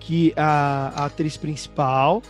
que 0.00 0.32
a, 0.36 0.92
a 0.96 1.04
atriz 1.04 1.36
principal 1.36 2.22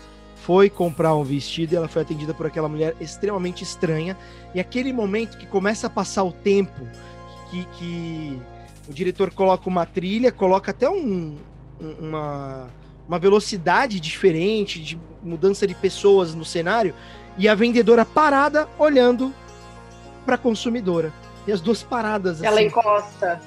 foi 0.44 0.68
comprar 0.68 1.14
um 1.14 1.22
vestido 1.22 1.72
e 1.72 1.76
ela 1.76 1.88
foi 1.88 2.02
atendida 2.02 2.34
por 2.34 2.46
aquela 2.46 2.68
mulher 2.68 2.96
extremamente 3.00 3.62
estranha. 3.62 4.16
E 4.54 4.60
aquele 4.60 4.92
momento 4.92 5.38
que 5.38 5.46
começa 5.46 5.86
a 5.86 5.90
passar 5.90 6.24
o 6.24 6.32
tempo, 6.32 6.86
que, 7.50 7.64
que 7.78 8.42
o 8.88 8.92
diretor 8.92 9.32
coloca 9.32 9.68
uma 9.68 9.86
trilha, 9.86 10.32
coloca 10.32 10.72
até 10.72 10.90
um, 10.90 11.36
uma, 11.80 12.68
uma 13.06 13.18
velocidade 13.18 14.00
diferente, 14.00 14.82
de 14.82 14.98
mudança 15.22 15.66
de 15.66 15.74
pessoas 15.74 16.34
no 16.34 16.44
cenário, 16.44 16.92
e 17.38 17.48
a 17.48 17.54
vendedora 17.54 18.04
parada 18.04 18.68
olhando 18.78 19.32
para 20.26 20.34
a 20.34 20.38
consumidora. 20.38 21.12
E 21.46 21.52
as 21.52 21.60
duas 21.60 21.82
paradas 21.82 22.38
assim. 22.38 22.46
Ela 22.46 22.62
encosta. 22.62 23.40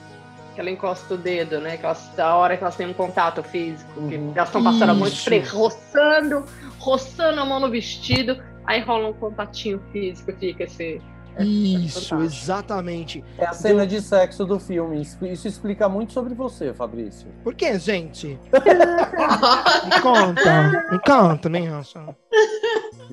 Que 0.56 0.62
ela 0.62 0.72
encosta 0.72 1.13
o 1.13 1.18
dedo, 1.18 1.60
né? 1.60 1.78
Que 1.78 1.86
elas, 1.86 2.18
a 2.18 2.34
hora 2.36 2.56
que 2.56 2.63
elas 2.63 2.76
têm 2.76 2.88
um 2.88 2.94
contato 2.94 3.44
físico. 3.44 3.91
Que 4.08 4.15
uhum. 4.15 4.32
elas 4.34 4.48
estão 4.48 4.63
passando 4.63 4.89
a 4.89 4.94
mão 4.94 5.10
de 5.10 5.39
roçando, 5.39 6.46
roçando 6.80 7.41
a 7.41 7.46
mão 7.46 7.60
no 7.60 7.70
vestido. 7.70 8.41
Aí 8.65 8.80
rola 8.80 9.10
um 9.10 9.13
contatinho 9.13 9.80
físico, 9.91 10.32
fica 10.39 10.63
esse, 10.63 11.02
Isso, 11.39 12.15
exatamente. 12.21 13.24
É 13.38 13.45
a 13.45 13.54
cena 13.54 13.86
do... 13.86 13.89
de 13.89 14.02
sexo 14.02 14.45
do 14.45 14.60
filme. 14.60 15.02
Isso 15.02 15.48
explica 15.48 15.89
muito 15.89 16.13
sobre 16.13 16.34
você, 16.34 16.74
Fabrício. 16.74 17.28
Por 17.43 17.54
que, 17.54 17.78
gente? 17.78 18.39
me 18.54 20.02
conta, 20.02 20.88
me 20.91 21.00
conta, 21.00 21.50
né, 21.50 21.60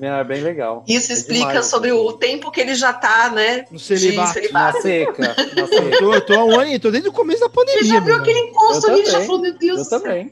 É 0.01 0.23
bem 0.23 0.41
legal. 0.41 0.83
Isso 0.87 1.11
é 1.11 1.15
explica 1.15 1.47
demais, 1.47 1.65
sobre 1.65 1.91
o 1.91 2.13
tempo 2.13 2.49
que 2.51 2.61
ele 2.61 2.75
já 2.75 2.93
tá, 2.93 3.29
né? 3.29 3.65
No 3.69 3.79
celibato. 3.79 4.39
Na 4.51 4.71
seca. 4.73 5.35
Na 5.55 5.67
seca. 5.67 5.83
Eu 5.83 5.99
tô, 5.99 6.13
eu 6.13 6.25
tô 6.25 6.33
há 6.33 6.45
um 6.45 6.59
ano, 6.59 6.79
tô 6.79 6.91
desde 6.91 7.09
o 7.09 7.13
começo 7.13 7.41
da 7.41 7.49
pandemia. 7.49 7.81
Ele 7.81 7.89
já 7.89 7.99
viu 7.99 8.15
aquele 8.15 8.39
encosto 8.39 8.89
ali, 8.89 9.05
já 9.05 9.21
falou, 9.21 9.41
meu 9.41 9.57
Deus. 9.57 9.91
Eu 9.91 9.99
também. 9.99 10.31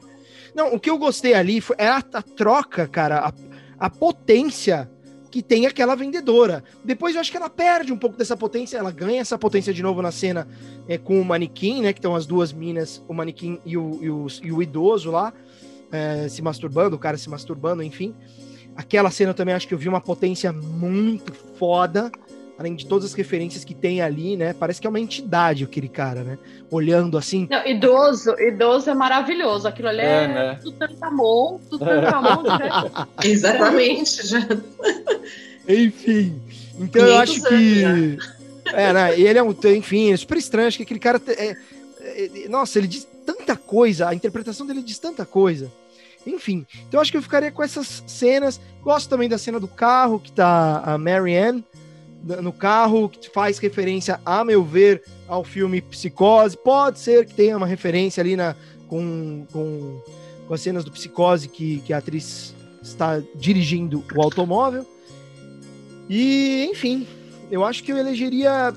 Não, 0.54 0.74
o 0.74 0.80
que 0.80 0.90
eu 0.90 0.98
gostei 0.98 1.34
ali 1.34 1.60
foi 1.60 1.76
a, 1.78 1.96
a 1.96 2.22
troca, 2.22 2.86
cara, 2.86 3.18
a, 3.20 3.32
a 3.78 3.90
potência 3.90 4.90
que 5.32 5.42
tem 5.42 5.66
aquela 5.66 5.94
vendedora. 5.94 6.62
Depois 6.84 7.14
eu 7.14 7.20
acho 7.22 7.30
que 7.30 7.36
ela 7.38 7.48
perde 7.48 7.90
um 7.90 7.96
pouco 7.96 8.18
dessa 8.18 8.36
potência, 8.36 8.76
ela 8.76 8.90
ganha 8.90 9.22
essa 9.22 9.38
potência 9.38 9.72
de 9.72 9.82
novo 9.82 10.02
na 10.02 10.12
cena 10.12 10.46
é, 10.86 10.98
com 10.98 11.18
o 11.18 11.24
manequim, 11.24 11.80
né? 11.80 11.94
Que 11.94 11.98
estão 11.98 12.14
as 12.14 12.26
duas 12.26 12.52
minas, 12.52 13.02
o 13.08 13.14
manequim 13.14 13.58
e 13.64 13.74
o, 13.78 13.98
e 14.02 14.10
o, 14.10 14.26
e 14.42 14.52
o 14.52 14.62
idoso 14.62 15.10
lá, 15.10 15.32
é, 15.90 16.28
se 16.28 16.42
masturbando, 16.42 16.96
o 16.96 16.98
cara 16.98 17.16
se 17.16 17.30
masturbando, 17.30 17.82
enfim. 17.82 18.14
Aquela 18.76 19.10
cena 19.10 19.30
eu 19.30 19.34
também 19.34 19.54
acho 19.54 19.66
que 19.66 19.72
eu 19.72 19.78
vi 19.78 19.88
uma 19.88 20.02
potência 20.02 20.52
muito 20.52 21.32
foda 21.58 22.12
além 22.58 22.74
de 22.74 22.86
todas 22.86 23.06
as 23.06 23.14
referências 23.14 23.64
que 23.64 23.74
tem 23.74 24.00
ali, 24.00 24.36
né? 24.36 24.52
Parece 24.52 24.80
que 24.80 24.86
é 24.86 24.90
uma 24.90 25.00
entidade 25.00 25.64
aquele 25.64 25.88
cara, 25.88 26.22
né? 26.22 26.38
Olhando 26.70 27.18
assim. 27.18 27.48
Não, 27.50 27.66
idoso, 27.66 28.34
idoso 28.38 28.90
é 28.90 28.94
maravilhoso. 28.94 29.66
Aquilo 29.66 29.88
ali 29.88 30.00
é, 30.00 30.24
é 30.24 30.28
né? 30.28 30.54
Tutankamon, 30.62 31.58
Tutankamon, 31.70 32.42
né? 32.58 33.06
Exatamente, 33.24 34.26
já. 34.26 34.38
Enfim. 35.68 36.40
Então 36.78 37.06
eu 37.06 37.18
acho 37.18 37.42
que. 37.42 38.18
É, 38.66 38.92
né? 38.92 39.18
Ele 39.18 39.38
é 39.38 39.42
um. 39.42 39.54
Enfim, 39.76 40.12
é 40.12 40.16
super 40.16 40.38
estranho. 40.38 40.68
Acho 40.68 40.76
que 40.78 40.84
aquele 40.84 41.00
cara. 41.00 41.20
É, 41.28 41.56
é, 42.00 42.48
nossa, 42.48 42.78
ele 42.78 42.88
diz 42.88 43.06
tanta 43.26 43.56
coisa. 43.56 44.08
A 44.08 44.14
interpretação 44.14 44.66
dele 44.66 44.82
diz 44.82 44.98
tanta 44.98 45.24
coisa. 45.24 45.70
Enfim, 46.24 46.64
então 46.88 47.00
acho 47.00 47.10
que 47.10 47.16
eu 47.16 47.22
ficaria 47.22 47.50
com 47.50 47.62
essas 47.62 48.04
cenas. 48.06 48.60
Gosto 48.82 49.08
também 49.08 49.28
da 49.28 49.38
cena 49.38 49.58
do 49.58 49.66
carro, 49.66 50.20
que 50.20 50.30
tá 50.30 50.82
a 50.84 50.96
Marianne 50.96 51.64
no 52.22 52.52
carro, 52.52 53.08
que 53.08 53.28
faz 53.28 53.58
referência, 53.58 54.20
a 54.24 54.44
meu 54.44 54.64
ver, 54.64 55.02
ao 55.26 55.42
filme 55.42 55.80
Psicose. 55.80 56.56
Pode 56.56 57.00
ser 57.00 57.26
que 57.26 57.34
tenha 57.34 57.56
uma 57.56 57.66
referência 57.66 58.20
ali 58.20 58.36
na, 58.36 58.54
com, 58.86 59.46
com, 59.52 60.00
com 60.46 60.54
as 60.54 60.60
cenas 60.60 60.84
do 60.84 60.90
Psicose 60.90 61.48
que, 61.48 61.80
que 61.80 61.92
a 61.92 61.98
atriz 61.98 62.54
está 62.82 63.20
dirigindo 63.34 64.04
o 64.14 64.22
automóvel. 64.22 64.86
E, 66.08 66.68
enfim, 66.70 67.06
eu 67.50 67.64
acho 67.64 67.82
que 67.82 67.92
eu 67.92 67.96
elegeria 67.96 68.72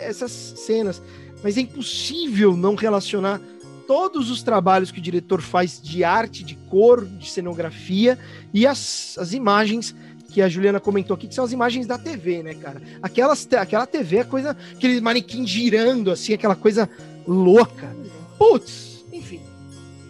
essas 0.00 0.32
cenas. 0.32 1.02
Mas 1.42 1.56
é 1.56 1.60
impossível 1.60 2.56
não 2.56 2.74
relacionar 2.74 3.40
todos 3.86 4.30
os 4.30 4.42
trabalhos 4.42 4.90
que 4.90 4.98
o 4.98 5.02
diretor 5.02 5.40
faz 5.40 5.80
de 5.80 6.04
arte, 6.04 6.44
de 6.44 6.54
cor, 6.54 7.06
de 7.06 7.30
cenografia 7.30 8.18
e 8.52 8.66
as, 8.66 9.16
as 9.18 9.32
imagens 9.32 9.94
que 10.28 10.42
a 10.42 10.48
Juliana 10.48 10.78
comentou 10.78 11.14
aqui, 11.14 11.26
que 11.26 11.34
são 11.34 11.44
as 11.44 11.52
imagens 11.52 11.86
da 11.86 11.98
TV, 11.98 12.42
né, 12.42 12.54
cara? 12.54 12.80
Aquelas, 13.02 13.48
aquela 13.58 13.86
TV 13.86 14.18
é 14.18 14.24
coisa, 14.24 14.56
aquele 14.74 15.00
manequim 15.00 15.46
girando, 15.46 16.10
assim, 16.10 16.34
aquela 16.34 16.54
coisa 16.54 16.88
louca. 17.26 17.96
Putz, 18.38 19.04
enfim. 19.12 19.40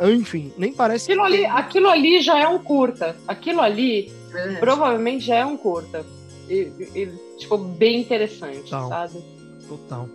Enfim, 0.01 0.53
nem 0.59 0.73
parece 0.73 1.11
aquilo 1.11 1.27
que... 1.27 1.35
ali, 1.35 1.47
aquilo 1.47 1.89
ali 1.89 2.21
já 2.21 2.39
é 2.39 2.49
um 2.49 2.59
curta. 2.59 3.17
Aquilo 3.27 3.61
ali 3.61 4.13
é. 4.35 4.55
provavelmente 4.57 5.25
já 5.25 5.37
é 5.37 5.47
um 5.47 5.57
curta. 5.57 6.05
E, 6.49 6.73
e, 6.95 7.13
tipo, 7.39 7.57
bem 7.57 8.01
interessante, 8.01 8.63
Total. 8.63 8.89
sabe? 8.89 9.25
Total. 9.69 10.09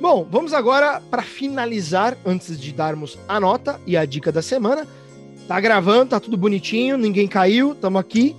Bom, 0.00 0.26
vamos 0.28 0.52
agora 0.52 1.00
para 1.00 1.22
finalizar, 1.22 2.16
antes 2.26 2.58
de 2.58 2.72
darmos 2.72 3.18
a 3.28 3.38
nota 3.38 3.80
e 3.86 3.96
a 3.96 4.04
dica 4.04 4.32
da 4.32 4.42
semana. 4.42 4.86
Tá 5.46 5.60
gravando, 5.60 6.10
tá 6.10 6.20
tudo 6.20 6.36
bonitinho, 6.36 6.96
ninguém 6.96 7.28
caiu, 7.28 7.72
estamos 7.72 8.00
aqui. 8.00 8.34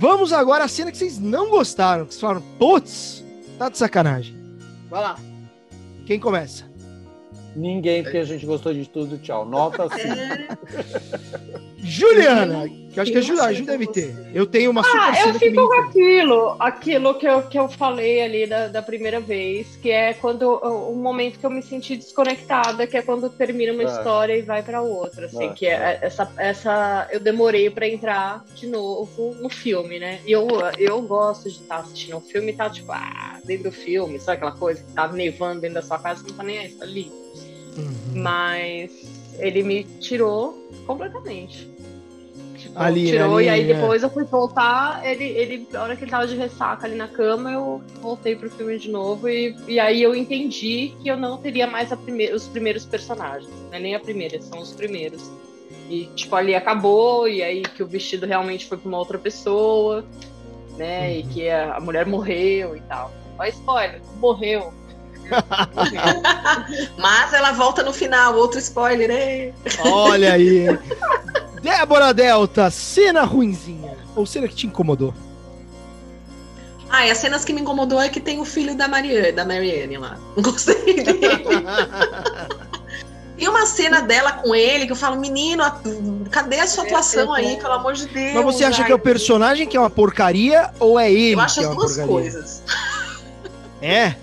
Vamos 0.00 0.32
agora 0.32 0.64
à 0.64 0.68
cena 0.68 0.90
que 0.90 0.96
vocês 0.96 1.18
não 1.18 1.50
gostaram, 1.50 2.06
que 2.06 2.14
vocês 2.14 2.22
falaram, 2.22 2.40
putz, 2.58 3.22
tá 3.58 3.68
de 3.68 3.76
sacanagem. 3.76 4.34
Vai 4.88 5.02
lá. 5.02 5.18
Quem 6.06 6.18
começa? 6.18 6.69
Ninguém, 7.54 8.02
porque 8.02 8.18
a 8.18 8.24
gente 8.24 8.46
gostou 8.46 8.72
de 8.72 8.88
tudo. 8.88 9.18
Tchau. 9.18 9.44
Nota 9.44 9.88
5. 9.88 10.00
Juliana, 11.82 12.68
que 12.68 12.98
eu 12.98 13.02
acho 13.02 13.12
que 13.12 13.18
a 13.18 13.20
Ju, 13.20 13.40
a 13.40 13.52
Ju 13.52 13.64
deve 13.64 13.86
ter. 13.86 14.14
Eu 14.34 14.46
tenho 14.46 14.70
uma 14.70 14.82
super 14.82 14.98
Ah, 15.00 15.26
eu 15.26 15.34
fico 15.34 15.66
com 15.66 15.80
aquilo, 15.80 16.56
aquilo 16.58 17.14
que 17.14 17.26
eu, 17.26 17.42
que 17.42 17.58
eu 17.58 17.68
falei 17.68 18.22
ali 18.22 18.46
da, 18.46 18.68
da 18.68 18.82
primeira 18.82 19.18
vez, 19.18 19.76
que 19.76 19.90
é 19.90 20.12
quando 20.14 20.42
o 20.42 20.94
momento 20.94 21.38
que 21.38 21.46
eu 21.46 21.50
me 21.50 21.62
senti 21.62 21.96
desconectada, 21.96 22.86
que 22.86 22.96
é 22.96 23.02
quando 23.02 23.30
termina 23.30 23.72
uma 23.72 23.82
é. 23.82 23.86
história 23.86 24.36
e 24.36 24.42
vai 24.42 24.62
para 24.62 24.82
outra, 24.82 25.26
assim, 25.26 25.46
é. 25.46 25.52
que 25.52 25.66
é 25.66 25.98
essa, 26.02 26.30
essa 26.36 27.08
eu 27.10 27.18
demorei 27.18 27.70
para 27.70 27.88
entrar 27.88 28.44
de 28.54 28.66
novo 28.66 29.34
no 29.40 29.48
filme, 29.48 29.98
né? 29.98 30.20
E 30.26 30.32
eu, 30.32 30.46
eu 30.78 31.00
gosto 31.02 31.50
de 31.50 31.56
estar 31.56 31.78
assistindo 31.78 32.18
um 32.18 32.20
filme 32.20 32.52
e 32.52 32.56
tá 32.56 32.68
tipo, 32.68 32.92
ah, 32.92 33.39
dentro 33.50 33.70
do 33.70 33.72
filme, 33.72 34.20
sabe 34.20 34.36
aquela 34.36 34.52
coisa 34.52 34.80
que 34.82 34.92
tá 34.92 35.08
nevando 35.08 35.62
dentro 35.62 35.74
da 35.74 35.82
sua 35.82 35.98
casa, 35.98 36.22
não 36.26 36.34
tá 36.34 36.44
nem 36.44 36.58
aí, 36.58 36.68
tá 36.70 36.84
ali. 36.84 37.10
Uhum. 37.76 38.22
Mas 38.22 38.90
ele 39.38 39.62
me 39.64 39.84
tirou 39.98 40.68
completamente. 40.86 41.68
Tipo, 42.56 42.78
Ali, 42.78 43.06
tirou 43.06 43.38
ali, 43.38 43.46
e 43.46 43.48
aí 43.48 43.70
é. 43.70 43.74
depois 43.74 44.02
eu 44.02 44.10
fui 44.10 44.22
voltar, 44.24 45.04
ele, 45.04 45.24
ele, 45.24 45.68
na 45.72 45.82
hora 45.82 45.96
que 45.96 46.04
ele 46.04 46.10
tava 46.10 46.26
de 46.26 46.36
ressaca 46.36 46.86
ali 46.86 46.94
na 46.94 47.08
cama, 47.08 47.50
eu 47.50 47.82
voltei 48.00 48.36
pro 48.36 48.50
filme 48.50 48.78
de 48.78 48.90
novo 48.90 49.28
e, 49.28 49.56
e 49.66 49.80
aí 49.80 50.02
eu 50.02 50.14
entendi 50.14 50.94
que 51.02 51.08
eu 51.08 51.16
não 51.16 51.38
teria 51.38 51.66
mais 51.66 51.90
a 51.90 51.98
os 52.34 52.46
primeiros 52.48 52.84
personagens, 52.84 53.50
não 53.68 53.74
é 53.74 53.80
nem 53.80 53.94
a 53.94 54.00
primeira, 54.00 54.40
são 54.42 54.60
os 54.60 54.72
primeiros. 54.72 55.28
E 55.88 56.04
tipo, 56.14 56.36
ali 56.36 56.54
acabou, 56.54 57.26
e 57.26 57.42
aí 57.42 57.62
que 57.62 57.82
o 57.82 57.86
vestido 57.86 58.26
realmente 58.26 58.66
foi 58.66 58.78
pra 58.78 58.88
uma 58.88 58.98
outra 58.98 59.18
pessoa, 59.18 60.04
né? 60.76 61.18
E 61.18 61.22
que 61.24 61.48
a, 61.48 61.76
a 61.76 61.80
mulher 61.80 62.06
morreu 62.06 62.76
e 62.76 62.80
tal. 62.82 63.10
Ó, 63.40 63.44
spoiler, 63.46 64.02
morreu. 64.18 64.72
Mas 66.98 67.32
ela 67.32 67.52
volta 67.52 67.82
no 67.82 67.92
final, 67.92 68.34
outro 68.36 68.58
spoiler, 68.58 69.08
né? 69.08 69.52
Olha 69.84 70.34
aí. 70.34 70.68
hein? 70.68 70.78
Débora 71.62 72.12
Delta, 72.12 72.70
cena 72.70 73.22
ruinzinha. 73.24 73.96
Ou 74.14 74.26
cena 74.26 74.46
que 74.48 74.54
te 74.54 74.66
incomodou? 74.66 75.14
Ah, 76.90 77.06
e 77.06 77.10
as 77.10 77.18
cenas 77.18 77.44
que 77.44 77.52
me 77.52 77.60
incomodou 77.60 78.00
é 78.00 78.08
que 78.08 78.18
tem 78.18 78.40
o 78.40 78.44
filho 78.44 78.76
da 78.76 78.88
Marianne, 78.88 79.30
da 79.32 79.44
Marianne 79.44 79.96
lá. 79.96 80.18
Não 80.36 80.42
gostei 80.42 80.74
dele. 81.02 81.20
E 83.38 83.48
uma 83.48 83.64
cena 83.64 84.02
dela 84.02 84.32
com 84.32 84.54
ele 84.54 84.84
que 84.84 84.92
eu 84.92 84.96
falo, 84.96 85.18
menino, 85.18 85.64
cadê 86.30 86.60
a 86.60 86.66
sua 86.66 86.84
É, 86.84 86.86
atuação 86.88 87.34
é, 87.34 87.40
aí, 87.40 87.54
é. 87.54 87.56
pelo 87.56 87.72
amor 87.72 87.94
de 87.94 88.04
Deus? 88.06 88.34
Mas 88.34 88.44
você 88.44 88.64
acha 88.64 88.82
Ai, 88.82 88.86
que 88.86 88.92
é 88.92 88.94
o 88.94 88.98
personagem 88.98 89.66
que 89.66 89.78
é 89.78 89.80
uma 89.80 89.88
porcaria 89.88 90.70
ou 90.78 91.00
é 91.00 91.10
ele 91.10 91.36
Eu 91.36 91.40
acho 91.40 91.54
que 91.54 91.60
é 91.60 91.62
as 91.62 91.68
uma 91.70 91.76
duas 91.76 91.96
porcaria? 91.96 92.12
coisas. 92.12 92.62
É? 93.80 94.14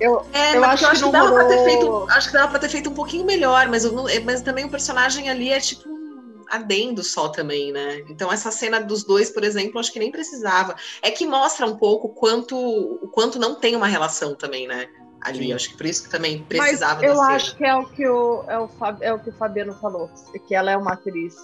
Eu, 0.00 0.24
É, 0.32 0.56
Eu 0.56 0.60
mas 0.60 0.70
acho 0.74 0.84
eu 0.84 0.88
que 0.88 0.92
acho 0.94 1.02
não 1.02 1.10
que 1.10 1.18
dava 1.18 1.32
pra 1.32 1.44
ter 1.46 1.56
rolou- 1.56 1.64
feito. 2.06 2.06
Acho 2.12 2.26
que 2.28 2.32
dava 2.34 2.48
pra 2.50 2.58
ter 2.60 2.68
feito 2.68 2.90
um 2.90 2.94
pouquinho 2.94 3.24
melhor, 3.26 3.68
mas, 3.68 3.84
eu 3.84 3.92
não- 3.92 4.08
é, 4.08 4.20
mas 4.20 4.42
também 4.42 4.64
o 4.64 4.70
personagem 4.70 5.28
ali 5.28 5.50
é 5.50 5.58
tipo 5.60 5.88
um 5.88 6.44
adendo 6.50 7.02
só 7.02 7.28
também, 7.28 7.72
né? 7.72 8.02
Então 8.08 8.32
essa 8.32 8.50
cena 8.50 8.80
dos 8.80 9.04
dois, 9.04 9.28
por 9.30 9.44
exemplo, 9.44 9.78
acho 9.78 9.92
que 9.92 9.98
nem 9.98 10.10
precisava. 10.10 10.76
É 11.02 11.10
que 11.10 11.26
mostra 11.26 11.66
um 11.66 11.76
pouco 11.76 12.06
o 12.08 12.10
quanto, 12.14 12.56
o 12.56 13.08
quanto 13.08 13.38
não 13.38 13.54
tem 13.56 13.74
uma 13.76 13.86
relação 13.88 14.34
também, 14.34 14.66
né? 14.66 14.86
Ali, 15.20 15.46
Sim. 15.48 15.52
acho 15.52 15.70
que 15.70 15.76
por 15.76 15.84
isso 15.86 16.04
que 16.04 16.10
também 16.10 16.38
Mas 16.38 16.46
precisava 16.68 17.04
eu 17.04 17.14
da 17.16 17.20
cena. 17.24 17.34
acho 17.36 17.56
que 17.56 17.64
é 17.64 17.74
o 17.74 17.84
que 17.86 18.08
o, 18.08 18.44
é, 18.48 18.58
o, 18.58 18.68
Fab- 18.68 19.02
é 19.02 19.12
o 19.12 19.18
que 19.18 19.30
o 19.30 19.32
Fabiano 19.32 19.74
falou, 19.80 20.08
que 20.46 20.54
ela 20.54 20.70
é 20.70 20.76
uma 20.76 20.92
atriz 20.92 21.34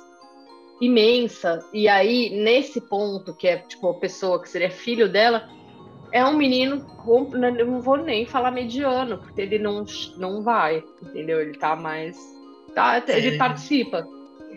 imensa, 0.81 1.65
e 1.73 1.89
aí, 1.89 2.31
nesse 2.43 2.81
ponto, 2.81 3.35
que 3.35 3.47
é 3.49 3.59
tipo 3.59 3.89
a 3.91 3.95
pessoa 3.99 4.41
que 4.41 4.49
seria 4.49 4.71
filho 4.71 5.09
dela, 5.11 5.49
é 6.15 6.25
um 6.25 6.37
menino, 6.37 6.87
eu 7.59 7.67
não 7.67 7.81
vou 7.81 7.97
nem 7.97 8.25
falar 8.25 8.53
mediano, 8.53 9.19
porque 9.19 9.41
ele 9.41 9.59
não, 9.59 9.85
não 10.17 10.45
vai, 10.45 10.81
entendeu? 11.03 11.41
Ele 11.41 11.59
tá 11.59 11.75
mais. 11.75 12.17
Tá, 12.73 13.03
ele 13.09 13.37
participa. 13.37 14.07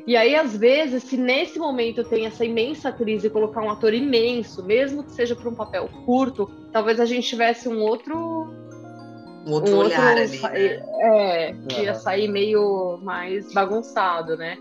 E 0.06 0.16
aí, 0.16 0.36
às 0.36 0.56
vezes, 0.56 1.02
se 1.02 1.18
nesse 1.18 1.58
momento 1.58 2.04
tem 2.04 2.28
essa 2.28 2.46
imensa 2.46 2.90
atriz 2.90 3.24
e 3.24 3.30
colocar 3.32 3.64
um 3.64 3.72
ator 3.72 3.92
imenso, 3.92 4.64
mesmo 4.64 5.04
que 5.04 5.12
seja 5.12 5.36
para 5.36 5.50
um 5.50 5.56
papel 5.56 5.90
curto, 6.06 6.48
talvez 6.72 7.00
a 7.00 7.06
gente 7.06 7.28
tivesse 7.28 7.68
um 7.68 7.82
outro 7.82 8.54
Um 9.48 9.52
outro 9.54 9.76
um 9.76 9.78
olhar 9.80 10.18
outro 10.18 10.46
ali. 10.46 10.70
né? 10.70 10.80
É, 11.00 11.56
que 11.70 11.82
ia 11.84 11.94
sair 11.96 12.28
meio 12.28 13.00
mais 13.02 13.52
bagunçado, 13.54 14.36
né? 14.36 14.58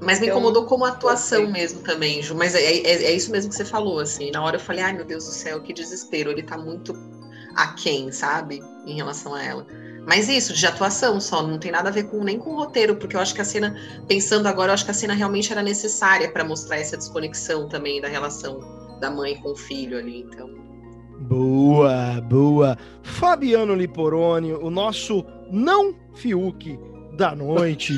Mas 0.00 0.20
me 0.20 0.26
Então, 0.26 0.38
incomodou 0.38 0.66
como 0.66 0.84
atuação 0.84 1.46
mesmo 1.50 1.80
também, 1.82 2.22
Ju. 2.22 2.34
Mas 2.34 2.54
é, 2.54 2.60
é- 2.62 3.04
é 3.04 3.12
isso 3.12 3.32
mesmo 3.32 3.50
que 3.50 3.56
você 3.56 3.64
falou, 3.64 3.98
assim. 3.98 4.30
Na 4.30 4.44
hora 4.44 4.56
eu 4.56 4.60
falei, 4.60 4.82
ai 4.82 4.92
meu 4.92 5.04
Deus 5.04 5.24
do 5.24 5.30
céu, 5.30 5.60
que 5.62 5.72
desespero. 5.72 6.30
Ele 6.30 6.42
tá 6.42 6.58
muito 6.58 6.94
aquém, 7.56 8.12
sabe? 8.12 8.62
Em 8.84 8.94
relação 8.94 9.34
a 9.34 9.42
ela. 9.42 9.66
Mas 10.06 10.28
isso, 10.28 10.52
de 10.52 10.64
atuação 10.66 11.20
só, 11.20 11.42
não 11.42 11.58
tem 11.58 11.72
nada 11.72 11.88
a 11.88 11.92
ver 11.92 12.04
com 12.04 12.22
nem 12.22 12.38
com 12.38 12.50
o 12.50 12.56
roteiro, 12.56 12.94
porque 12.94 13.16
eu 13.16 13.20
acho 13.20 13.34
que 13.34 13.40
a 13.40 13.44
cena, 13.44 13.74
pensando 14.06 14.46
agora, 14.46 14.70
eu 14.70 14.74
acho 14.74 14.84
que 14.84 14.90
a 14.92 14.94
cena 14.94 15.14
realmente 15.14 15.50
era 15.50 15.62
necessária 15.62 16.30
para 16.30 16.44
mostrar 16.44 16.76
essa 16.76 16.96
desconexão 16.96 17.68
também 17.68 18.00
da 18.00 18.06
relação 18.06 18.60
da 19.00 19.10
mãe 19.10 19.34
com 19.42 19.50
o 19.50 19.56
filho 19.56 19.98
ali. 19.98 20.20
Então, 20.20 20.48
Boa, 21.20 22.20
boa. 22.20 22.76
Fabiano 23.02 23.74
Liporoni, 23.74 24.52
o 24.52 24.70
nosso 24.70 25.24
não 25.50 25.94
Fiuk 26.14 26.78
da 27.16 27.34
noite. 27.34 27.94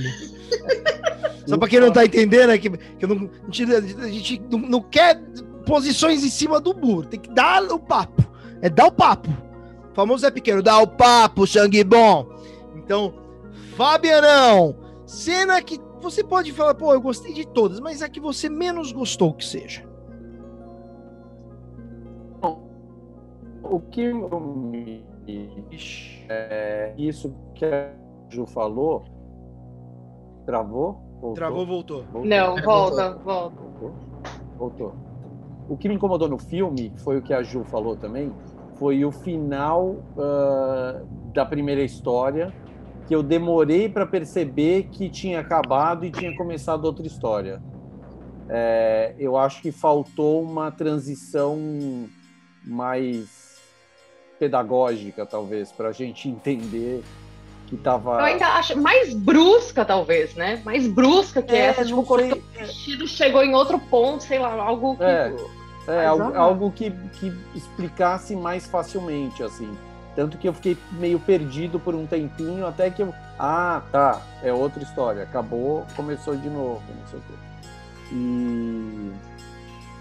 Só 1.47 1.57
pra 1.57 1.69
quem 1.69 1.81
não 1.81 1.91
tá 1.91 2.05
entendendo, 2.05 2.51
é 2.51 2.59
que, 2.59 2.71
que 2.71 3.07
não, 3.07 3.31
a 3.49 3.51
gente, 3.51 3.75
a 3.75 4.09
gente 4.09 4.43
não, 4.51 4.59
não 4.59 4.83
quer 4.83 5.21
posições 5.65 6.23
em 6.25 6.29
cima 6.29 6.61
do 6.61 6.75
burro, 6.75 7.05
tem 7.05 7.19
que 7.19 7.31
dar 7.31 7.63
o 7.63 7.79
papo. 7.79 8.23
É 8.61 8.69
dar 8.69 8.87
o 8.87 8.93
papo. 8.93 9.31
O 9.91 9.95
famoso 9.95 10.27
é 10.27 10.31
pequeno, 10.31 10.63
dá 10.63 10.79
o 10.79 10.87
papo, 10.87 11.47
sangue 11.47 11.83
bom. 11.83 12.29
Então, 12.77 13.15
Fabianão, 13.77 14.77
cena 15.07 15.63
que 15.63 15.81
você 16.01 16.23
pode 16.23 16.53
falar, 16.53 16.75
pô, 16.75 16.93
eu 16.93 17.01
gostei 17.01 17.33
de 17.33 17.47
todas, 17.47 17.81
mas 17.81 18.03
a 18.03 18.09
que 18.09 18.21
você 18.21 18.49
menos 18.49 18.93
gostou 18.93 19.33
que 19.33 19.45
seja. 19.45 19.88
O 23.71 23.81
que 23.81 24.13
me- 24.13 25.05
é 26.29 26.95
isso 26.97 27.35
que 27.55 27.65
a 27.65 27.93
Ju 28.31 28.47
falou. 28.47 29.05
Travou? 30.47 30.93
Voltou? 31.21 31.35
Travou, 31.35 31.67
voltou. 31.67 32.03
Voltou? 32.05 32.25
Não, 32.25 32.57
volta, 32.63 33.15
volta. 33.17 33.57
Voltou? 33.61 33.93
Voltou. 34.57 34.95
O 35.69 35.77
que 35.77 35.89
me 35.89 35.95
incomodou 35.97 36.29
no 36.29 36.39
filme 36.39 36.93
foi 36.97 37.19
o 37.19 37.23
que 37.23 37.35
a 37.35 37.43
Ju 37.43 37.63
falou 37.65 37.95
também, 37.97 38.33
foi 38.77 39.05
o 39.05 39.13
final 39.13 39.97
ah, 40.19 41.03
da 41.35 41.45
primeira 41.45 41.83
história, 41.83 42.53
que 43.07 43.15
eu 43.15 43.23
demorei 43.23 43.89
para 43.89 44.07
perceber 44.07 44.85
que 44.85 45.11
tinha 45.11 45.41
acabado 45.41 46.05
e 46.07 46.11
tinha 46.11 46.35
começado 46.37 46.85
outra 46.85 47.07
história. 47.07 47.61
É, 48.49 49.15
eu 49.19 49.37
acho 49.37 49.61
que 49.61 49.71
faltou 49.71 50.43
uma 50.43 50.71
transição 50.71 51.59
mais 52.65 53.48
pedagógica, 54.39 55.27
talvez, 55.27 55.73
para 55.73 55.89
a 55.89 55.93
gente 55.93 56.29
entender 56.29 57.03
que 57.67 57.75
estava. 57.75 58.13
Eu 58.15 58.25
ainda 58.25 58.47
acho 58.47 58.77
mais 58.81 59.13
brusca, 59.15 59.85
talvez, 59.85 60.35
né? 60.35 60.61
Mais 60.65 60.87
brusca 60.87 61.43
que 61.43 61.55
É, 61.55 61.67
essa. 61.67 61.85
Tipo, 61.85 62.03
cortou 62.03 62.39
o 62.39 62.59
vestido, 62.59 63.07
chegou 63.07 63.43
em 63.43 63.55
outro 63.55 63.79
ponto, 63.79 64.25
sei 64.25 64.39
lá, 64.39 64.53
algo 64.55 64.97
que. 64.97 65.05
É. 65.05 65.35
É, 65.87 65.97
Mas, 65.97 66.07
algo, 66.07 66.37
algo 66.37 66.73
que, 66.73 66.91
que 66.91 67.33
explicasse 67.55 68.37
mais 68.37 68.67
facilmente, 68.67 69.43
assim. 69.43 69.75
Tanto 70.15 70.37
que 70.37 70.49
eu 70.49 70.53
fiquei 70.53 70.77
meio 70.93 71.19
perdido 71.19 71.79
por 71.79 71.95
um 71.95 72.07
tempinho, 72.07 72.67
até 72.67 72.91
que 72.91 73.03
eu. 73.03 73.15
Ah, 73.39 73.83
tá. 73.93 74.21
É 74.43 74.53
outra 74.53 74.83
história. 74.83 75.23
Acabou, 75.23 75.87
começou 75.97 76.37
de 76.37 76.49
novo, 76.51 76.83
não 76.89 77.07
sei 77.09 77.19
o 77.19 77.23
quê. 77.23 77.35
E. 78.13 79.13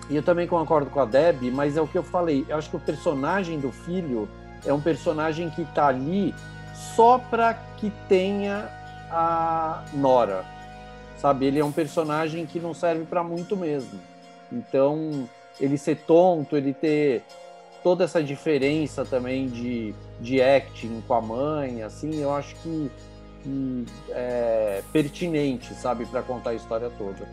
E 0.10 0.16
eu 0.16 0.24
também 0.24 0.48
concordo 0.48 0.90
com 0.90 1.00
a 1.00 1.06
Deb, 1.06 1.52
mas 1.52 1.76
é 1.76 1.82
o 1.82 1.88
que 1.88 1.98
eu 1.98 2.04
falei. 2.04 2.46
Eu 2.48 2.58
acho 2.58 2.70
que 2.70 2.78
o 2.78 2.80
personagem 2.80 3.60
do 3.60 3.72
filho 3.72 4.30
é 4.66 4.72
um 4.72 4.80
personagem 4.80 5.50
que 5.50 5.66
tá 5.66 5.88
ali 5.88 6.34
só 6.96 7.18
para 7.18 7.54
que 7.78 7.92
tenha 8.08 8.70
a 9.12 9.84
Nora. 9.94 10.46
Sabe? 11.18 11.46
Ele 11.46 11.60
é 11.60 11.66
um 11.66 11.72
personagem 11.72 12.46
que 12.46 12.60
não 12.60 12.74
serve 12.74 13.06
para 13.06 13.24
muito 13.24 13.58
mesmo. 13.58 14.00
Então, 14.52 15.28
ele 15.60 15.78
ser 15.78 15.98
tonto, 16.06 16.56
ele 16.56 16.74
ter 16.74 17.24
toda 17.84 18.04
essa 18.04 18.24
diferença 18.24 19.06
também 19.06 19.48
de, 19.48 19.94
de 20.20 20.42
acting 20.42 21.02
com 21.08 21.14
a 21.14 21.22
mãe, 21.22 21.84
assim, 21.84 22.22
eu 22.22 22.34
acho 22.34 22.56
que, 22.56 22.92
que 23.44 23.86
é 24.10 24.84
pertinente, 24.92 25.74
sabe, 25.74 26.06
para 26.06 26.22
contar 26.22 26.52
a 26.52 26.54
história 26.54 26.90
toda. 26.98 27.28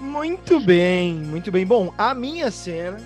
Muito 0.00 0.60
bem, 0.60 1.14
muito 1.14 1.50
bem. 1.50 1.66
Bom, 1.66 1.92
a 1.98 2.14
minha 2.14 2.50
cena, 2.50 2.98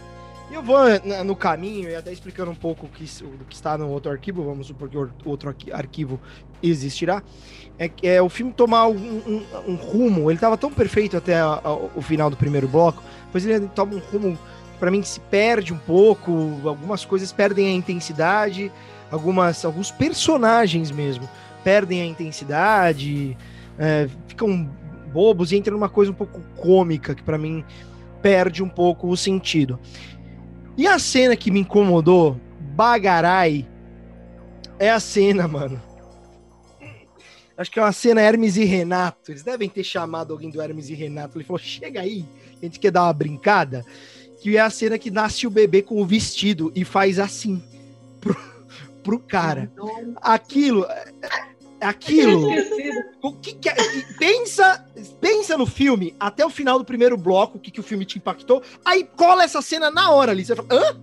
eu 0.51 0.63
vou 0.63 0.79
no 1.25 1.35
caminho 1.35 1.89
e 1.89 1.95
até 1.95 2.13
explicando 2.13 2.51
um 2.51 2.55
pouco 2.55 2.87
o 2.87 2.89
que, 2.89 3.05
o 3.25 3.45
que 3.49 3.55
está 3.55 3.79
no 3.79 3.89
outro 3.89 4.11
arquivo, 4.13 4.45
vamos 4.45 4.67
supor 4.67 4.89
que 4.89 4.99
outro 5.25 5.49
arqui- 5.49 5.73
arquivo 5.73 6.21
existirá, 6.63 7.23
é, 7.79 7.91
é 8.03 8.21
o 8.23 8.29
filme 8.29 8.53
tomar 8.53 8.87
um, 8.89 8.95
um- 8.97 9.45
um 9.69 9.75
rumo, 9.75 10.31
ele 10.31 10.37
estava 10.37 10.57
tão 10.59 10.71
perfeito 10.71 11.17
até 11.17 11.41
a- 11.41 11.61
a- 11.65 11.73
o 11.73 12.03
final 12.03 12.29
do 12.29 12.37
primeiro 12.37 12.69
bloco, 12.69 13.03
pois 13.33 13.45
ele 13.47 13.67
toma 13.69 13.95
um 13.95 13.99
rumo 13.99 14.39
para 14.79 14.91
mim 14.91 15.03
se 15.03 15.19
perde 15.21 15.73
um 15.73 15.79
pouco, 15.79 16.31
algumas 16.65 17.05
coisas 17.05 17.33
perdem 17.33 17.69
a 17.69 17.73
intensidade, 17.73 18.71
algumas, 19.11 19.65
alguns 19.65 19.91
personagens 19.91 20.91
mesmo 20.91 21.29
perdem 21.65 22.03
a 22.03 22.05
intensidade, 22.07 23.37
é, 23.79 24.09
ficam 24.27 24.69
bobos 25.13 25.53
e 25.53 25.57
entra 25.57 25.73
numa 25.73 25.89
coisa 25.89 26.11
um 26.11 26.15
pouco 26.15 26.41
cômica 26.57 27.15
que 27.15 27.23
pra 27.23 27.39
mim 27.39 27.65
perde 28.23 28.63
um 28.63 28.69
pouco 28.69 29.09
o 29.09 29.17
sentido. 29.17 29.79
E 30.77 30.87
a 30.87 30.99
cena 30.99 31.37
que 31.37 31.51
me 31.51 31.61
incomodou, 31.61 32.41
bagarai, 32.75 33.69
é 34.79 34.91
a 34.91 34.99
cena, 34.99 35.47
mano. 35.47 35.81
Acho 37.57 37.71
que 37.71 37.79
é 37.79 37.83
uma 37.83 37.93
cena 37.93 38.21
Hermes 38.21 38.57
e 38.57 38.65
Renato. 38.65 39.31
Eles 39.31 39.43
devem 39.43 39.69
ter 39.69 39.85
chamado 39.85 40.33
alguém 40.33 40.51
do 40.51 40.61
Hermes 40.61 40.89
e 40.89 40.95
Renato. 40.95 41.37
Ele 41.37 41.45
falou: 41.45 41.59
chega 41.59 42.01
aí, 42.01 42.25
a 42.61 42.65
gente 42.65 42.81
quer 42.81 42.91
dar 42.91 43.05
uma 43.05 43.13
brincada. 43.13 43.85
Que 44.41 44.57
é 44.57 44.61
a 44.61 44.71
cena 44.71 44.99
que 44.99 45.11
nasce 45.11 45.47
o 45.47 45.51
bebê 45.51 45.83
com 45.83 46.01
o 46.01 46.07
vestido 46.07 46.73
e 46.75 46.85
faz 46.85 47.21
assim 47.21 47.63
pro, 48.21 48.37
pro 49.05 49.19
cara. 49.21 49.71
Aquilo. 50.17 50.85
Aquilo. 51.83 52.49
O 53.21 53.33
que, 53.33 53.55
que 53.55 53.69
é? 53.69 53.75
Pensa. 54.19 54.87
pensa 55.21 55.59
no 55.59 55.67
filme 55.67 56.15
até 56.19 56.47
o 56.47 56.51
final 56.51 56.79
do 56.79 56.85
primeiro 56.85 57.17
bloco, 57.17 57.59
o 57.59 57.61
que, 57.61 57.71
que 57.71 57.81
o 57.81 57.83
filme 57.83 58.05
te 58.05 58.19
impactou, 58.19 58.63
aí 58.85 59.05
cola 59.17 59.45
essa 59.45 59.61
cena 59.61 59.91
na 59.91 60.11
hora 60.11 60.33
ali. 60.33 60.45
Você 60.45 60.55
fala, 60.55 60.69
hã? 60.71 61.01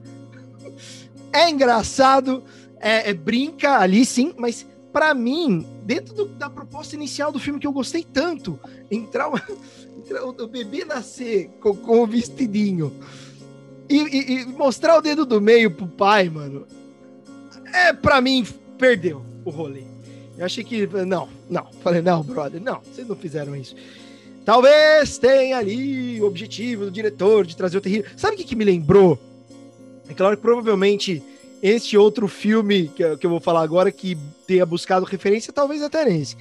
É 1.31 1.49
engraçado, 1.49 2.43
é, 2.79 3.09
é 3.09 3.13
brinca 3.13 3.77
ali 3.77 4.05
sim, 4.05 4.33
mas 4.37 4.65
para 4.91 5.13
mim, 5.13 5.65
dentro 5.83 6.13
do, 6.13 6.25
da 6.25 6.49
proposta 6.49 6.95
inicial 6.95 7.31
do 7.31 7.39
filme 7.39 7.59
que 7.59 7.67
eu 7.67 7.71
gostei 7.71 8.03
tanto, 8.03 8.59
entrar, 8.89 9.29
entrar 9.97 10.23
o, 10.23 10.29
o, 10.29 10.47
bebê 10.47 10.85
nascer 10.85 11.49
com, 11.61 11.75
com 11.75 12.01
o 12.01 12.07
vestidinho 12.07 12.91
e, 13.89 13.97
e, 13.97 14.33
e, 14.41 14.45
mostrar 14.45 14.97
o 14.97 15.01
dedo 15.01 15.25
do 15.25 15.39
meio 15.39 15.71
pro 15.71 15.87
pai, 15.87 16.29
mano, 16.29 16.65
é 17.73 17.93
para 17.93 18.21
mim 18.21 18.45
perdeu 18.77 19.23
o 19.45 19.49
rolê. 19.49 19.88
Eu 20.39 20.45
achei 20.45 20.63
que 20.63 20.87
não, 21.05 21.27
não, 21.49 21.67
falei 21.83 22.01
não, 22.01 22.23
brother, 22.23 22.61
não, 22.61 22.79
vocês 22.79 23.05
não 23.05 23.15
fizeram 23.17 23.53
isso. 23.53 23.75
Talvez 24.45 25.17
tenha 25.17 25.57
ali 25.57 26.21
o 26.21 26.25
objetivo 26.25 26.85
do 26.85 26.91
diretor 26.91 27.45
de 27.45 27.57
trazer 27.57 27.77
o 27.77 27.81
terrível. 27.81 28.09
Sabe 28.15 28.35
o 28.35 28.37
que, 28.37 28.45
que 28.45 28.55
me 28.55 28.63
lembrou? 28.63 29.19
É 30.07 30.13
claro 30.13 30.37
que 30.37 30.41
provavelmente 30.41 31.21
este 31.61 31.97
outro 31.97 32.25
filme 32.29 32.87
que, 32.87 33.03
eu 33.03 33.29
vou 33.29 33.41
falar 33.41 33.63
agora 33.63 33.91
que 33.91 34.17
tenha 34.47 34.65
buscado 34.65 35.05
referência, 35.05 35.51
talvez 35.51 35.81
até 35.81 36.05
nesse. 36.05 36.37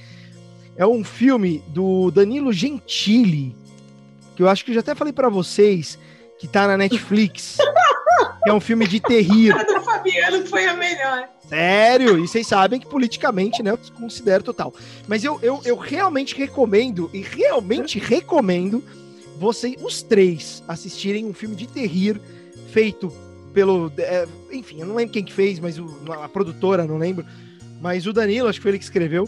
É 0.77 0.87
um 0.87 1.03
filme 1.03 1.61
do 1.67 2.09
Danilo 2.09 2.53
Gentili, 2.53 3.53
que 4.33 4.41
eu 4.41 4.47
acho 4.47 4.63
que 4.63 4.71
eu 4.71 4.75
já 4.75 4.79
até 4.79 4.95
falei 4.95 5.11
para 5.11 5.27
vocês, 5.27 5.99
que 6.39 6.47
tá 6.47 6.65
na 6.67 6.77
Netflix. 6.77 7.57
é 8.47 8.53
um 8.53 8.61
filme 8.61 8.87
de 8.87 9.01
terror. 9.01 9.59
A 9.59 9.63
do 9.67 9.81
Fabiano 9.81 10.45
foi 10.45 10.65
a 10.65 10.73
melhor. 10.73 11.27
Sério, 11.49 12.23
e 12.23 12.27
vocês 12.27 12.45
sabem 12.45 12.79
que 12.79 12.85
politicamente, 12.85 13.63
né, 13.63 13.71
eu 13.71 13.79
considero 13.97 14.43
total. 14.43 14.71
Mas 15.07 15.23
eu, 15.23 15.39
eu, 15.41 15.59
eu 15.65 15.75
realmente 15.75 16.35
recomendo, 16.35 17.09
e 17.11 17.21
realmente 17.21 17.97
recomendo, 17.97 18.83
vocês, 19.39 19.75
os 19.81 20.03
três, 20.03 20.63
assistirem 20.67 21.25
um 21.25 21.33
filme 21.33 21.55
de 21.55 21.67
terror 21.67 22.19
feito 22.71 23.11
pelo. 23.51 23.91
É, 23.97 24.27
enfim, 24.51 24.79
eu 24.79 24.85
não 24.85 24.95
lembro 24.95 25.13
quem 25.13 25.23
que 25.23 25.33
fez, 25.33 25.59
mas 25.59 25.79
o, 25.79 25.87
a 26.21 26.29
produtora, 26.29 26.85
não 26.85 26.97
lembro. 26.97 27.25
Mas 27.81 28.05
o 28.05 28.13
Danilo, 28.13 28.47
acho 28.47 28.59
que 28.59 28.63
foi 28.63 28.71
ele 28.71 28.77
que 28.77 28.83
escreveu. 28.83 29.27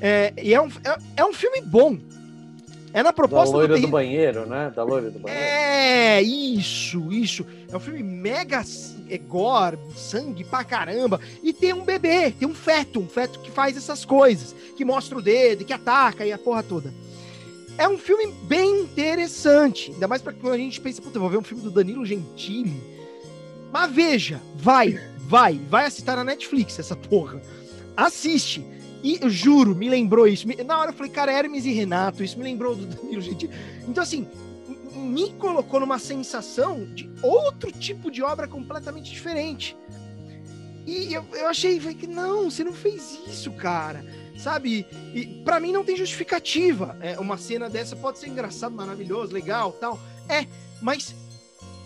É, 0.00 0.32
e 0.42 0.54
é 0.54 0.60
um, 0.60 0.68
é, 0.68 0.98
é 1.18 1.24
um 1.24 1.32
filme 1.32 1.60
bom. 1.60 1.98
É 2.92 3.02
na 3.02 3.12
proposta 3.12 3.52
da 3.52 3.58
loira 3.58 3.74
do, 3.76 3.82
do, 3.82 3.88
banheiro, 3.88 4.46
né? 4.46 4.72
Da 4.74 4.82
loira 4.82 5.10
do 5.10 5.18
banheiro. 5.18 5.44
É, 5.44 6.20
isso, 6.22 7.12
isso. 7.12 7.46
É 7.70 7.76
um 7.76 7.80
filme 7.80 8.02
mega 8.02 8.64
é 9.08 9.18
gore, 9.18 9.78
sangue 9.96 10.44
pra 10.44 10.64
caramba. 10.64 11.20
E 11.42 11.52
tem 11.52 11.72
um 11.72 11.84
bebê, 11.84 12.30
tem 12.30 12.48
um 12.48 12.54
feto, 12.54 13.00
um 13.00 13.08
feto 13.08 13.38
que 13.40 13.50
faz 13.50 13.76
essas 13.76 14.04
coisas, 14.04 14.54
que 14.76 14.84
mostra 14.84 15.16
o 15.16 15.22
dedo, 15.22 15.64
que 15.64 15.72
ataca 15.72 16.26
e 16.26 16.32
a 16.32 16.38
porra 16.38 16.62
toda. 16.62 16.92
É 17.78 17.88
um 17.88 17.96
filme 17.96 18.32
bem 18.42 18.82
interessante. 18.82 19.92
Ainda 19.92 20.08
mais 20.08 20.20
pra 20.20 20.32
quando 20.32 20.54
a 20.54 20.58
gente 20.58 20.80
pensa, 20.80 21.00
puta, 21.00 21.18
vou 21.18 21.30
ver 21.30 21.38
um 21.38 21.44
filme 21.44 21.62
do 21.62 21.70
Danilo 21.70 22.04
Gentili 22.04 23.00
mas 23.72 23.90
veja, 23.92 24.40
vai, 24.56 25.00
vai, 25.16 25.60
vai 25.68 25.86
assistir 25.86 26.06
na 26.06 26.24
Netflix 26.24 26.78
essa 26.78 26.96
porra. 26.96 27.40
Assiste. 27.96 28.64
E 29.02 29.18
eu 29.20 29.30
juro, 29.30 29.74
me 29.74 29.88
lembrou 29.88 30.26
isso. 30.26 30.46
Na 30.64 30.78
hora 30.78 30.90
eu 30.90 30.94
falei, 30.94 31.10
cara, 31.10 31.32
Hermes 31.32 31.64
e 31.64 31.72
Renato, 31.72 32.22
isso 32.22 32.36
me 32.38 32.44
lembrou 32.44 32.76
do 32.76 32.86
Danilo 32.86 33.22
Gentili. 33.22 33.52
Então, 33.88 34.02
assim, 34.02 34.26
me 34.94 35.32
colocou 35.34 35.80
numa 35.80 35.98
sensação 35.98 36.84
de 36.84 37.10
outro 37.22 37.72
tipo 37.72 38.10
de 38.10 38.22
obra 38.22 38.46
completamente 38.46 39.10
diferente. 39.10 39.76
E 40.86 41.12
eu, 41.12 41.24
eu 41.32 41.48
achei 41.48 41.78
que 41.94 42.06
não, 42.06 42.50
você 42.50 42.64
não 42.64 42.72
fez 42.72 43.18
isso, 43.26 43.50
cara. 43.52 44.04
Sabe? 44.36 44.86
E 45.14 45.26
para 45.44 45.60
mim 45.60 45.72
não 45.72 45.84
tem 45.84 45.96
justificativa. 45.96 46.96
É, 47.00 47.18
uma 47.18 47.36
cena 47.36 47.68
dessa 47.68 47.94
pode 47.94 48.18
ser 48.18 48.28
engraçado, 48.28 48.74
maravilhoso, 48.74 49.32
legal, 49.32 49.72
tal. 49.72 50.00
É, 50.28 50.46
mas 50.80 51.14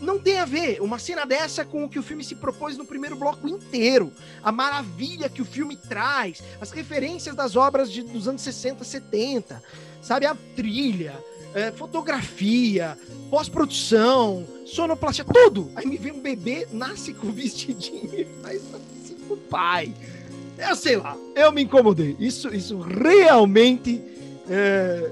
não 0.04 0.18
tem 0.18 0.38
a 0.38 0.44
ver 0.44 0.80
uma 0.80 0.98
cena 0.98 1.24
dessa 1.24 1.64
com 1.64 1.84
o 1.84 1.88
que 1.88 1.98
o 1.98 2.02
filme 2.02 2.22
se 2.22 2.34
propôs 2.34 2.76
no 2.76 2.84
primeiro 2.84 3.16
bloco 3.16 3.48
inteiro. 3.48 4.12
A 4.42 4.52
maravilha 4.52 5.28
que 5.28 5.42
o 5.42 5.44
filme 5.44 5.76
traz, 5.76 6.42
as 6.60 6.70
referências 6.70 7.34
das 7.34 7.56
obras 7.56 7.90
de, 7.90 8.02
dos 8.02 8.28
anos 8.28 8.42
60, 8.42 8.84
70, 8.84 9.62
sabe? 10.00 10.26
A 10.26 10.36
trilha, 10.54 11.14
é, 11.54 11.72
fotografia, 11.72 12.98
pós-produção, 13.30 14.46
sonoplastia, 14.66 15.24
tudo. 15.24 15.70
Aí 15.74 15.86
me 15.86 15.96
vem 15.96 16.12
um 16.12 16.20
bebê, 16.20 16.68
nasce 16.72 17.14
com 17.14 17.32
vestidinho 17.32 18.12
e 18.14 18.24
faz 18.42 18.62
assim 19.02 19.14
pro 19.26 19.36
pai. 19.36 19.94
Eu 20.58 20.76
sei 20.76 20.96
lá, 20.96 21.16
eu 21.34 21.50
me 21.50 21.62
incomodei. 21.62 22.16
Isso, 22.18 22.54
isso 22.54 22.78
realmente 22.78 24.02
é, 24.48 25.10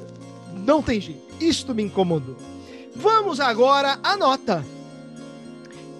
não 0.55 0.83
tem 0.83 1.01
jeito. 1.01 1.23
Isto 1.41 1.75
me 1.75 1.83
incomodou. 1.83 2.37
Vamos 2.95 3.41
agora 3.41 3.99
à 4.03 4.17
nota. 4.17 4.65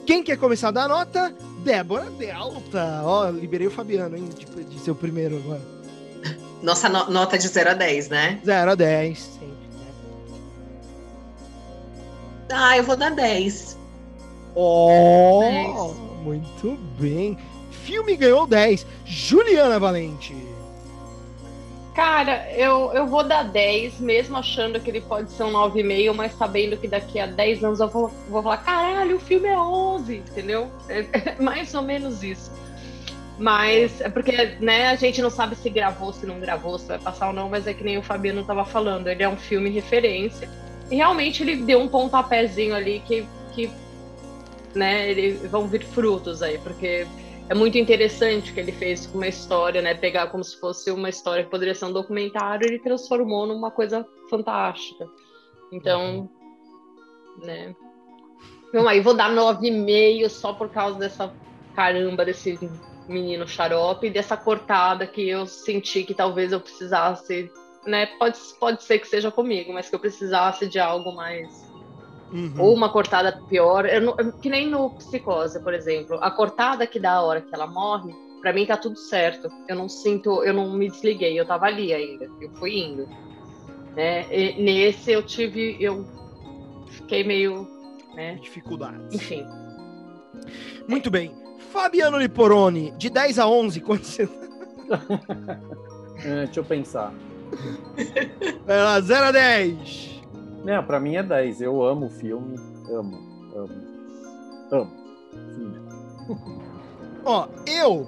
Quem 0.07 0.23
quer 0.23 0.37
começar 0.37 0.69
a 0.69 0.73
dar 0.73 0.89
nota? 0.89 1.35
Débora 1.65 2.11
Delta. 2.11 3.03
Ó, 3.05 3.31
liberei 3.31 3.67
o 3.67 3.71
Fabiano, 3.71 4.17
hein, 4.17 4.29
de, 4.37 4.45
de 4.65 4.79
ser 4.81 4.91
o 4.91 4.95
primeiro 4.95 5.37
agora. 5.37 5.63
Nossa 6.63 6.89
no 6.89 7.11
nota 7.11 7.37
de 7.37 7.49
0 7.49 7.71
a 7.71 7.75
10, 7.75 8.09
né? 8.09 8.41
0 8.45 8.71
a 8.71 8.75
10, 8.75 9.19
sempre. 9.19 9.47
Né? 9.49 9.93
Ah, 12.53 12.77
eu 12.77 12.85
vou 12.85 12.97
dar 12.97 13.11
10. 13.11 13.79
Oh, 14.55 15.41
10. 15.41 16.25
muito 16.25 16.79
bem. 16.99 17.39
Filme 17.71 18.17
ganhou 18.17 18.47
10. 18.47 18.87
Juliana 19.05 19.79
Valente. 19.79 20.37
Cara, 21.95 22.51
eu, 22.53 22.91
eu 22.95 23.07
vou 23.07 23.23
dar 23.23 23.43
10, 23.43 24.01
mesmo 24.01 24.39
achando 24.39 24.81
que 24.81 24.91
ele 24.91 25.03
pode 25.03 25.31
ser 25.31 25.45
um 25.45 25.53
9,5, 25.53 26.15
mas 26.15 26.33
sabendo 26.33 26.77
que 26.79 26.89
daqui 26.89 27.21
a 27.21 27.27
10 27.27 27.65
anos 27.65 27.81
eu 27.81 27.89
vou, 27.89 28.11
vou 28.29 28.43
falar, 28.43 28.59
caralho, 28.59 29.17
o 29.17 29.21
filme 29.21 29.47
é 29.49 29.59
11, 29.59 30.17
entendeu? 30.17 30.71
É, 30.89 31.01
é 31.01 31.37
mais 31.39 31.75
ou 31.75 31.83
menos 31.83 32.23
isso. 32.23 32.51
Mas 33.39 34.01
é 34.01 34.09
porque, 34.09 34.57
né, 34.61 34.89
a 34.89 34.95
gente 34.95 35.21
não 35.21 35.29
sabe 35.29 35.55
se 35.55 35.69
gravou, 35.69 36.13
se 36.13 36.25
não 36.25 36.41
gravou, 36.41 36.79
se 36.79 36.87
vai 36.87 36.99
passar 36.99 37.29
ou 37.29 37.35
não, 37.35 37.51
mas 37.51 37.67
é 37.67 37.75
que 37.75 37.85
nem 37.85 37.99
o 37.99 38.03
Fabiano 38.03 38.41
estava 38.41 38.65
falando, 38.65 39.09
ele 39.09 39.23
é 39.23 39.29
um 39.29 39.37
filme 39.37 39.69
referência. 39.69 40.49
E 40.91 40.97
realmente 40.97 41.43
ele 41.43 41.57
deu 41.57 41.81
um 41.81 41.89
pontapézinho 41.89 42.75
ali 42.75 43.03
que, 43.07 43.27
que 43.53 43.71
né, 44.75 45.11
ele, 45.11 45.47
vão 45.49 45.67
vir 45.67 45.85
frutos 45.85 46.43
aí, 46.43 46.59
porque 46.59 47.07
é 47.49 47.55
muito 47.55 47.77
interessante 47.77 48.51
o 48.51 48.55
que 48.55 48.61
ele 48.61 48.73
fez 48.73 49.07
com 49.07 49.19
uma 49.19 49.27
história, 49.27 49.83
né? 49.83 49.95
Pegar 49.95 50.29
como 50.29 50.43
se 50.43 50.59
fosse 50.59 50.91
uma 50.91 51.09
história 51.09 51.45
que 51.45 51.51
poderia 51.51 51.75
ser 51.75 51.87
um 51.87 51.93
documentário, 51.93 52.67
ele 52.67 52.79
transformou 52.79 53.47
numa 53.47 53.71
coisa 53.71 54.07
fantástica. 54.31 55.07
Então, 55.71 56.31
uhum. 57.39 57.47
né? 57.47 57.75
Então 58.69 58.89
aí 58.89 59.01
vou 59.01 59.15
dar 59.15 59.31
9,5 59.31 60.29
só 60.31 60.53
por 60.55 60.71
causa 60.71 60.99
dessa 60.99 61.33
caramba 61.75 62.25
desse 62.25 62.59
menino 63.09 63.47
xarope 63.47 64.07
e 64.07 64.11
dessa 64.11 64.37
cortada 64.37 65.07
que 65.07 65.29
eu 65.29 65.47
senti 65.47 66.05
que 66.05 66.15
talvez 66.15 66.53
eu 66.53 66.61
precisasse, 66.61 67.51
né? 67.87 68.07
Pode, 68.19 68.39
pode 68.59 68.83
ser 68.83 68.99
que 68.99 69.09
seja 69.09 69.31
comigo, 69.31 69.73
mas 69.73 69.89
que 69.89 69.95
eu 69.95 70.01
precisasse 70.01 70.67
de 70.67 70.79
algo 70.79 71.13
mais 71.13 71.72
Uhum. 72.33 72.55
Ou 72.59 72.75
uma 72.75 72.89
cortada 72.89 73.41
pior, 73.49 73.85
não, 74.01 74.17
que 74.41 74.49
nem 74.49 74.69
no 74.69 74.91
Psicose, 74.91 75.61
por 75.61 75.75
exemplo. 75.75 76.17
A 76.21 76.31
cortada 76.31 76.87
que 76.87 76.99
dá 76.99 77.13
a 77.13 77.23
hora 77.23 77.43
que 77.43 77.55
ela 77.55 77.67
morre, 77.67 78.15
para 78.41 78.53
mim 78.55 78.65
tá 78.65 78.77
tudo 78.77 78.97
certo. 78.97 79.51
Eu 79.69 79.77
não 79.77 79.89
sinto, 79.89 80.43
eu 80.43 80.55
não 80.55 80.73
me 80.73 80.91
desliguei, 80.91 81.39
eu 81.39 81.47
tava 81.47 81.67
ali 81.67 81.93
ainda, 81.93 82.29
eu 82.41 82.51
fui 82.55 82.79
indo. 82.79 83.07
Né? 83.95 84.27
E 84.35 84.63
nesse 84.63 85.13
eu 85.13 85.23
tive, 85.23 85.77
eu 85.79 86.07
fiquei 86.89 87.23
meio. 87.23 87.69
Né? 88.15 88.39
Dificuldades. 88.43 89.15
Enfim. 89.15 89.47
Muito 90.89 91.11
bem. 91.11 91.35
Fabiano 91.71 92.19
Liporoni, 92.19 92.93
de 92.93 93.11
10 93.11 93.39
a 93.39 93.47
11, 93.47 93.81
quanto 93.83 94.07
você. 94.07 94.29
é, 96.25 96.45
deixa 96.47 96.61
eu 96.61 96.65
pensar. 96.65 97.13
Vai 98.67 98.83
lá, 98.83 99.01
0 99.01 99.27
a 99.27 99.33
10. 99.33 100.12
Não, 100.65 100.85
pra 100.85 101.01
mim 101.01 101.17
é 101.17 101.23
10. 101.23 101.61
Eu 101.61 101.83
amo 101.83 102.07
o 102.07 102.11
filme. 102.11 102.57
Amo, 102.89 103.19
amo. 103.55 103.93
Amo. 104.71 104.93
Ó, 107.25 107.49
eu, 107.67 108.07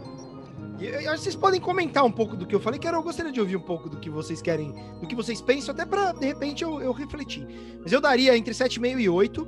eu. 0.80 1.16
Vocês 1.16 1.36
podem 1.36 1.60
comentar 1.60 2.04
um 2.04 2.10
pouco 2.10 2.36
do 2.36 2.46
que 2.46 2.54
eu 2.54 2.60
falei, 2.60 2.78
que 2.78 2.86
eu 2.86 3.02
gostaria 3.02 3.32
de 3.32 3.40
ouvir 3.40 3.56
um 3.56 3.60
pouco 3.60 3.88
do 3.88 3.98
que 3.98 4.10
vocês 4.10 4.42
querem, 4.42 4.72
do 5.00 5.06
que 5.06 5.14
vocês 5.14 5.40
pensam, 5.40 5.72
até 5.72 5.84
pra, 5.84 6.12
de 6.12 6.26
repente, 6.26 6.64
eu, 6.64 6.80
eu 6.80 6.92
refletir. 6.92 7.46
Mas 7.80 7.92
eu 7.92 8.00
daria 8.00 8.36
entre 8.36 8.52
7,5 8.52 9.00
e 9.00 9.08
8, 9.08 9.46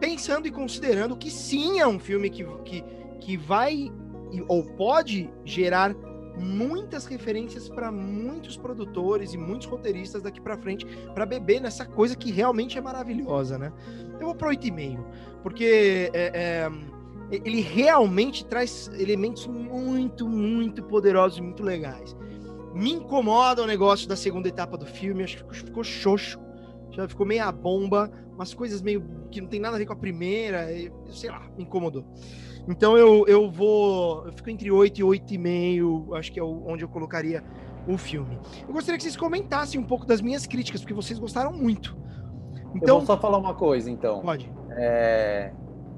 pensando 0.00 0.46
e 0.46 0.50
considerando 0.50 1.16
que 1.16 1.30
sim 1.30 1.80
é 1.80 1.86
um 1.86 1.98
filme 1.98 2.30
que, 2.30 2.44
que, 2.64 2.84
que 3.20 3.36
vai 3.36 3.92
ou 4.48 4.64
pode 4.64 5.30
gerar 5.44 5.94
muitas 6.38 7.06
referências 7.06 7.68
para 7.68 7.90
muitos 7.92 8.56
produtores 8.56 9.34
e 9.34 9.38
muitos 9.38 9.66
roteiristas 9.66 10.22
daqui 10.22 10.40
para 10.40 10.56
frente 10.56 10.86
para 11.14 11.24
beber 11.24 11.60
nessa 11.60 11.84
coisa 11.84 12.16
que 12.16 12.30
realmente 12.30 12.76
é 12.76 12.80
maravilhosa, 12.80 13.58
né? 13.58 13.72
Eu 14.20 14.26
vou 14.26 14.34
pro 14.34 14.48
8,5, 14.48 15.04
porque 15.42 16.10
é, 16.12 16.32
é, 16.34 16.70
ele 17.30 17.60
realmente 17.60 18.44
traz 18.44 18.90
elementos 18.98 19.46
muito, 19.46 20.28
muito 20.28 20.82
poderosos 20.82 21.38
e 21.38 21.42
muito 21.42 21.62
legais. 21.62 22.16
Me 22.74 22.92
incomoda 22.92 23.62
o 23.62 23.66
negócio 23.66 24.08
da 24.08 24.16
segunda 24.16 24.48
etapa 24.48 24.76
do 24.76 24.86
filme, 24.86 25.22
acho 25.22 25.44
que 25.44 25.56
ficou 25.56 25.84
xoxo. 25.84 26.40
já 26.90 27.08
ficou 27.08 27.24
meia 27.24 27.50
bomba, 27.52 28.10
umas 28.32 28.52
coisas 28.52 28.82
meio 28.82 29.04
que 29.30 29.40
não 29.40 29.48
tem 29.48 29.60
nada 29.60 29.76
a 29.76 29.78
ver 29.78 29.86
com 29.86 29.92
a 29.92 29.96
primeira, 29.96 30.66
sei 31.10 31.30
lá, 31.30 31.48
me 31.56 31.64
incomodou. 31.64 32.04
Então 32.68 32.96
eu, 32.96 33.26
eu 33.26 33.50
vou. 33.50 34.26
Eu 34.26 34.32
fico 34.32 34.50
entre 34.50 34.70
8 34.70 35.00
e 35.00 35.04
8,5, 35.04 36.16
acho 36.16 36.32
que 36.32 36.40
é 36.40 36.42
onde 36.42 36.82
eu 36.82 36.88
colocaria 36.88 37.44
o 37.86 37.98
filme. 37.98 38.38
Eu 38.66 38.72
gostaria 38.72 38.96
que 38.96 39.02
vocês 39.02 39.16
comentassem 39.16 39.78
um 39.78 39.84
pouco 39.84 40.06
das 40.06 40.20
minhas 40.20 40.46
críticas, 40.46 40.80
porque 40.80 40.94
vocês 40.94 41.18
gostaram 41.18 41.52
muito. 41.52 41.96
Então, 42.74 42.96
eu 42.96 42.98
vou 43.00 43.06
só 43.06 43.18
falar 43.18 43.38
uma 43.38 43.54
coisa, 43.54 43.90
então. 43.90 44.20
Pode. 44.20 44.50
É, 44.70 45.52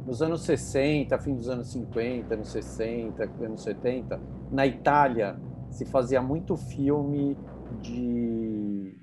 nos 0.06 0.20
anos 0.20 0.42
60, 0.42 1.16
fim 1.18 1.34
dos 1.34 1.48
anos 1.48 1.68
50, 1.72 2.34
anos 2.34 2.48
60, 2.48 3.30
anos 3.40 3.62
70, 3.62 4.20
na 4.50 4.66
Itália 4.66 5.36
se 5.70 5.84
fazia 5.84 6.20
muito 6.20 6.56
filme 6.56 7.36
de, 7.82 8.94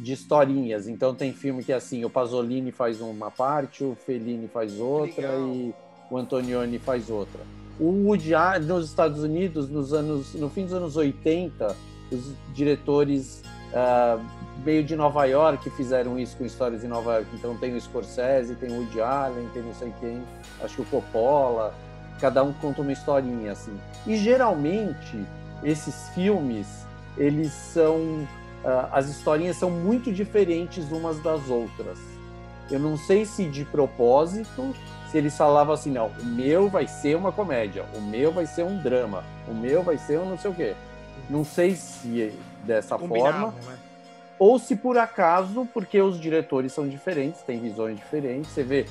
de 0.00 0.12
historinhas. 0.12 0.88
Então 0.88 1.14
tem 1.14 1.32
filme 1.32 1.62
que 1.62 1.72
é 1.72 1.76
assim, 1.76 2.04
o 2.04 2.10
Pasolini 2.10 2.72
faz 2.72 3.00
uma 3.00 3.30
parte, 3.30 3.84
o 3.84 3.94
Fellini 3.94 4.48
faz 4.48 4.78
outra 4.78 5.32
Legal. 5.32 5.48
e 5.48 5.74
o 6.12 6.18
Antonioni 6.18 6.78
faz 6.78 7.08
outra. 7.08 7.40
O 7.80 7.86
Woody 8.06 8.34
Allen, 8.34 8.68
nos 8.68 8.86
Estados 8.86 9.22
Unidos, 9.22 9.68
nos 9.70 9.94
anos, 9.94 10.34
no 10.34 10.50
fim 10.50 10.64
dos 10.64 10.74
anos 10.74 10.94
80, 10.94 11.74
os 12.12 12.34
diretores 12.52 13.42
uh, 13.72 14.22
meio 14.62 14.84
de 14.84 14.94
Nova 14.94 15.24
York 15.24 15.70
fizeram 15.70 16.18
isso 16.18 16.36
com 16.36 16.44
histórias 16.44 16.82
de 16.82 16.86
Nova 16.86 17.14
York. 17.14 17.28
Então 17.34 17.56
tem 17.56 17.74
o 17.74 17.80
Scorsese, 17.80 18.54
tem 18.56 18.70
o 18.70 18.80
Woody 18.80 19.00
Allen, 19.00 19.48
tem 19.54 19.62
não 19.62 19.72
sei 19.72 19.90
quem, 20.00 20.22
acho 20.62 20.76
que 20.76 20.82
o 20.82 20.84
Coppola, 20.84 21.74
cada 22.20 22.44
um 22.44 22.52
conta 22.52 22.82
uma 22.82 22.92
historinha 22.92 23.52
assim. 23.52 23.74
E 24.06 24.14
geralmente 24.14 25.18
esses 25.64 26.10
filmes, 26.10 26.66
eles 27.16 27.52
são 27.52 27.96
uh, 27.96 28.88
as 28.92 29.08
historinhas 29.08 29.56
são 29.56 29.70
muito 29.70 30.12
diferentes 30.12 30.92
umas 30.92 31.18
das 31.20 31.48
outras. 31.48 31.98
Eu 32.70 32.78
não 32.78 32.98
sei 32.98 33.24
se 33.24 33.46
de 33.46 33.64
propósito, 33.64 34.74
se 35.12 35.18
eles 35.18 35.36
falavam 35.36 35.74
assim, 35.74 35.90
não, 35.90 36.06
o 36.06 36.24
meu 36.24 36.70
vai 36.70 36.86
ser 36.86 37.14
uma 37.18 37.30
comédia, 37.30 37.84
o 37.94 38.00
meu 38.00 38.32
vai 38.32 38.46
ser 38.46 38.64
um 38.64 38.78
drama, 38.78 39.22
o 39.46 39.52
meu 39.52 39.82
vai 39.82 39.98
ser 39.98 40.18
um 40.18 40.24
não 40.24 40.38
sei 40.38 40.50
o 40.50 40.54
quê. 40.54 40.74
Não 41.28 41.44
sei 41.44 41.76
se 41.76 42.32
dessa 42.64 42.98
forma. 42.98 43.54
Né? 43.66 43.78
ou 44.38 44.58
se 44.58 44.74
por 44.74 44.98
acaso, 44.98 45.68
porque 45.72 46.00
os 46.00 46.18
diretores 46.18 46.72
são 46.72 46.88
diferentes, 46.88 47.42
têm 47.42 47.60
visões 47.60 47.96
diferentes. 47.96 48.50
Você 48.50 48.64
vê 48.64 48.86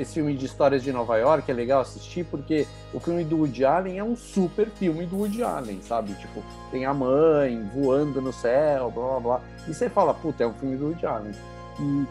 esse 0.00 0.14
filme 0.14 0.34
de 0.34 0.46
histórias 0.46 0.82
de 0.82 0.90
Nova 0.90 1.16
York, 1.18 1.48
é 1.48 1.54
legal 1.54 1.82
assistir, 1.82 2.24
porque 2.24 2.66
o 2.92 2.98
filme 2.98 3.22
do 3.22 3.36
Woody 3.36 3.64
Allen 3.64 3.98
é 3.98 4.02
um 4.02 4.16
super 4.16 4.68
filme 4.70 5.06
do 5.06 5.18
Woody 5.18 5.44
Allen, 5.44 5.80
sabe? 5.82 6.12
Tipo, 6.14 6.42
tem 6.72 6.86
a 6.86 6.92
mãe 6.92 7.62
voando 7.72 8.20
no 8.20 8.32
céu, 8.32 8.90
blá 8.90 9.06
blá 9.06 9.20
blá. 9.20 9.40
E 9.68 9.74
você 9.74 9.88
fala, 9.88 10.12
puta, 10.12 10.42
é 10.42 10.46
um 10.46 10.54
filme 10.54 10.76
do 10.76 10.86
Woody 10.86 11.06
Allen. 11.06 11.32
E, 11.78 12.06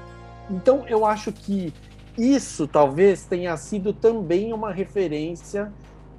então 0.54 0.86
eu 0.88 1.06
acho 1.06 1.34
que 1.34 1.74
isso 2.18 2.68
talvez 2.68 3.26
tenha 3.26 3.56
sido 3.58 3.94
também 3.94 4.54
uma 4.54 4.72
referência 4.72 5.72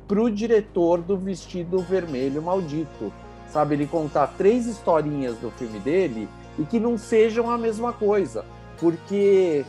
para 0.07 0.21
o 0.21 0.31
diretor 0.31 1.01
do 1.01 1.17
Vestido 1.17 1.79
Vermelho 1.81 2.43
Maldito. 2.43 3.13
Sabe, 3.49 3.75
ele 3.75 3.87
contar 3.87 4.27
três 4.39 4.67
historinhas 4.67 5.37
do 5.39 5.51
filme 5.53 5.79
dele 5.79 6.29
e 6.59 6.65
que 6.65 6.79
não 6.79 6.99
sejam 6.99 7.51
a 7.51 7.57
mesma 7.57 7.93
coisa, 7.93 8.45
porque 8.79 9.65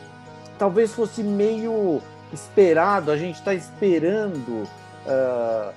talvez 0.58 0.92
fosse 0.92 1.22
meio 1.22 2.00
esperado, 2.32 3.10
a 3.10 3.16
gente 3.16 3.36
está 3.36 3.54
esperando 3.54 4.64
uh, 5.06 5.72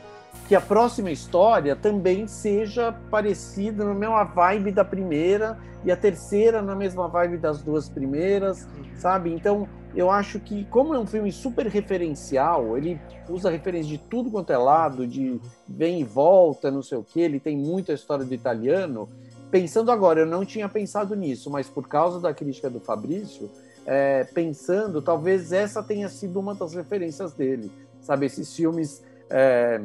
que 0.51 0.55
a 0.55 0.59
próxima 0.59 1.09
história 1.09 1.77
também 1.77 2.27
seja 2.27 2.91
parecida 3.09 3.85
na 3.85 3.93
mesma 3.93 4.25
vibe 4.25 4.73
da 4.73 4.83
primeira 4.83 5.57
e 5.81 5.89
a 5.89 5.95
terceira 5.95 6.61
na 6.61 6.75
mesma 6.75 7.07
vibe 7.07 7.37
das 7.37 7.61
duas 7.61 7.87
primeiras, 7.87 8.67
sabe? 8.97 9.33
Então 9.33 9.65
eu 9.95 10.11
acho 10.11 10.41
que 10.41 10.65
como 10.65 10.93
é 10.93 10.99
um 10.99 11.07
filme 11.07 11.31
super 11.31 11.67
referencial, 11.67 12.77
ele 12.77 12.99
usa 13.29 13.49
referência 13.49 13.91
de 13.91 13.97
tudo 13.97 14.29
quanto 14.29 14.51
é 14.51 14.57
lado, 14.57 15.07
de 15.07 15.39
vem 15.65 16.01
e 16.01 16.03
volta, 16.03 16.69
não 16.69 16.83
sei 16.83 16.97
o 16.97 17.03
que, 17.03 17.21
ele 17.21 17.39
tem 17.39 17.55
muita 17.55 17.93
história 17.93 18.25
do 18.25 18.33
italiano 18.33 19.07
pensando 19.49 19.89
agora, 19.89 20.19
eu 20.19 20.25
não 20.25 20.43
tinha 20.43 20.67
pensado 20.67 21.15
nisso, 21.15 21.49
mas 21.49 21.69
por 21.69 21.87
causa 21.87 22.19
da 22.19 22.33
crítica 22.33 22.69
do 22.69 22.81
Fabrício, 22.81 23.49
é, 23.85 24.25
pensando, 24.25 25.01
talvez 25.01 25.53
essa 25.53 25.81
tenha 25.81 26.09
sido 26.09 26.41
uma 26.41 26.53
das 26.53 26.73
referências 26.73 27.31
dele, 27.31 27.71
sabe? 28.01 28.25
Esses 28.25 28.53
filmes 28.53 29.01
é, 29.29 29.81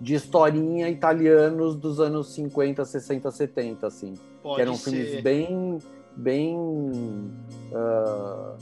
de 0.00 0.14
historinha 0.14 0.88
italianos 0.88 1.76
dos 1.76 2.00
anos 2.00 2.32
50, 2.34 2.84
60, 2.84 3.30
70, 3.30 3.86
assim. 3.86 4.14
Pode 4.42 4.56
que 4.56 4.62
eram 4.62 4.74
ser. 4.74 4.90
filmes 4.90 5.22
bem. 5.22 5.78
bem. 6.16 6.56
Uh... 6.56 8.56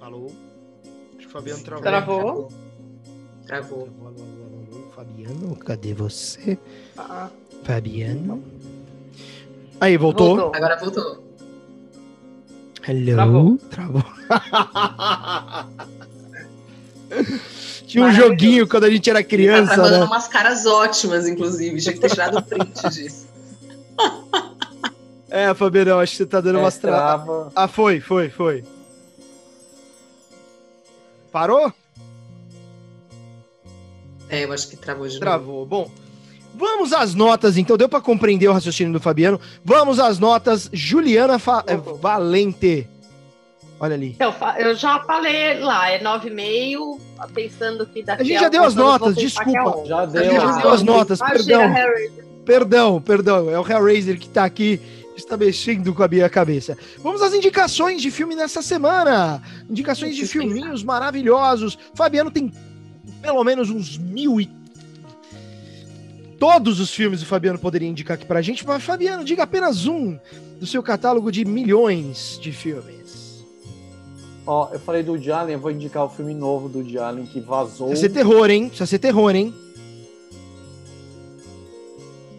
Alô? 0.00 0.26
Acho 1.16 1.18
que 1.18 1.26
o 1.26 1.30
Fabiano 1.30 1.62
travou. 1.62 1.82
Travou? 1.82 2.48
Travou. 3.46 3.88
travou. 3.88 4.42
Fabiano, 4.94 5.56
cadê 5.56 5.94
você? 5.94 6.58
Ah. 6.96 7.30
Fabiano. 7.64 8.42
Aí, 9.80 9.96
voltou? 9.96 10.36
voltou. 10.36 10.54
Agora 10.54 10.78
voltou. 10.78 11.24
Hello? 12.86 13.58
Travou. 13.70 13.70
Travou. 13.70 14.04
Tinha 17.92 18.06
um 18.06 18.12
joguinho 18.12 18.66
quando 18.66 18.84
a 18.84 18.90
gente 18.90 19.10
era 19.10 19.22
criança. 19.22 19.76
Tá 19.76 19.90
né? 19.90 20.04
umas 20.04 20.26
caras 20.26 20.64
ótimas, 20.64 21.28
inclusive. 21.28 21.78
Tinha 21.78 21.92
que 21.92 22.00
ter 22.00 22.08
tirado 22.08 22.38
o 22.38 22.42
print 22.42 22.72
disso. 22.88 23.26
É, 25.28 25.52
Fabiano, 25.52 25.98
acho 25.98 26.12
que 26.12 26.18
você 26.18 26.26
tá 26.26 26.40
dando 26.40 26.58
é, 26.58 26.62
umas 26.62 26.78
travas. 26.78 27.52
Ah, 27.54 27.68
foi, 27.68 28.00
foi, 28.00 28.30
foi. 28.30 28.64
Parou? 31.30 31.70
É, 34.30 34.44
eu 34.44 34.52
acho 34.52 34.68
que 34.68 34.76
travou 34.76 35.06
de 35.06 35.20
Travou. 35.20 35.60
Novo. 35.60 35.66
Bom, 35.66 35.90
vamos 36.54 36.94
às 36.94 37.14
notas, 37.14 37.58
então. 37.58 37.76
Deu 37.76 37.90
para 37.90 38.00
compreender 38.00 38.48
o 38.48 38.52
raciocínio 38.54 38.94
do 38.94 39.00
Fabiano. 39.00 39.38
Vamos 39.62 39.98
às 39.98 40.18
notas. 40.18 40.70
Juliana 40.72 41.38
Fa 41.38 41.62
é, 41.66 41.76
Valente. 41.76 42.88
Olha 43.82 43.94
ali. 43.94 44.14
Eu, 44.20 44.32
eu, 44.58 44.76
já 44.76 45.00
falei 45.00 45.58
lá, 45.58 45.90
é 45.90 46.00
9,5, 46.00 47.00
pensando 47.34 47.84
que 47.84 48.00
daqui 48.04 48.22
a 48.22 48.24
gente 48.24 48.40
já 48.40 48.48
deu 48.48 48.62
as 48.62 48.76
notas, 48.76 49.16
desculpa. 49.16 49.84
Já 49.84 50.06
deu. 50.06 50.20
A 50.20 50.24
gente 50.24 50.40
já 50.40 50.56
deu 50.60 50.70
as 50.70 50.82
notas, 50.84 51.18
perdão. 51.18 51.74
Perdão, 52.44 53.02
perdão. 53.02 53.50
É 53.50 53.58
o 53.58 53.68
Hellraiser 53.68 54.20
que 54.20 54.28
tá 54.28 54.44
aqui 54.44 54.80
está 55.16 55.36
mexendo 55.36 55.92
com 55.92 56.00
a 56.00 56.06
minha 56.06 56.30
cabeça. 56.30 56.78
Vamos 56.98 57.22
às 57.22 57.34
indicações 57.34 58.00
de 58.00 58.12
filme 58.12 58.36
nessa 58.36 58.62
semana. 58.62 59.42
Indicações 59.68 60.14
de 60.14 60.28
filminhos 60.28 60.84
maravilhosos. 60.84 61.76
Fabiano 61.92 62.30
tem 62.30 62.52
pelo 63.20 63.42
menos 63.42 63.68
uns 63.68 63.98
mil 63.98 64.40
e. 64.40 64.48
Todos 66.38 66.78
os 66.78 66.94
filmes 66.94 67.20
o 67.20 67.26
Fabiano 67.26 67.58
poderia 67.58 67.88
indicar 67.88 68.14
aqui 68.14 68.26
pra 68.26 68.40
gente, 68.40 68.64
mas 68.64 68.80
Fabiano, 68.84 69.24
diga 69.24 69.42
apenas 69.42 69.86
um 69.86 70.16
do 70.60 70.68
seu 70.68 70.84
catálogo 70.84 71.32
de 71.32 71.44
milhões 71.44 72.38
de 72.40 72.52
filmes. 72.52 73.01
Ó, 74.46 74.68
eu 74.72 74.80
falei 74.80 75.02
do 75.02 75.12
Woody 75.12 75.30
Allen, 75.30 75.54
eu 75.54 75.60
vou 75.60 75.70
indicar 75.70 76.04
o 76.04 76.08
filme 76.08 76.34
novo 76.34 76.68
do 76.68 76.78
Woody 76.78 76.98
Allen 76.98 77.26
que 77.26 77.40
vazou. 77.40 77.88
Precisa 77.88 78.08
ser 78.08 78.14
terror, 78.14 78.50
hein? 78.50 78.68
Precisa 78.68 78.86
ser 78.86 78.98
terror, 78.98 79.34
hein? 79.34 79.54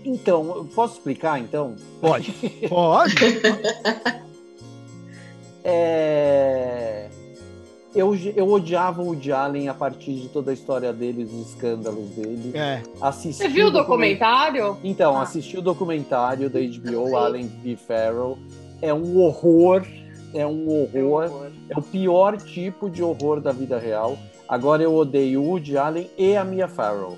Então, 0.06 0.68
posso 0.76 0.96
explicar 0.96 1.40
então? 1.40 1.76
Pode. 2.02 2.32
Pode. 2.68 3.16
é 5.64 7.10
eu, 7.96 8.16
eu 8.36 8.52
odiava 8.52 9.02
o 9.02 9.08
Woody 9.08 9.32
Allen 9.32 9.70
a 9.70 9.74
partir 9.74 10.14
de 10.14 10.28
toda 10.28 10.52
a 10.52 10.54
história 10.54 10.92
dele, 10.92 11.26
dos 11.26 11.50
escândalos 11.50 12.10
dele. 12.10 12.52
É. 12.56 12.82
Assisti 13.00 13.44
Você 13.44 13.48
viu 13.48 13.68
o 13.68 13.72
documentário? 13.72 14.78
Então, 14.84 15.16
ah. 15.16 15.22
assisti 15.22 15.58
o 15.58 15.62
documentário 15.62 16.50
da 16.50 16.60
HBO, 16.60 17.16
Allen 17.16 17.48
V. 17.48 17.76
Farrell. 17.76 18.38
É 18.82 18.94
um 18.94 19.20
horror, 19.20 19.86
é 20.34 20.46
um 20.46 20.68
horror. 20.68 21.24
É, 21.24 21.28
horror. 21.28 21.52
é 21.70 21.80
o 21.80 21.82
pior 21.82 22.38
tipo 22.38 22.90
de 22.90 23.04
horror 23.04 23.40
da 23.40 23.52
vida 23.52 23.78
real. 23.78 24.18
Agora 24.48 24.84
eu 24.84 24.94
odeio 24.94 25.42
o 25.42 25.50
Woody 25.50 25.78
Allen 25.78 26.10
e 26.18 26.36
a 26.36 26.44
Mia 26.44 26.68
Farrow. 26.68 27.18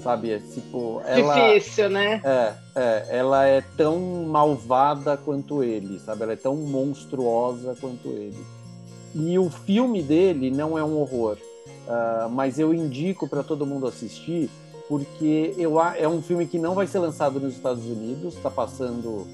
Sabe, 0.00 0.30
é, 0.30 0.38
tipo, 0.38 1.02
ela... 1.04 1.34
Difícil, 1.34 1.90
né? 1.90 2.22
É, 2.24 2.54
é, 2.76 3.06
ela 3.18 3.46
é 3.46 3.60
tão 3.76 3.98
malvada 4.26 5.16
quanto 5.16 5.62
ele, 5.62 5.98
sabe? 5.98 6.22
Ela 6.22 6.32
é 6.34 6.36
tão 6.36 6.54
monstruosa 6.54 7.76
quanto 7.80 8.08
ele. 8.08 8.38
E 9.14 9.38
o 9.38 9.50
filme 9.50 10.02
dele 10.02 10.50
não 10.50 10.78
é 10.78 10.84
um 10.84 10.98
horror, 10.98 11.36
uh, 11.36 12.28
mas 12.30 12.58
eu 12.58 12.72
indico 12.72 13.28
para 13.28 13.42
todo 13.42 13.66
mundo 13.66 13.86
assistir, 13.86 14.48
porque 14.88 15.54
eu, 15.58 15.80
é 15.80 16.06
um 16.06 16.22
filme 16.22 16.46
que 16.46 16.58
não 16.58 16.74
vai 16.74 16.86
ser 16.86 17.00
lançado 17.00 17.40
nos 17.40 17.54
Estados 17.54 17.84
Unidos, 17.84 18.34
está 18.34 18.50
passando 18.50 19.26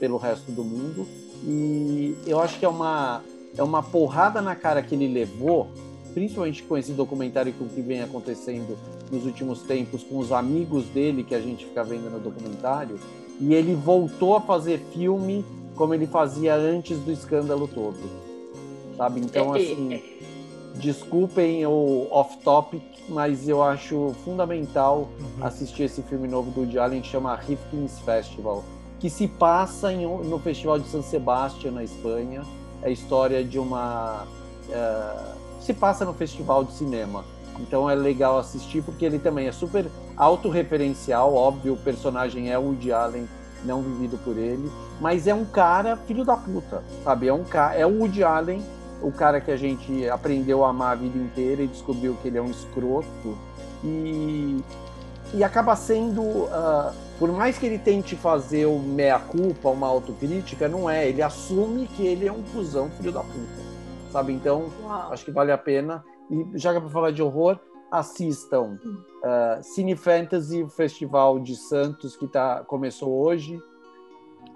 pelo 0.00 0.16
resto 0.16 0.50
do 0.50 0.64
mundo, 0.64 1.06
e 1.44 2.16
eu 2.26 2.40
acho 2.40 2.58
que 2.58 2.64
é 2.64 2.68
uma, 2.68 3.22
é 3.56 3.62
uma 3.62 3.82
porrada 3.82 4.40
na 4.42 4.54
cara 4.54 4.82
que 4.82 4.94
ele 4.94 5.08
levou, 5.08 5.68
principalmente 6.14 6.62
com 6.62 6.76
esse 6.76 6.92
documentário 6.92 7.52
com 7.52 7.64
o 7.64 7.68
que 7.68 7.80
vem 7.80 8.02
acontecendo 8.02 8.76
nos 9.10 9.24
últimos 9.24 9.62
tempos, 9.62 10.02
com 10.02 10.18
os 10.18 10.32
amigos 10.32 10.84
dele 10.86 11.22
que 11.22 11.34
a 11.34 11.40
gente 11.40 11.64
fica 11.64 11.84
vendo 11.84 12.10
no 12.10 12.18
documentário, 12.18 12.98
e 13.40 13.54
ele 13.54 13.74
voltou 13.74 14.34
a 14.36 14.40
fazer 14.40 14.80
filme 14.92 15.44
como 15.76 15.94
ele 15.94 16.06
fazia 16.06 16.54
antes 16.56 16.98
do 16.98 17.12
escândalo 17.12 17.68
todo. 17.68 17.96
Sabe? 18.96 19.20
Então, 19.20 19.54
É, 19.54 19.60
assim, 19.60 19.94
é. 19.94 20.02
desculpem 20.74 21.64
o 21.66 22.08
off-topic, 22.10 22.82
mas 23.08 23.48
eu 23.48 23.62
acho 23.62 24.12
fundamental 24.24 25.08
Uhum. 25.38 25.46
assistir 25.46 25.84
esse 25.84 26.02
filme 26.02 26.26
novo 26.28 26.50
do 26.50 26.60
Woody 26.60 26.78
Allen 26.78 27.00
que 27.00 27.06
chama 27.08 27.34
Rifkin's 27.36 28.00
Festival, 28.00 28.64
que 28.98 29.08
se 29.08 29.28
passa 29.28 29.92
em 29.92 30.06
no 30.06 30.38
Festival 30.38 30.78
de 30.78 30.88
San 30.88 31.02
Sebastián, 31.02 31.72
na 31.72 31.84
Espanha. 31.84 32.42
É 32.82 32.88
a 32.88 32.90
história 32.90 33.44
de 33.44 33.58
uma. 33.58 34.26
eh, 34.70 35.34
se 35.60 35.74
passa 35.74 36.04
no 36.04 36.14
Festival 36.14 36.64
de 36.64 36.72
Cinema. 36.72 37.24
Então 37.60 37.90
é 37.90 37.94
legal 37.94 38.38
assistir 38.38 38.82
porque 38.82 39.04
ele 39.04 39.18
também 39.18 39.46
é 39.48 39.52
super 39.52 39.86
autorreferencial. 40.16 41.34
Óbvio, 41.34 41.74
o 41.74 41.76
personagem 41.76 42.50
é 42.50 42.58
o 42.58 42.62
Woody 42.62 42.92
Allen, 42.92 43.28
não 43.64 43.82
vivido 43.82 44.16
por 44.18 44.36
ele. 44.36 44.70
Mas 45.00 45.26
é 45.26 45.34
um 45.34 45.44
cara 45.44 45.96
filho 45.96 46.24
da 46.24 46.36
puta, 46.36 46.82
sabe? 47.04 47.28
É, 47.28 47.32
um 47.32 47.44
ca... 47.44 47.74
é 47.74 47.84
o 47.84 47.98
Woody 47.98 48.22
Allen, 48.22 48.62
o 49.02 49.10
cara 49.10 49.40
que 49.40 49.50
a 49.50 49.56
gente 49.56 50.08
aprendeu 50.08 50.64
a 50.64 50.70
amar 50.70 50.92
a 50.92 50.94
vida 50.94 51.18
inteira 51.18 51.62
e 51.62 51.66
descobriu 51.66 52.16
que 52.22 52.28
ele 52.28 52.38
é 52.38 52.42
um 52.42 52.50
escroto. 52.50 53.36
E, 53.82 54.62
e 55.34 55.44
acaba 55.44 55.74
sendo. 55.76 56.46
ah, 56.52 56.92
por 57.18 57.32
mais 57.32 57.58
que 57.58 57.66
ele 57.66 57.78
tente 57.78 58.14
fazer 58.14 58.66
o 58.66 58.78
meia-culpa, 58.78 59.70
uma 59.70 59.88
autocrítica, 59.88 60.68
não 60.68 60.88
é. 60.88 61.08
Ele 61.08 61.20
assume 61.20 61.88
que 61.88 62.06
ele 62.06 62.28
é 62.28 62.32
um 62.32 62.42
cuzão 62.42 62.88
filho 62.90 63.10
da 63.10 63.20
puta. 63.20 63.68
Sabe? 64.10 64.32
Então, 64.32 64.70
Uau. 64.84 65.12
acho 65.12 65.24
que 65.24 65.32
vale 65.32 65.50
a 65.50 65.58
pena. 65.58 66.04
E 66.30 66.46
já 66.54 66.70
que 66.70 66.78
é 66.78 66.80
para 66.80 66.90
falar 66.90 67.10
de 67.10 67.20
horror, 67.20 67.58
assistam 67.90 68.78
uh, 68.84 69.62
Cine 69.62 69.96
Fantasy, 69.96 70.62
o 70.62 70.68
Festival 70.68 71.40
de 71.40 71.56
Santos, 71.56 72.16
que 72.16 72.28
tá, 72.28 72.62
começou 72.64 73.12
hoje, 73.12 73.60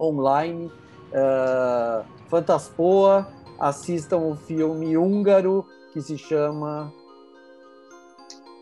online. 0.00 0.66
Uh, 1.10 2.04
Fantaspoa, 2.28 3.26
assistam 3.58 4.18
o 4.18 4.36
filme 4.36 4.96
húngaro 4.96 5.66
que 5.92 6.00
se 6.00 6.16
chama 6.16 6.92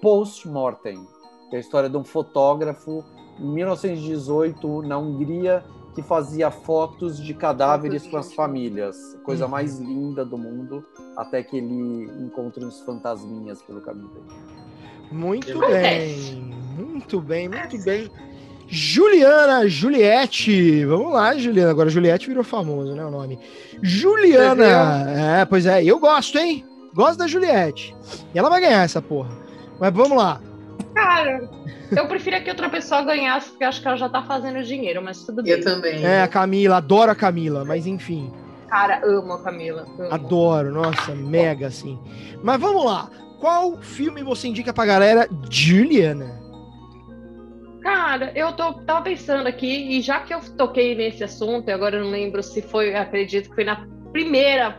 Postmortem, 0.01 1.07
que 1.51 1.57
é 1.57 1.59
a 1.59 1.61
história 1.61 1.89
de 1.89 1.97
um 1.97 2.03
fotógrafo 2.03 3.05
em 3.41 3.47
1918 3.55 4.83
na 4.83 4.99
Hungria 4.99 5.65
que 5.95 6.03
fazia 6.03 6.51
fotos 6.51 7.19
de 7.21 7.35
cadáveres 7.35 8.07
com 8.07 8.17
as 8.17 8.33
famílias, 8.33 8.97
coisa 9.25 9.45
Uhum. 9.47 9.51
mais 9.51 9.79
linda 9.79 10.25
do 10.25 10.39
mundo, 10.39 10.85
até 11.17 11.43
que 11.43 11.57
ele 11.57 12.09
encontra 12.21 12.65
uns 12.65 12.81
fantasminhas 12.83 13.61
pelo 13.63 13.81
caminho 13.81 14.09
dele. 14.09 14.27
Muito 15.11 15.51
Acontece. 15.51 16.35
bem, 16.37 16.55
muito 16.79 17.21
bem, 17.21 17.49
muito 17.49 17.83
bem. 17.85 18.09
Juliana 18.69 19.67
Juliette, 19.69 20.85
vamos 20.85 21.13
lá, 21.13 21.37
Juliana. 21.37 21.73
Agora 21.73 21.91
Juliette 21.91 22.29
virou 22.29 22.45
famoso, 22.45 22.95
né? 22.95 23.05
O 23.05 23.11
nome. 23.11 23.37
Juliana, 23.83 25.41
é, 25.41 25.45
pois 25.45 25.67
é, 25.67 25.83
eu 25.85 25.99
gosto, 25.99 26.39
hein? 26.39 26.65
Gosto 26.95 27.19
da 27.19 27.27
Juliette. 27.27 27.95
E 28.33 28.39
ela 28.39 28.49
vai 28.49 28.61
ganhar 28.61 28.85
essa 28.85 29.03
porra. 29.03 29.31
Mas 29.81 29.93
vamos 29.93 30.17
lá. 30.17 30.41
Cara, 31.11 31.51
eu 31.97 32.07
preferia 32.07 32.41
que 32.41 32.49
outra 32.49 32.71
pessoa 32.71 33.03
ganhasse, 33.03 33.51
porque 33.51 33.65
acho 33.65 33.83
que 33.83 33.89
ela 33.89 33.97
já 33.97 34.09
tá 34.09 34.23
fazendo 34.23 34.63
dinheiro, 34.63 35.03
mas 35.03 35.25
tudo 35.25 35.43
bem. 35.43 35.55
Eu 35.55 35.65
também. 35.65 36.05
É, 36.05 36.23
a 36.23 36.29
Camila, 36.29 36.77
adoro 36.77 37.11
a 37.11 37.17
Camila, 37.17 37.65
mas 37.65 37.85
enfim, 37.85 38.33
Cara, 38.69 39.01
amo 39.05 39.33
a 39.33 39.43
Camila. 39.43 39.85
amo. 39.99 40.15
adoro, 40.15 40.71
nossa, 40.71 41.13
mega 41.13 41.67
assim. 41.67 41.99
Mas 42.45 42.61
vamos 42.61 42.85
lá. 42.85 43.11
Qual 43.41 43.83
filme 43.83 44.23
você 44.23 44.47
indica 44.47 44.73
pra 44.73 44.87
galera? 44.87 45.29
Juliana. 45.51 46.39
Cara, 47.83 48.31
eu 48.37 48.53
tô, 48.53 48.75
tava 48.75 49.03
pensando 49.03 49.49
aqui, 49.49 49.99
e 49.99 50.01
já 50.01 50.21
que 50.21 50.33
eu 50.33 50.39
toquei 50.57 50.95
nesse 50.95 51.25
assunto, 51.25 51.69
e 51.69 51.73
agora 51.73 51.97
eu 51.97 52.05
não 52.05 52.11
lembro 52.13 52.41
se 52.41 52.63
foi, 52.63 52.95
acredito 52.95 53.49
que 53.49 53.55
foi 53.57 53.65
na 53.65 53.85
primeira 54.13 54.79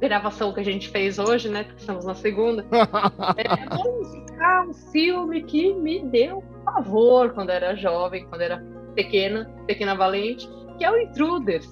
gravação 0.00 0.52
que 0.52 0.60
a 0.60 0.64
gente 0.64 0.88
fez 0.88 1.18
hoje, 1.18 1.48
né? 1.48 1.64
Porque 1.64 1.80
estamos 1.80 2.04
na 2.04 2.14
segunda. 2.14 2.64
É, 3.36 4.20
indicar 4.20 4.66
um 4.68 4.72
filme 4.72 5.42
que 5.42 5.72
me 5.72 6.04
deu 6.04 6.42
pavor 6.64 7.30
quando 7.30 7.50
era 7.50 7.74
jovem, 7.74 8.26
quando 8.26 8.42
era 8.42 8.62
pequena, 8.94 9.50
pequena 9.66 9.94
valente, 9.94 10.48
que 10.78 10.84
é 10.84 10.90
o 10.90 10.98
Intruders. 10.98 11.68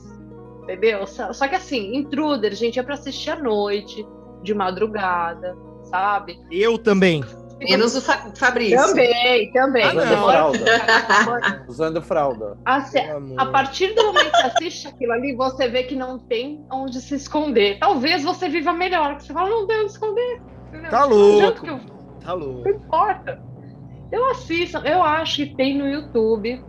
Entendeu? 0.63 1.07
Só, 1.07 1.33
só 1.33 1.49
que 1.49 1.55
assim, 1.55 1.97
Intruders, 1.97 2.59
gente, 2.59 2.79
é 2.79 2.83
pra 2.83 2.95
assistir 2.95 3.31
à 3.31 3.37
noite, 3.37 4.07
de 4.43 4.55
madrugada, 4.55 5.57
sabe? 5.85 6.39
Eu 6.51 6.79
também. 6.79 7.23
Menos 7.61 7.97
o 7.97 8.01
Fa- 8.03 8.31
Fabrício. 8.37 8.77
Também, 8.79 9.51
também. 9.53 9.83
Ah, 9.85 9.93
Usando 9.97 10.23
fralda. 10.25 11.65
Usando 11.69 12.03
fralda. 12.03 12.59
Pelo 12.93 13.17
amor. 13.17 13.41
A 13.41 13.47
partir 13.47 13.95
do 13.95 14.05
momento 14.05 14.31
que 14.31 14.37
você 14.37 14.47
assiste 14.47 14.89
aquilo 14.89 15.13
ali, 15.13 15.35
você 15.35 15.69
vê 15.69 15.83
que 15.83 15.97
não 15.97 16.19
tem 16.19 16.65
onde 16.71 17.01
se 17.01 17.15
esconder. 17.17 17.79
Talvez 17.79 18.23
você 18.23 18.49
viva 18.49 18.73
melhor, 18.73 19.17
que 19.17 19.25
você 19.25 19.33
fala, 19.33 19.49
não 19.51 19.67
tem 19.67 19.81
onde 19.83 19.91
esconder. 19.93 20.41
entendeu? 20.69 20.91
Tá 20.91 21.05
louco. 21.05 21.67
eu- 21.67 21.81
Tá 22.21 22.33
louco. 22.35 22.69
Não 22.69 22.77
importa. 22.77 23.43
Eu 24.13 24.31
assisto, 24.31 24.79
eu 24.79 25.03
acho 25.03 25.37
que 25.37 25.55
tem 25.57 25.77
no 25.77 25.89
YouTube. 25.89 26.63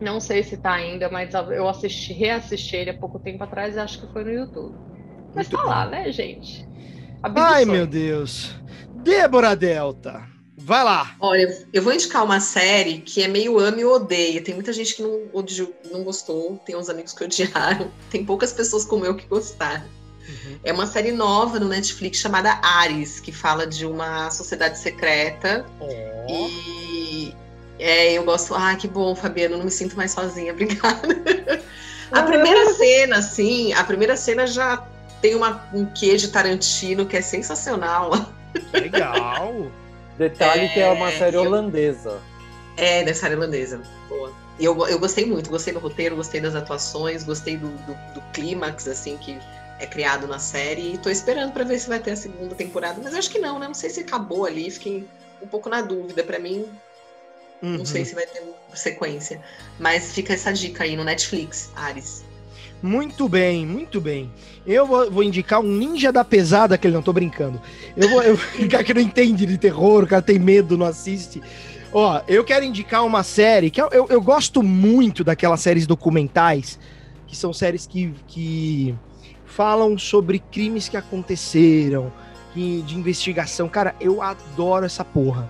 Não 0.00 0.18
sei 0.20 0.42
se 0.42 0.56
tá 0.56 0.72
ainda, 0.72 1.08
mas 1.10 1.32
eu 1.34 1.68
assisti, 1.68 2.12
reassisti 2.12 2.76
ele 2.76 2.90
há 2.90 2.94
pouco 2.98 3.18
tempo 3.18 3.42
atrás 3.44 3.76
e 3.76 3.78
acho 3.78 4.00
que 4.00 4.12
foi 4.12 4.24
no 4.24 4.30
YouTube. 4.30 4.74
Mas 5.34 5.48
Muito 5.48 5.56
tá 5.56 5.68
lá, 5.68 5.86
bem. 5.86 6.04
né, 6.04 6.12
gente? 6.12 6.66
Ai, 7.22 7.64
meu 7.64 7.86
Deus. 7.86 8.54
Débora 9.02 9.56
Delta. 9.56 10.22
Vai 10.56 10.84
lá. 10.84 11.16
Olha, 11.18 11.66
eu 11.72 11.82
vou 11.82 11.92
indicar 11.92 12.24
uma 12.24 12.38
série 12.38 12.98
que 12.98 13.22
é 13.22 13.26
meio 13.28 13.58
ama 13.58 13.80
e 13.80 13.84
odeia. 13.84 14.42
Tem 14.42 14.54
muita 14.54 14.72
gente 14.72 14.94
que 14.94 15.02
não, 15.02 15.22
não 15.90 16.04
gostou, 16.04 16.60
tem 16.64 16.76
uns 16.76 16.88
amigos 16.88 17.12
que 17.12 17.24
odiaram, 17.24 17.90
tem 18.10 18.24
poucas 18.24 18.52
pessoas 18.52 18.84
como 18.84 19.04
eu 19.04 19.16
que 19.16 19.26
gostaram. 19.26 19.84
É 20.62 20.72
uma 20.72 20.86
série 20.86 21.10
nova 21.10 21.58
no 21.58 21.68
Netflix 21.68 22.18
chamada 22.18 22.60
Ares, 22.62 23.18
que 23.18 23.32
fala 23.32 23.66
de 23.66 23.84
uma 23.84 24.30
sociedade 24.30 24.78
secreta. 24.78 25.66
E 26.28 27.34
é, 27.78 28.12
eu 28.12 28.24
gosto. 28.24 28.54
Ah, 28.54 28.76
que 28.76 28.86
bom, 28.86 29.16
Fabiano, 29.16 29.56
não 29.56 29.64
me 29.64 29.70
sinto 29.70 29.96
mais 29.96 30.12
sozinha, 30.12 30.52
obrigada. 30.54 31.60
A 32.12 32.22
primeira 32.22 32.72
cena, 32.74 33.16
assim, 33.16 33.72
a 33.72 33.82
primeira 33.82 34.16
cena 34.16 34.46
já 34.46 34.86
tem 35.20 35.34
uma, 35.34 35.68
um 35.74 35.86
quê 35.86 36.16
de 36.16 36.28
Tarantino 36.28 37.04
que 37.04 37.16
é 37.16 37.20
sensacional. 37.20 38.12
Legal. 38.72 39.70
Detalhe 40.18 40.68
que 40.70 40.80
é 40.80 40.88
uma 40.90 41.10
É, 41.10 41.18
série 41.18 41.36
holandesa. 41.36 42.20
É, 42.76 43.02
da 43.04 43.14
série 43.14 43.34
irlandesa. 43.34 43.80
Boa. 44.08 44.32
E 44.58 44.64
Eu, 44.64 44.86
eu 44.86 44.98
gostei 44.98 45.24
muito, 45.24 45.48
gostei 45.50 45.72
do 45.72 45.78
roteiro, 45.78 46.16
gostei 46.16 46.40
das 46.40 46.54
atuações, 46.54 47.24
gostei 47.24 47.56
do, 47.56 47.68
do, 47.68 48.14
do 48.14 48.20
clímax, 48.32 48.86
assim, 48.88 49.16
que 49.16 49.38
é 49.80 49.86
criado 49.86 50.26
na 50.26 50.38
série. 50.38 50.94
E 50.94 50.98
tô 50.98 51.08
esperando 51.10 51.52
pra 51.52 51.64
ver 51.64 51.78
se 51.78 51.88
vai 51.88 51.98
ter 51.98 52.12
a 52.12 52.16
segunda 52.16 52.54
temporada. 52.54 53.00
Mas 53.02 53.14
acho 53.14 53.30
que 53.30 53.38
não, 53.38 53.58
né? 53.58 53.66
Não 53.66 53.74
sei 53.74 53.90
se 53.90 54.00
acabou 54.00 54.44
ali, 54.44 54.70
fiquei 54.70 55.06
um 55.42 55.46
pouco 55.46 55.68
na 55.68 55.80
dúvida. 55.82 56.22
Pra 56.22 56.38
mim, 56.38 56.66
Uhum. 57.62 57.78
não 57.78 57.84
sei 57.84 58.04
se 58.04 58.14
vai 58.14 58.26
ter 58.26 58.42
sequência. 58.74 59.40
Mas 59.78 60.12
fica 60.12 60.32
essa 60.34 60.52
dica 60.52 60.82
aí 60.84 60.96
no 60.96 61.04
Netflix, 61.04 61.70
Ares. 61.76 62.24
Muito 62.82 63.28
bem, 63.28 63.64
muito 63.64 64.00
bem. 64.00 64.28
Eu 64.66 64.86
vou, 64.86 65.08
vou 65.08 65.22
indicar 65.22 65.60
um 65.60 65.68
ninja 65.68 66.10
da 66.10 66.24
pesada, 66.24 66.76
que 66.76 66.86
ele 66.86 66.94
não 66.94 67.02
tô 67.02 67.12
brincando. 67.12 67.60
Eu 67.96 68.08
vou, 68.08 68.22
eu, 68.22 68.34
o 68.34 68.38
cara 68.68 68.82
que 68.82 68.92
não 68.92 69.00
entende 69.00 69.46
de 69.46 69.56
terror, 69.56 70.02
o 70.02 70.06
cara 70.06 70.20
tem 70.20 70.38
medo, 70.38 70.76
não 70.76 70.86
assiste. 70.86 71.40
Ó, 71.92 72.20
eu 72.26 72.42
quero 72.42 72.64
indicar 72.64 73.04
uma 73.04 73.22
série 73.22 73.70
que 73.70 73.80
eu, 73.80 73.88
eu, 73.92 74.06
eu 74.08 74.20
gosto 74.20 74.62
muito 74.62 75.22
daquelas 75.22 75.60
séries 75.60 75.86
documentais, 75.86 76.78
que 77.28 77.36
são 77.36 77.52
séries 77.52 77.86
que, 77.86 78.12
que 78.26 78.94
falam 79.44 79.96
sobre 79.96 80.40
crimes 80.40 80.88
que 80.88 80.96
aconteceram, 80.96 82.12
que, 82.52 82.82
de 82.82 82.96
investigação. 82.96 83.68
Cara, 83.68 83.94
eu 84.00 84.20
adoro 84.20 84.86
essa 84.86 85.04
porra. 85.04 85.48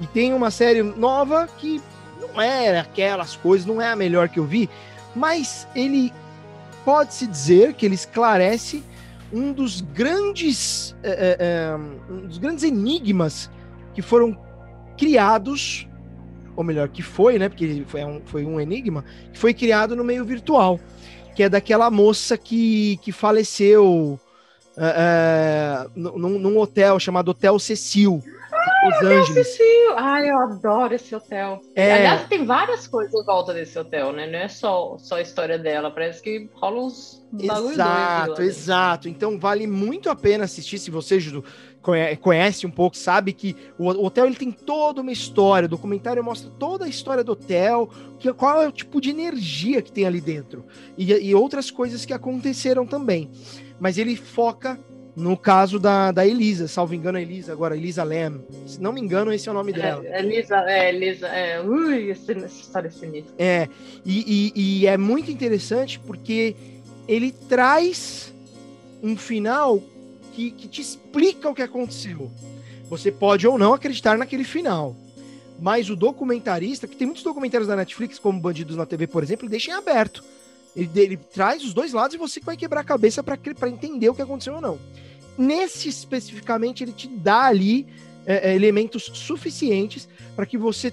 E 0.00 0.06
tem 0.06 0.32
uma 0.32 0.50
série 0.50 0.82
nova 0.82 1.48
que 1.58 1.80
não 2.20 2.40
é 2.40 2.78
aquelas 2.78 3.34
coisas, 3.34 3.66
não 3.66 3.82
é 3.82 3.90
a 3.90 3.96
melhor 3.96 4.28
que 4.28 4.38
eu 4.38 4.44
vi, 4.44 4.70
mas 5.16 5.66
ele 5.74 6.12
pode-se 6.84 7.26
dizer 7.26 7.74
que 7.74 7.86
ele 7.86 7.94
esclarece 7.94 8.82
um 9.32 9.52
dos 9.52 9.80
grandes 9.80 10.96
é, 11.02 11.36
é, 11.38 12.12
um 12.12 12.26
dos 12.26 12.38
grandes 12.38 12.64
enigmas 12.64 13.50
que 13.94 14.02
foram 14.02 14.36
criados 14.96 15.88
ou 16.56 16.64
melhor 16.64 16.88
que 16.88 17.02
foi 17.02 17.38
né 17.38 17.48
porque 17.48 17.84
foi 17.86 18.04
um, 18.04 18.20
foi 18.24 18.44
um 18.44 18.60
enigma 18.60 19.04
que 19.32 19.38
foi 19.38 19.54
criado 19.54 19.94
no 19.94 20.02
meio 20.02 20.24
virtual 20.24 20.80
que 21.34 21.44
é 21.44 21.48
daquela 21.48 21.90
moça 21.90 22.36
que, 22.36 22.98
que 23.02 23.12
faleceu 23.12 24.18
é, 24.76 25.86
num, 25.94 26.38
num 26.38 26.58
hotel 26.58 26.98
chamado 26.98 27.30
Hotel 27.30 27.58
Cecil 27.58 28.22
Los 28.82 29.02
Angeles 29.02 29.58
Ai, 29.96 30.30
eu 30.30 30.38
adoro 30.38 30.94
esse 30.94 31.14
hotel. 31.14 31.60
É. 31.74 31.92
Aliás, 31.92 32.28
tem 32.28 32.44
várias 32.44 32.86
coisas 32.86 33.12
em 33.12 33.24
volta 33.24 33.52
desse 33.52 33.78
hotel, 33.78 34.12
né? 34.12 34.26
Não 34.26 34.38
é 34.38 34.48
só, 34.48 34.96
só 34.98 35.16
a 35.16 35.20
história 35.22 35.58
dela. 35.58 35.90
Parece 35.90 36.22
que 36.22 36.48
rola 36.54 36.80
uns 36.82 37.20
Exato, 37.38 38.42
exato. 38.42 39.08
Então 39.08 39.38
vale 39.38 39.66
muito 39.66 40.10
a 40.10 40.16
pena 40.16 40.44
assistir 40.44 40.78
se 40.78 40.90
você 40.90 41.18
conhe- 41.80 42.16
conhece 42.16 42.66
um 42.66 42.70
pouco, 42.70 42.96
sabe 42.96 43.32
que 43.32 43.54
o 43.78 43.90
o 43.90 44.04
hotel 44.06 44.26
ele 44.26 44.36
tem 44.36 44.50
toda 44.50 45.00
uma 45.00 45.12
história. 45.12 45.66
O 45.66 45.70
documentário 45.70 46.24
mostra 46.24 46.50
toda 46.58 46.86
a 46.86 46.88
história 46.88 47.22
do 47.22 47.32
hotel, 47.32 47.88
que, 48.18 48.32
qual 48.32 48.62
é 48.62 48.68
o 48.68 48.72
tipo 48.72 49.00
de 49.00 49.10
energia 49.10 49.80
que 49.82 49.92
tem 49.92 50.06
ali 50.06 50.20
dentro 50.20 50.64
e, 50.96 51.12
e 51.12 51.34
outras 51.34 51.70
coisas 51.70 52.04
que 52.04 52.12
aconteceram 52.12 52.86
também. 52.86 53.30
Mas 53.78 53.96
ele 53.96 54.16
foca 54.16 54.78
no 55.16 55.36
caso 55.36 55.78
da, 55.78 56.12
da 56.12 56.26
Elisa, 56.26 56.68
salvo 56.68 56.94
engano, 56.94 57.18
a 57.18 57.22
Elisa 57.22 57.52
agora, 57.52 57.76
Elisa 57.76 58.02
Lam. 58.04 58.40
Se 58.66 58.80
não 58.80 58.92
me 58.92 59.00
engano, 59.00 59.32
esse 59.32 59.48
é 59.48 59.52
o 59.52 59.54
nome 59.54 59.72
dela. 59.72 60.04
É, 60.06 60.20
Elisa, 60.20 60.56
é, 60.68 60.88
Elisa, 60.88 61.26
é, 61.26 61.60
ui, 61.60 62.10
esse- 62.10 62.32
essa 62.32 62.46
história 62.60 62.88
é 62.88 62.90
sinistra. 62.90 63.34
É, 63.38 63.68
e, 64.04 64.52
e- 64.54 64.80
e 64.82 64.86
é 64.86 64.96
muito 64.96 65.30
interessante 65.30 65.98
porque 65.98 66.54
ele 67.08 67.32
traz 67.32 68.32
um 69.02 69.16
final 69.16 69.82
que, 70.32 70.50
que 70.52 70.68
te 70.68 70.80
explica 70.80 71.48
o 71.48 71.54
que 71.54 71.62
aconteceu. 71.62 72.30
Você 72.88 73.10
pode 73.10 73.46
ou 73.46 73.58
não 73.58 73.74
acreditar 73.74 74.16
naquele 74.16 74.44
final. 74.44 74.96
Mas 75.58 75.90
o 75.90 75.96
documentarista, 75.96 76.86
que 76.88 76.96
tem 76.96 77.06
muitos 77.06 77.22
documentários 77.22 77.68
da 77.68 77.76
Netflix, 77.76 78.18
como 78.18 78.40
Bandidos 78.40 78.76
na 78.76 78.86
TV, 78.86 79.06
por 79.06 79.22
exemplo, 79.22 79.48
deixa 79.48 79.70
em 79.70 79.74
aberto. 79.74 80.24
Ele, 80.76 80.90
ele 80.94 81.16
traz 81.16 81.64
os 81.64 81.74
dois 81.74 81.92
lados 81.92 82.14
e 82.14 82.18
você 82.18 82.38
que 82.40 82.46
vai 82.46 82.56
quebrar 82.56 82.80
a 82.80 82.84
cabeça 82.84 83.22
para 83.22 83.68
entender 83.68 84.08
o 84.08 84.14
que 84.14 84.22
aconteceu 84.22 84.54
ou 84.54 84.60
não. 84.60 84.78
Nesse 85.36 85.88
especificamente, 85.88 86.84
ele 86.84 86.92
te 86.92 87.08
dá 87.08 87.44
ali 87.44 87.86
é, 88.26 88.50
é, 88.50 88.54
elementos 88.54 89.10
suficientes 89.14 90.08
para 90.36 90.46
que 90.46 90.58
você 90.58 90.92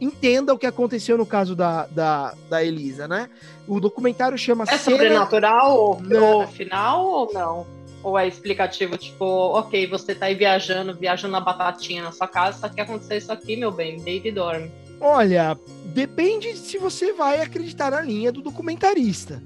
entenda 0.00 0.52
o 0.52 0.58
que 0.58 0.66
aconteceu 0.66 1.16
no 1.16 1.24
caso 1.24 1.54
da, 1.56 1.86
da, 1.86 2.34
da 2.50 2.62
Elisa, 2.64 3.08
né? 3.08 3.30
O 3.66 3.80
documentário 3.80 4.36
chama 4.36 4.64
É 4.64 4.76
Cena- 4.76 4.96
sobrenatural 4.96 5.76
ou 5.78 6.00
Não. 6.02 6.42
no 6.42 6.48
final 6.48 7.06
ou 7.06 7.32
não? 7.32 7.66
Ou 8.02 8.18
é 8.18 8.28
explicativo, 8.28 8.98
tipo, 8.98 9.24
ok, 9.24 9.86
você 9.86 10.14
tá 10.14 10.26
aí 10.26 10.34
viajando, 10.34 10.94
viajando 10.94 11.32
na 11.32 11.40
batatinha 11.40 12.02
na 12.02 12.12
sua 12.12 12.28
casa, 12.28 12.58
só 12.58 12.68
que 12.68 12.78
aconteceu 12.80 13.16
isso 13.16 13.32
aqui, 13.32 13.56
meu 13.56 13.70
bem, 13.70 13.98
deita 13.98 14.28
e 14.28 14.32
dorme. 14.32 14.70
Olha, 15.00 15.58
depende 15.86 16.56
se 16.56 16.78
você 16.78 17.12
vai 17.12 17.40
acreditar 17.40 17.90
na 17.90 18.00
linha 18.00 18.32
do 18.32 18.42
documentarista, 18.42 19.42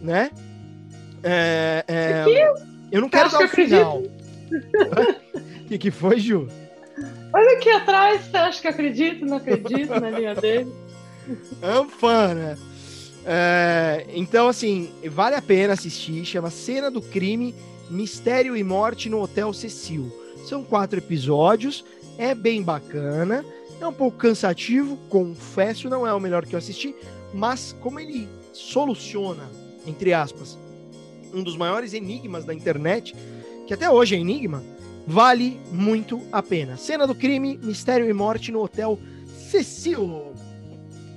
né? 0.00 0.30
É, 1.22 1.84
é, 1.86 2.24
eu 2.90 3.00
não 3.00 3.08
quero 3.08 3.26
acho 3.26 3.38
dar 3.38 3.44
o 3.44 3.48
que 3.48 3.54
final. 3.54 4.02
O 4.02 5.64
que, 5.68 5.78
que 5.78 5.90
foi, 5.90 6.18
Ju? 6.18 6.48
Olha 7.32 7.56
aqui 7.56 7.70
atrás, 7.70 8.22
você 8.22 8.36
acha 8.36 8.60
que 8.60 8.68
acredito? 8.68 9.24
Não 9.24 9.38
acredito 9.38 9.98
na 9.98 10.10
linha 10.10 10.34
dele? 10.34 10.70
É 11.62 11.80
um 11.80 11.88
fã, 11.88 12.34
né? 12.34 12.58
É, 13.24 14.04
então, 14.12 14.48
assim, 14.48 14.90
vale 15.06 15.34
a 15.36 15.40
pena 15.42 15.72
assistir. 15.72 16.24
Chama 16.24 16.50
Cena 16.50 16.90
do 16.90 17.00
Crime, 17.00 17.54
Mistério 17.88 18.56
e 18.56 18.62
Morte 18.62 19.08
no 19.08 19.22
Hotel 19.22 19.52
Cecil. 19.52 20.12
São 20.46 20.62
quatro 20.62 20.98
episódios, 20.98 21.84
é 22.18 22.34
bem 22.34 22.62
bacana. 22.62 23.44
É 23.82 23.86
um 23.88 23.92
pouco 23.92 24.16
cansativo, 24.16 24.96
confesso, 25.08 25.90
não 25.90 26.06
é 26.06 26.14
o 26.14 26.20
melhor 26.20 26.46
que 26.46 26.54
eu 26.54 26.58
assisti, 26.58 26.94
mas 27.34 27.74
como 27.80 27.98
ele 27.98 28.28
soluciona, 28.52 29.50
entre 29.84 30.14
aspas, 30.14 30.56
um 31.34 31.42
dos 31.42 31.56
maiores 31.56 31.92
enigmas 31.92 32.44
da 32.44 32.54
internet, 32.54 33.12
que 33.66 33.74
até 33.74 33.90
hoje 33.90 34.14
é 34.14 34.18
enigma, 34.18 34.62
vale 35.04 35.60
muito 35.72 36.22
a 36.30 36.40
pena. 36.40 36.76
Cena 36.76 37.08
do 37.08 37.14
crime, 37.14 37.58
mistério 37.60 38.08
e 38.08 38.12
morte 38.12 38.52
no 38.52 38.62
Hotel 38.62 38.96
Cecil. 39.50 40.32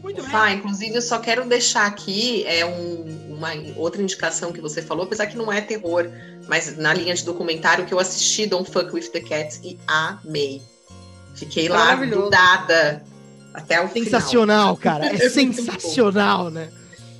Muito 0.01 0.23
bem. 0.23 0.31
Ah, 0.33 0.51
inclusive, 0.51 0.95
eu 0.95 1.03
só 1.03 1.19
quero 1.19 1.45
deixar 1.45 1.85
aqui 1.85 2.43
é 2.47 2.65
um- 2.65 3.35
uma 3.35 3.49
outra 3.77 4.01
indicação 4.01 4.51
que 4.51 4.59
você 4.59 4.81
falou, 4.81 5.05
apesar 5.05 5.27
que 5.27 5.37
não 5.37 5.53
é 5.53 5.61
terror, 5.61 6.09
mas 6.47 6.75
na 6.77 6.95
linha 6.95 7.13
de 7.13 7.23
documentário 7.23 7.85
que 7.85 7.93
eu 7.93 7.99
assisti 7.99 8.47
Don't 8.47 8.71
Fuck 8.71 8.91
With 8.91 9.09
The 9.09 9.19
Cats 9.19 9.59
e 9.63 9.77
amei. 9.85 10.63
Fiquei 11.35 11.67
lá 11.69 11.95
grudada 11.95 13.03
até 13.53 13.83
o 13.83 13.89
Sensacional, 13.89 14.75
cara. 14.77 15.05
É 15.07 15.15
É 15.25 15.29
sensacional, 15.29 16.49
né? 16.49 16.69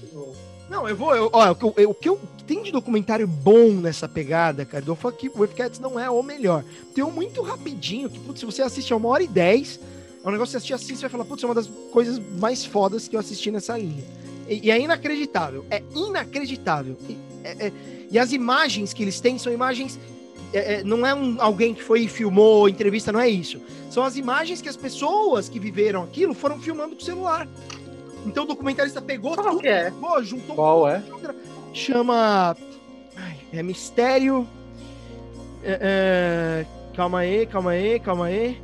final. 0.09 0.33
Não, 0.69 0.89
eu 0.89 0.95
vou. 0.95 1.15
Eu, 1.15 1.29
ó, 1.31 1.51
o, 1.51 1.55
que 1.55 1.63
eu, 1.65 1.73
eu- 1.77 1.89
o 1.89 1.93
que 1.93 2.09
eu 2.09 2.19
tem 2.47 2.61
de 2.61 2.71
documentário 2.71 3.27
bom 3.27 3.69
nessa 3.71 4.07
pegada, 4.07 4.65
cara, 4.65 4.83
do 4.83 4.95
Fuck 4.95 5.31
With 5.35 5.47
Cats 5.49 5.79
não 5.79 5.99
é 5.99 6.09
o 6.09 6.21
melhor. 6.21 6.63
Tem 6.93 7.03
um 7.03 7.09
muito 7.11 7.41
rapidinho, 7.41 8.09
que, 8.09 8.19
putz, 8.19 8.39
se 8.39 8.45
você 8.45 8.61
assiste 8.61 8.93
a 8.93 8.95
uma 8.95 9.09
hora 9.09 9.23
e 9.23 9.27
dez, 9.27 9.79
é 10.23 10.27
um 10.27 10.31
negócio 10.31 10.51
que 10.51 10.51
você 10.51 10.57
assistir 10.57 10.73
assim, 10.73 10.95
você 10.95 11.01
vai 11.01 11.09
falar, 11.09 11.25
putz, 11.25 11.43
é 11.43 11.47
uma 11.47 11.55
das 11.55 11.67
coisas 11.91 12.19
mais 12.39 12.63
fodas 12.63 13.07
que 13.07 13.15
eu 13.15 13.19
assisti 13.19 13.49
nessa 13.49 13.75
linha. 13.77 14.03
E, 14.47 14.67
e 14.67 14.71
é 14.71 14.79
inacreditável. 14.79 15.65
É 15.71 15.81
inacreditável. 15.95 16.95
E, 17.09 17.17
é- 17.43 17.67
é- 17.67 17.71
e 18.11 18.19
as 18.19 18.31
imagens 18.31 18.93
que 18.93 19.01
eles 19.03 19.19
têm 19.19 19.37
são 19.39 19.51
imagens. 19.51 19.97
É- 20.57 20.73
é, 20.79 20.83
não 20.83 21.05
é 21.05 21.13
um, 21.13 21.35
alguém 21.39 21.73
que 21.73 21.83
foi 21.83 22.01
e 22.01 22.07
filmou 22.07 22.67
entrevista, 22.69 23.11
não 23.11 23.19
é 23.19 23.29
isso. 23.29 23.59
São 23.89 24.03
as 24.03 24.15
imagens 24.15 24.61
que 24.61 24.69
as 24.69 24.75
pessoas 24.77 25.47
que 25.49 25.59
viveram 25.59 26.03
aquilo 26.03 26.33
foram 26.33 26.59
filmando 26.59 26.95
com 26.95 27.01
o 27.01 27.05
celular. 27.05 27.47
Então 28.25 28.43
o 28.43 28.47
documentarista 28.47 29.01
pegou 29.01 29.35
Qual 29.35 29.49
tudo, 29.49 29.61
que 29.61 29.67
é? 29.67 29.91
pô, 29.91 30.21
juntou 30.23 30.55
Qual 30.55 30.87
é? 30.89 31.03
chama. 31.73 32.55
ai, 33.15 33.37
é 33.53 33.61
Mistério. 33.61 34.47
É, 35.63 35.79
é, 35.81 36.65
calma 36.95 37.19
aí, 37.19 37.45
calma 37.45 37.71
aí, 37.71 37.99
calma 37.99 38.25
aí. 38.25 38.61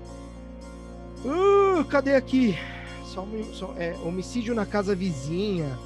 Uh, 1.23 1.83
cadê 1.85 2.15
aqui? 2.15 2.57
Só, 3.05 3.27
só- 3.53 3.73
é, 3.77 3.95
homicídio 4.03 4.55
na 4.55 4.65
casa 4.65 4.95
vizinha. 4.95 5.77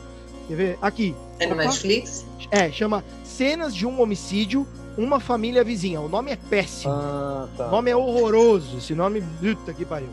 Quer 0.47 0.55
ver? 0.55 0.77
Aqui. 0.81 1.15
É 1.39 1.47
no. 1.47 1.55
Netflix? 1.55 2.25
É, 2.51 2.71
chama 2.71 3.03
Cenas 3.23 3.73
de 3.75 3.85
um 3.85 3.99
Homicídio, 3.99 4.67
uma 4.97 5.19
família 5.19 5.63
vizinha. 5.63 5.99
O 6.01 6.07
nome 6.09 6.31
é 6.31 6.35
péssimo. 6.35 6.93
Ah, 6.93 7.47
tá. 7.57 7.67
O 7.67 7.71
nome 7.71 7.91
é 7.91 7.95
horroroso. 7.95 8.77
Esse 8.77 8.93
nome, 8.95 9.21
puta 9.41 9.73
que 9.73 9.85
pariu. 9.85 10.09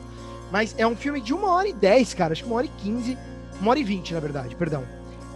Mas 0.51 0.75
é 0.77 0.87
um 0.87 0.95
filme 0.97 1.21
de 1.21 1.33
uma 1.33 1.51
hora 1.51 1.69
e 1.69 1.73
dez, 1.73 2.13
cara. 2.15 2.33
Acho 2.33 2.43
que 2.43 2.49
uma 2.49 2.57
hora 2.57 2.67
e 2.67 2.71
quinze. 2.83 3.17
Uma 3.61 3.71
hora 3.71 3.79
e 3.79 3.85
vinte, 3.85 4.13
na 4.13 4.21
verdade, 4.21 4.55
perdão. 4.57 4.85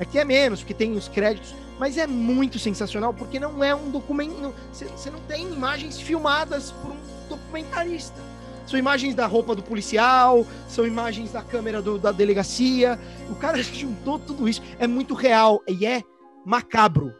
Aqui 0.00 0.18
é 0.18 0.24
menos, 0.24 0.60
porque 0.60 0.74
tem 0.74 0.92
os 0.92 1.08
créditos. 1.08 1.54
Mas 1.78 1.96
é 1.98 2.06
muito 2.06 2.58
sensacional, 2.58 3.12
porque 3.14 3.38
não 3.38 3.62
é 3.62 3.74
um 3.74 3.90
documento. 3.90 4.52
Você 4.72 5.10
não 5.10 5.20
tem 5.20 5.46
imagens 5.52 6.00
filmadas 6.00 6.70
por 6.82 6.90
um 6.90 6.96
documentarista. 7.28 8.20
São 8.66 8.78
imagens 8.78 9.14
da 9.14 9.26
roupa 9.26 9.54
do 9.54 9.62
policial, 9.62 10.44
são 10.68 10.84
imagens 10.86 11.30
da 11.30 11.40
câmera 11.40 11.80
do- 11.80 11.98
da 11.98 12.10
delegacia. 12.10 12.98
O 13.30 13.34
cara 13.36 13.62
juntou 13.62 14.18
tudo 14.18 14.48
isso. 14.48 14.60
É 14.78 14.86
muito 14.86 15.14
real 15.14 15.62
e 15.68 15.86
é 15.86 16.02
macabro. 16.44 17.14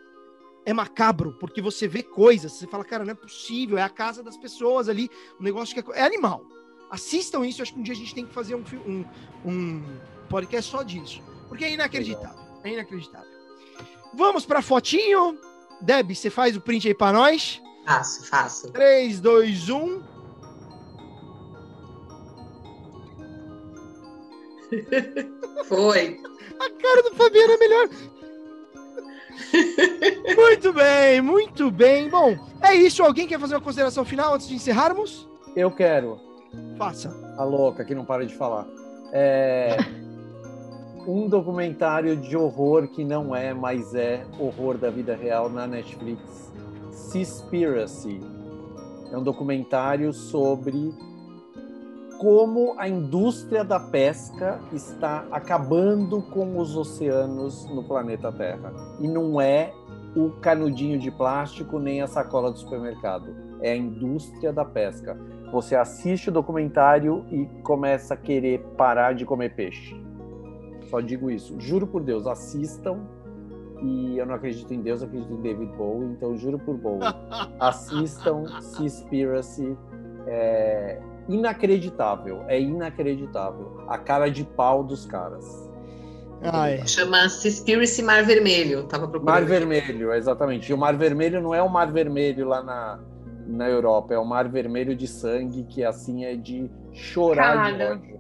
É 0.67 0.73
macabro, 0.73 1.33
porque 1.39 1.63
você 1.63 1.87
vê 1.87 2.03
coisas, 2.03 2.53
você 2.53 2.67
fala, 2.67 2.85
cara, 2.85 3.05
não 3.05 3.13
é 3.13 3.15
possível, 3.15 3.79
é 3.79 3.83
a 3.83 3.89
casa 3.89 4.21
das 4.21 4.37
pessoas 4.37 4.89
ali, 4.89 5.09
um 5.41 5.45
negócio 5.45 5.73
que 5.73 5.93
é, 5.93 6.01
é 6.01 6.03
animal. 6.05 6.45
Assistam 6.91 7.47
isso, 7.47 7.63
acho 7.63 7.73
que 7.73 7.79
um 7.79 7.83
dia 7.83 7.95
a 7.95 7.97
gente 7.97 8.15
tem 8.15 8.27
que 8.27 8.35
fazer 8.35 8.57
um, 8.57 8.65
um, 8.85 9.05
um 9.45 9.83
podcast 10.29 10.71
só 10.71 10.83
disso. 10.83 11.23
Porque 11.49 11.65
é 11.65 11.73
inacreditável. 11.73 12.45
É 12.65 12.73
inacreditável. 12.73 13.31
Vamos 14.13 14.45
pra 14.45 14.61
fotinho. 14.61 15.39
Deb, 15.81 16.15
você 16.15 16.31
faz 16.31 16.57
o 16.57 16.61
print 16.61 16.89
aí 16.89 16.95
pra 16.95 17.13
nós. 17.13 17.63
Faço, 17.87 18.25
faço. 18.25 18.73
3, 18.73 19.21
2, 19.21 19.69
1. 19.71 20.03
Foi. 25.69 26.21
A 26.59 26.71
cara 26.71 27.03
do 27.03 27.15
Fabiano 27.15 27.53
é 27.53 27.57
melhor. 27.57 27.89
muito 30.37 30.73
bem, 30.73 31.21
muito 31.21 31.71
bem. 31.71 32.09
Bom, 32.09 32.37
é 32.61 32.75
isso. 32.75 33.03
Alguém 33.03 33.27
quer 33.27 33.39
fazer 33.39 33.55
uma 33.55 33.61
consideração 33.61 34.05
final 34.05 34.35
antes 34.35 34.49
de 34.49 34.55
encerrarmos? 34.55 35.29
Eu 35.55 35.71
quero. 35.71 36.21
Faça. 36.77 37.11
A 37.37 37.45
louca 37.45 37.85
que 37.85 37.95
não 37.95 38.05
para 38.05 38.27
de 38.27 38.35
falar. 38.35 38.67
É 39.13 39.77
um 41.07 41.29
documentário 41.29 42.17
de 42.17 42.37
horror 42.37 42.89
que 42.89 43.05
não 43.05 43.35
é, 43.35 43.55
mas 43.55 43.95
é 43.95 44.27
horror 44.39 44.77
da 44.77 44.91
vida 44.91 45.15
real 45.15 45.49
na 45.49 45.67
Netflix. 45.67 46.53
Seaspiracy. 46.91 48.21
É 49.13 49.17
um 49.17 49.23
documentário 49.23 50.13
sobre 50.13 50.93
como 52.19 52.75
a 52.79 52.89
indústria 52.89 53.65
da 53.65 53.79
pesca 53.79 54.61
está 54.73 55.27
acabando 55.31 56.23
com 56.23 56.59
os 56.59 56.77
oceanos 56.77 57.65
no 57.67 57.85
planeta 57.85 58.33
Terra. 58.33 58.73
E 59.01 59.09
não 59.09 59.41
é 59.41 59.73
o 60.17 60.31
canudinho 60.41 60.99
de 60.99 61.11
plástico 61.11 61.79
nem 61.79 62.01
a 62.01 62.07
sacola 62.07 62.51
do 62.51 62.59
supermercado. 62.59 63.35
É 63.61 63.73
a 63.73 63.77
indústria 63.77 64.53
da 64.53 64.65
pesca 64.65 65.17
você 65.51 65.77
assiste 65.77 66.29
o 66.29 66.33
documentário 66.33 67.25
e 67.31 67.47
começa 67.63 68.15
a 68.15 68.17
querer 68.17 68.61
parar 68.77 69.15
de 69.15 69.25
comer 69.25 69.55
peixe. 69.55 69.95
Só 70.91 71.01
digo 71.01 71.31
isso. 71.31 71.59
Juro 71.61 71.87
por 71.87 72.03
Deus, 72.03 72.27
assistam. 72.27 73.01
E 73.83 74.17
eu 74.19 74.27
não 74.27 74.35
acredito 74.35 74.73
em 74.73 74.81
Deus, 74.81 75.03
eu 75.03 75.09
acredito 75.09 75.33
em 75.33 75.43
David 75.43 75.71
Bowie, 75.77 76.09
então 76.09 76.37
juro 76.37 76.59
por 76.59 76.77
Bowie. 76.77 77.01
assistam 77.61 78.45
Seaspiracy. 78.61 79.77
É, 80.27 81.01
inacreditável. 81.29 82.45
É 82.49 82.61
inacreditável. 82.61 83.85
A 83.89 83.99
cara 83.99 84.31
de 84.31 84.45
pau 84.45 84.85
dos 84.85 85.07
caras. 85.07 85.67
Ah, 86.43 86.71
é. 86.71 86.87
Chama 86.87 87.29
Seaspiracy 87.29 88.03
Mar 88.03 88.25
Vermelho. 88.25 88.85
Tava 88.85 89.09
procurando. 89.09 89.35
Mar 89.35 89.45
Vermelho, 89.45 90.13
exatamente. 90.13 90.71
E 90.71 90.75
o 90.75 90.79
Mar 90.79 90.97
Vermelho 90.97 91.41
não 91.41 91.55
é 91.55 91.63
o 91.63 91.69
Mar 91.69 91.91
Vermelho 91.91 92.47
lá 92.47 92.63
na, 92.63 93.01
na 93.47 93.69
Europa, 93.69 94.15
é 94.15 94.19
o 94.19 94.25
Mar 94.25 94.49
Vermelho 94.49 94.95
de 94.95 95.07
sangue, 95.07 95.65
que 95.65 95.85
assim 95.85 96.25
é 96.25 96.37
de 96.37 96.71
chorar 96.93 97.55
Cara. 97.55 97.73
de 97.73 97.85
ódio. 97.85 98.16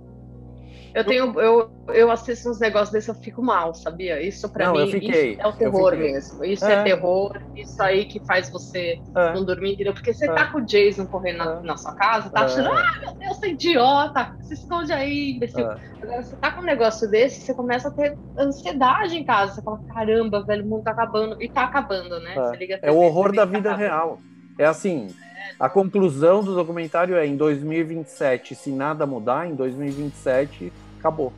Eu 0.96 1.04
tenho, 1.04 1.38
eu, 1.38 1.70
eu 1.88 2.10
assisto 2.10 2.48
uns 2.48 2.58
negócios 2.58 2.90
desses, 2.90 3.08
eu 3.08 3.14
fico 3.16 3.42
mal, 3.42 3.74
sabia? 3.74 4.18
Isso 4.22 4.48
para 4.48 4.72
mim 4.72 4.90
fiquei, 4.90 5.36
é 5.38 5.46
o 5.46 5.52
terror 5.52 5.94
mesmo. 5.94 6.42
Isso 6.42 6.64
é. 6.64 6.72
é. 6.72 6.82
terror, 6.84 7.38
isso 7.54 7.82
aí 7.82 8.06
que 8.06 8.18
faz 8.20 8.48
você 8.48 8.98
é. 9.14 9.34
não 9.34 9.44
dormir, 9.44 9.74
entendeu? 9.74 9.92
Porque 9.92 10.14
você 10.14 10.24
é. 10.24 10.32
tá 10.32 10.46
com 10.46 10.56
o 10.56 10.64
Jason 10.64 11.04
correndo 11.04 11.36
na, 11.36 11.52
é. 11.52 11.60
na 11.60 11.76
sua 11.76 11.94
casa, 11.94 12.30
tá 12.30 12.46
achando, 12.46 12.70
é. 12.70 12.80
ah, 12.80 12.98
meu 12.98 13.12
Deus, 13.12 13.36
você 13.36 13.46
é 13.46 13.50
idiota, 13.50 14.36
se 14.40 14.54
esconde 14.54 14.90
aí, 14.90 15.32
imbecil. 15.32 15.68
Agora, 15.68 16.22
você 16.22 16.36
tá 16.36 16.50
com 16.52 16.62
um 16.62 16.64
negócio 16.64 17.10
desse, 17.10 17.42
você 17.42 17.52
começa 17.52 17.88
a 17.88 17.90
ter 17.90 18.16
ansiedade 18.38 19.18
em 19.18 19.24
casa. 19.24 19.56
Você 19.56 19.62
fala, 19.62 19.78
caramba, 19.92 20.46
velho, 20.46 20.64
o 20.64 20.66
mundo 20.66 20.84
tá 20.84 20.92
acabando. 20.92 21.42
E 21.42 21.46
tá 21.50 21.64
acabando, 21.64 22.18
né? 22.20 22.34
é 22.80 22.90
o 22.90 22.96
horror 22.96 23.34
da 23.34 23.44
vida 23.44 23.68
tá 23.68 23.76
real. 23.76 24.18
É 24.58 24.64
assim, 24.64 25.14
a 25.60 25.68
conclusão 25.68 26.42
do 26.42 26.54
documentário 26.54 27.16
é 27.16 27.26
em 27.26 27.36
2027, 27.36 28.54
se 28.54 28.70
nada 28.70 29.04
mudar, 29.04 29.46
em 29.46 29.54
2027 29.54 30.72
acabou. 31.06 31.32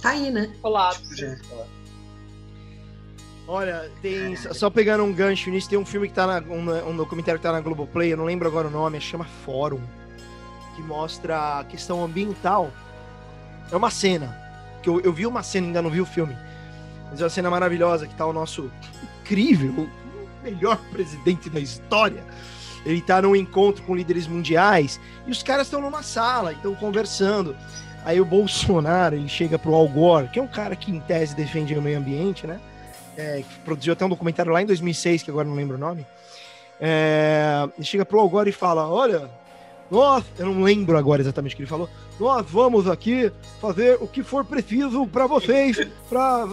Tá 0.00 0.10
aí, 0.10 0.30
né? 0.30 0.52
Colapso. 0.60 1.02
Olha, 3.46 3.90
tem. 4.02 4.36
Só 4.36 4.68
pegando 4.68 5.02
um 5.02 5.12
gancho 5.12 5.50
nisso, 5.50 5.70
tem 5.70 5.78
um 5.78 5.86
filme 5.86 6.08
que 6.08 6.14
tá 6.14 6.26
na. 6.26 6.46
Um, 6.46 6.90
um 6.90 6.96
documentário 6.96 7.40
que 7.40 7.46
tá 7.46 7.52
na 7.52 7.60
Globoplay, 7.60 8.12
eu 8.12 8.16
não 8.16 8.26
lembro 8.26 8.46
agora 8.46 8.68
o 8.68 8.70
nome, 8.70 9.00
chama 9.00 9.24
Fórum. 9.24 9.80
Que 10.76 10.82
mostra 10.82 11.60
a 11.60 11.64
questão 11.64 12.04
ambiental. 12.04 12.70
É 13.72 13.76
uma 13.76 13.90
cena. 13.90 14.36
Que 14.82 14.88
eu, 14.88 15.00
eu 15.00 15.12
vi 15.12 15.26
uma 15.26 15.42
cena, 15.42 15.66
ainda 15.66 15.82
não 15.82 15.90
vi 15.90 16.00
o 16.00 16.06
filme. 16.06 16.36
Mas 17.10 17.20
é 17.20 17.24
uma 17.24 17.30
cena 17.30 17.50
maravilhosa 17.50 18.06
que 18.06 18.14
tá 18.14 18.26
o 18.26 18.32
nosso 18.32 18.70
incrível, 19.22 19.88
melhor 20.44 20.76
presidente 20.92 21.48
da 21.48 21.58
história. 21.58 22.22
Ele 22.84 23.00
tá 23.00 23.20
num 23.20 23.34
encontro 23.34 23.82
com 23.82 23.96
líderes 23.96 24.26
mundiais 24.28 25.00
e 25.26 25.30
os 25.30 25.42
caras 25.42 25.66
estão 25.66 25.80
numa 25.80 26.02
sala, 26.02 26.52
estão 26.52 26.74
conversando. 26.74 27.56
Aí 28.04 28.20
o 28.20 28.24
Bolsonaro, 28.24 29.16
ele 29.16 29.28
chega 29.28 29.58
pro 29.58 29.74
Al 29.74 29.88
Gore, 29.88 30.28
que 30.28 30.38
é 30.38 30.42
um 30.42 30.48
cara 30.48 30.74
que 30.74 30.90
em 30.90 31.00
tese 31.00 31.34
defende 31.34 31.74
o 31.74 31.82
meio 31.82 31.98
ambiente, 31.98 32.46
né? 32.46 32.60
É, 33.16 33.42
que 33.42 33.58
produziu 33.64 33.92
até 33.92 34.04
um 34.04 34.08
documentário 34.08 34.52
lá 34.52 34.62
em 34.62 34.66
2006, 34.66 35.24
que 35.24 35.30
agora 35.30 35.46
não 35.46 35.54
lembro 35.54 35.76
o 35.76 35.80
nome. 35.80 36.06
É, 36.80 37.68
ele 37.76 37.84
chega 37.84 38.06
pro 38.06 38.20
Al 38.20 38.28
Gore 38.28 38.50
e 38.50 38.52
fala, 38.52 38.88
olha, 38.88 39.28
nós, 39.90 40.24
eu 40.38 40.46
não 40.46 40.62
lembro 40.62 40.96
agora 40.96 41.20
exatamente 41.20 41.54
o 41.54 41.56
que 41.56 41.62
ele 41.62 41.68
falou, 41.68 41.88
nós 42.20 42.46
vamos 42.48 42.88
aqui 42.88 43.32
fazer 43.60 43.98
o 44.00 44.06
que 44.06 44.22
for 44.22 44.44
preciso 44.44 45.06
para 45.06 45.26
vocês, 45.26 45.76
para 46.08 46.44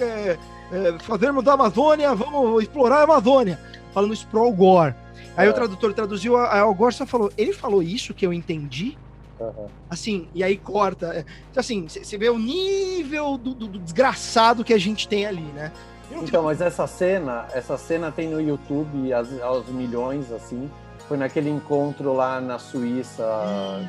é, 0.00 0.38
é, 0.72 0.98
fazermos 1.00 1.44
da 1.44 1.52
Amazônia, 1.52 2.14
vamos 2.14 2.62
explorar 2.62 3.00
a 3.00 3.04
Amazônia. 3.04 3.58
Falando 3.92 4.14
isso 4.14 4.26
pro 4.26 4.40
Al 4.40 4.52
Gore. 4.52 4.94
Aí 5.36 5.46
o 5.48 5.50
é. 5.50 5.52
tradutor 5.52 5.92
traduziu, 5.92 6.36
a 6.36 6.60
Al 6.60 6.74
Gore 6.74 6.94
só 6.94 7.06
falou, 7.06 7.32
ele 7.36 7.52
falou 7.52 7.82
isso 7.82 8.14
que 8.14 8.26
eu 8.26 8.32
entendi? 8.32 8.96
Uhum. 9.40 9.66
Assim, 9.90 10.28
e 10.34 10.44
aí 10.44 10.56
corta. 10.56 11.06
É, 11.14 11.24
então, 11.50 11.60
assim, 11.60 11.88
você 11.88 12.16
vê 12.16 12.28
o 12.28 12.38
nível 12.38 13.36
do, 13.36 13.54
do, 13.54 13.66
do, 13.66 13.78
desgraçado 13.78 14.64
que 14.64 14.72
a 14.72 14.78
gente 14.78 15.08
tem 15.08 15.26
ali, 15.26 15.42
né? 15.42 15.72
Então, 16.10 16.44
mas 16.44 16.60
essa 16.60 16.86
cena, 16.86 17.46
essa 17.52 17.76
cena 17.76 18.12
tem 18.12 18.28
no 18.28 18.40
YouTube 18.40 19.12
aos 19.12 19.66
milhões, 19.68 20.30
assim. 20.30 20.70
Foi 21.08 21.16
naquele 21.16 21.50
encontro 21.50 22.14
lá 22.14 22.40
na 22.40 22.58
Suíça, 22.58 23.24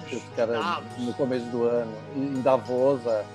que 0.09 0.17
os 0.17 0.23
caras, 0.35 0.83
no 0.97 1.13
começo 1.13 1.45
do 1.45 1.63
ano, 1.63 1.93
em 2.15 2.41
Davos. 2.41 3.05
É, 3.05 3.09
é 3.09 3.25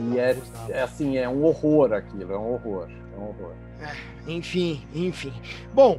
e 0.00 0.18
é, 0.18 0.38
é, 0.68 0.82
assim, 0.82 1.16
é 1.16 1.28
um 1.28 1.44
horror 1.44 1.92
aquilo, 1.92 2.32
é 2.32 2.38
um 2.38 2.52
horror. 2.52 2.88
É 2.88 3.18
um 3.18 3.28
horror. 3.28 3.52
É, 3.80 4.30
enfim, 4.30 4.86
enfim. 4.94 5.32
Bom, 5.72 5.98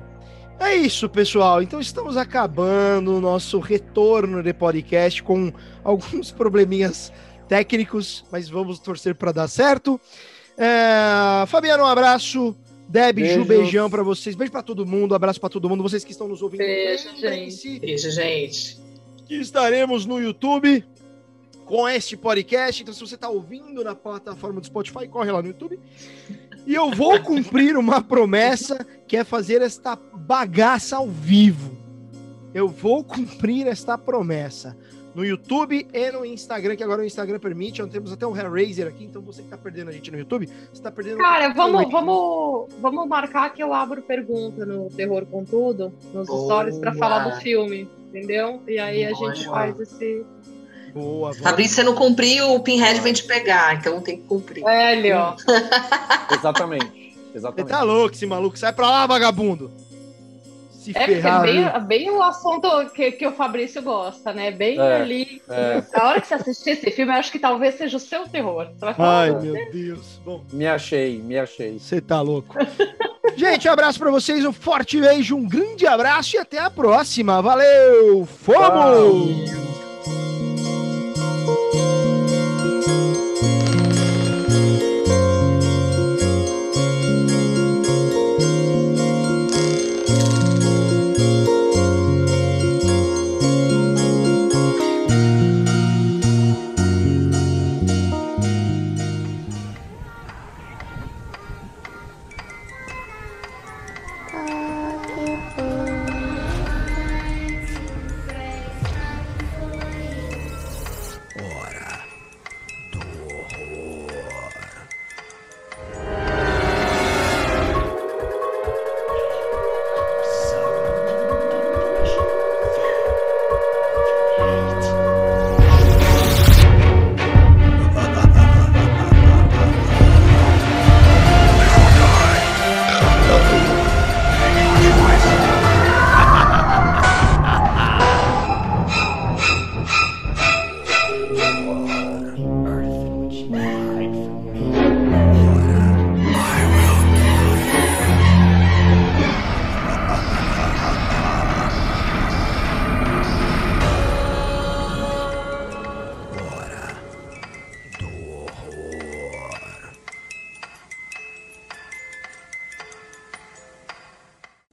é 0.60 0.76
isso, 0.76 1.10
pessoal. 1.10 1.62
Então 1.62 1.80
estamos 1.80 2.18
acabando 2.18 3.16
o 3.16 3.22
nosso 3.22 3.60
retorno 3.60 4.42
de 4.42 4.54
podcast 4.54 5.22
com 5.24 5.52
alguns 5.84 6.32
probleminhas 6.32 7.12
técnicos, 7.48 8.26
mas 8.32 8.50
vamos 8.50 8.80
torcer 8.80 9.16
para 9.16 9.32
dar 9.32 9.48
certo. 9.48 10.00
É... 10.58 11.46
Fabiano, 11.48 11.84
um 11.84 11.88
abraço. 11.88 12.56
Deb, 12.88 13.16
Beijos. 13.16 13.36
Ju, 13.36 13.46
beijão 13.46 13.90
para 13.90 14.04
vocês. 14.04 14.36
Beijo 14.36 14.52
para 14.52 14.62
todo 14.62 14.86
mundo, 14.86 15.16
abraço 15.16 15.40
para 15.40 15.50
todo 15.50 15.68
mundo. 15.68 15.82
Vocês 15.82 16.04
que 16.04 16.12
estão 16.12 16.28
nos 16.28 16.42
ouvindo. 16.42 16.60
Beijo, 16.60 17.16
gente. 17.18 17.80
Beijo, 17.80 18.12
gente. 18.12 18.80
estaremos 19.28 20.06
no 20.06 20.22
YouTube 20.22 20.86
com 21.66 21.90
este 21.90 22.16
podcast. 22.16 22.82
Então, 22.82 22.94
se 22.94 23.00
você 23.00 23.16
está 23.16 23.28
ouvindo 23.28 23.84
na 23.84 23.96
plataforma 23.96 24.62
do 24.62 24.68
Spotify, 24.68 25.08
corre 25.08 25.32
lá 25.32 25.42
no 25.42 25.48
YouTube. 25.48 25.80
E 26.66 26.74
eu 26.74 26.90
vou 26.92 27.20
cumprir 27.22 27.78
uma 27.78 28.02
promessa 28.02 28.86
que 29.08 29.16
é 29.16 29.24
fazer 29.24 29.62
esta 29.62 29.96
bagaça 29.96 30.98
ao 30.98 31.08
vivo. 31.08 31.78
Eu 32.54 32.68
vou 32.68 33.04
cumprir 33.04 33.68
esta 33.68 33.98
promessa. 33.98 34.76
No 35.14 35.24
YouTube 35.24 35.88
e 35.94 36.12
no 36.12 36.26
Instagram, 36.26 36.76
que 36.76 36.84
agora 36.84 37.02
o 37.02 37.06
Instagram 37.06 37.40
permite. 37.40 37.82
Nós 37.82 37.90
temos 37.90 38.12
até 38.12 38.28
um 38.28 38.36
Hellraiser 38.36 38.88
aqui, 38.88 39.06
então 39.06 39.22
você 39.22 39.42
que 39.42 39.48
tá 39.48 39.58
perdendo 39.58 39.90
a 39.90 39.94
gente 39.94 40.12
no 40.12 40.18
YouTube, 40.18 40.50
você 40.74 40.82
tá 40.82 40.92
perdendo. 40.92 41.20
Cara, 41.20 41.54
vamos, 41.54 41.90
vamos, 41.90 42.68
vamos 42.82 43.08
marcar 43.08 43.54
que 43.54 43.64
eu 43.64 43.74
abro 43.74 44.02
pergunta 44.02 44.66
no 44.66 44.90
Terror 44.90 45.26
com 45.26 45.46
Tudo, 45.46 45.94
nos 46.14 46.28
Boa. 46.28 46.46
stories, 46.46 46.78
para 46.80 46.94
falar 46.96 47.30
do 47.30 47.40
filme, 47.40 47.88
entendeu? 48.10 48.62
E 48.68 48.78
aí 48.78 49.10
Boa. 49.14 49.32
a 49.32 49.34
gente 49.34 49.46
faz 49.48 49.80
esse, 49.80 50.26
Boa, 50.96 51.34
Fabrício, 51.34 51.76
você 51.76 51.84
não 51.84 51.94
cumpriu, 51.94 52.54
o 52.54 52.62
Pinhead 52.62 53.02
vem 53.02 53.12
te 53.12 53.26
pegar, 53.26 53.76
então 53.76 54.00
tem 54.00 54.16
que 54.16 54.24
cumprir. 54.24 54.64
É, 54.66 55.14
ó. 55.14 55.36
Exatamente. 56.34 57.14
Exatamente. 57.36 57.68
Você 57.68 57.78
tá 57.78 57.84
louco, 57.84 58.16
esse 58.16 58.26
maluco. 58.26 58.58
Sai 58.58 58.72
pra 58.72 58.90
lá, 58.90 59.06
vagabundo. 59.06 59.70
Se 60.72 60.92
é, 60.96 61.06
ferrar, 61.06 61.46
é 61.46 61.52
bem, 61.52 61.86
bem, 61.86 62.10
o 62.12 62.24
assunto 62.24 62.70
que, 62.92 63.12
que 63.12 63.28
o 63.28 63.34
Fabrício 63.34 63.82
gosta, 63.82 64.32
né? 64.32 64.52
Bem 64.52 64.80
é, 64.80 64.96
ali. 65.02 65.42
É. 65.50 65.84
A 65.96 66.08
hora 66.08 66.22
que 66.22 66.28
você 66.28 66.36
assistir 66.36 66.70
esse 66.70 66.90
filme, 66.92 67.12
eu 67.12 67.18
acho 67.18 67.30
que 67.30 67.40
talvez 67.40 67.76
seja 67.76 67.98
o 67.98 68.00
seu 68.00 68.26
terror. 68.30 68.70
Ai, 68.98 69.32
meu 69.32 69.72
Deus. 69.74 70.22
Bom, 70.24 70.46
me 70.54 70.66
achei, 70.66 71.18
me 71.18 71.38
achei. 71.38 71.78
Você 71.78 72.00
tá 72.00 72.22
louco. 72.22 72.56
Gente, 73.36 73.68
um 73.68 73.72
abraço 73.72 74.00
para 74.00 74.12
vocês, 74.12 74.46
um 74.46 74.54
forte 74.54 75.02
beijo, 75.02 75.36
um 75.36 75.46
grande 75.46 75.86
abraço 75.86 76.38
e 76.38 76.40
até 76.40 76.60
a 76.60 76.70
próxima. 76.70 77.42
Valeu! 77.42 78.26
Fomos! 78.26 79.65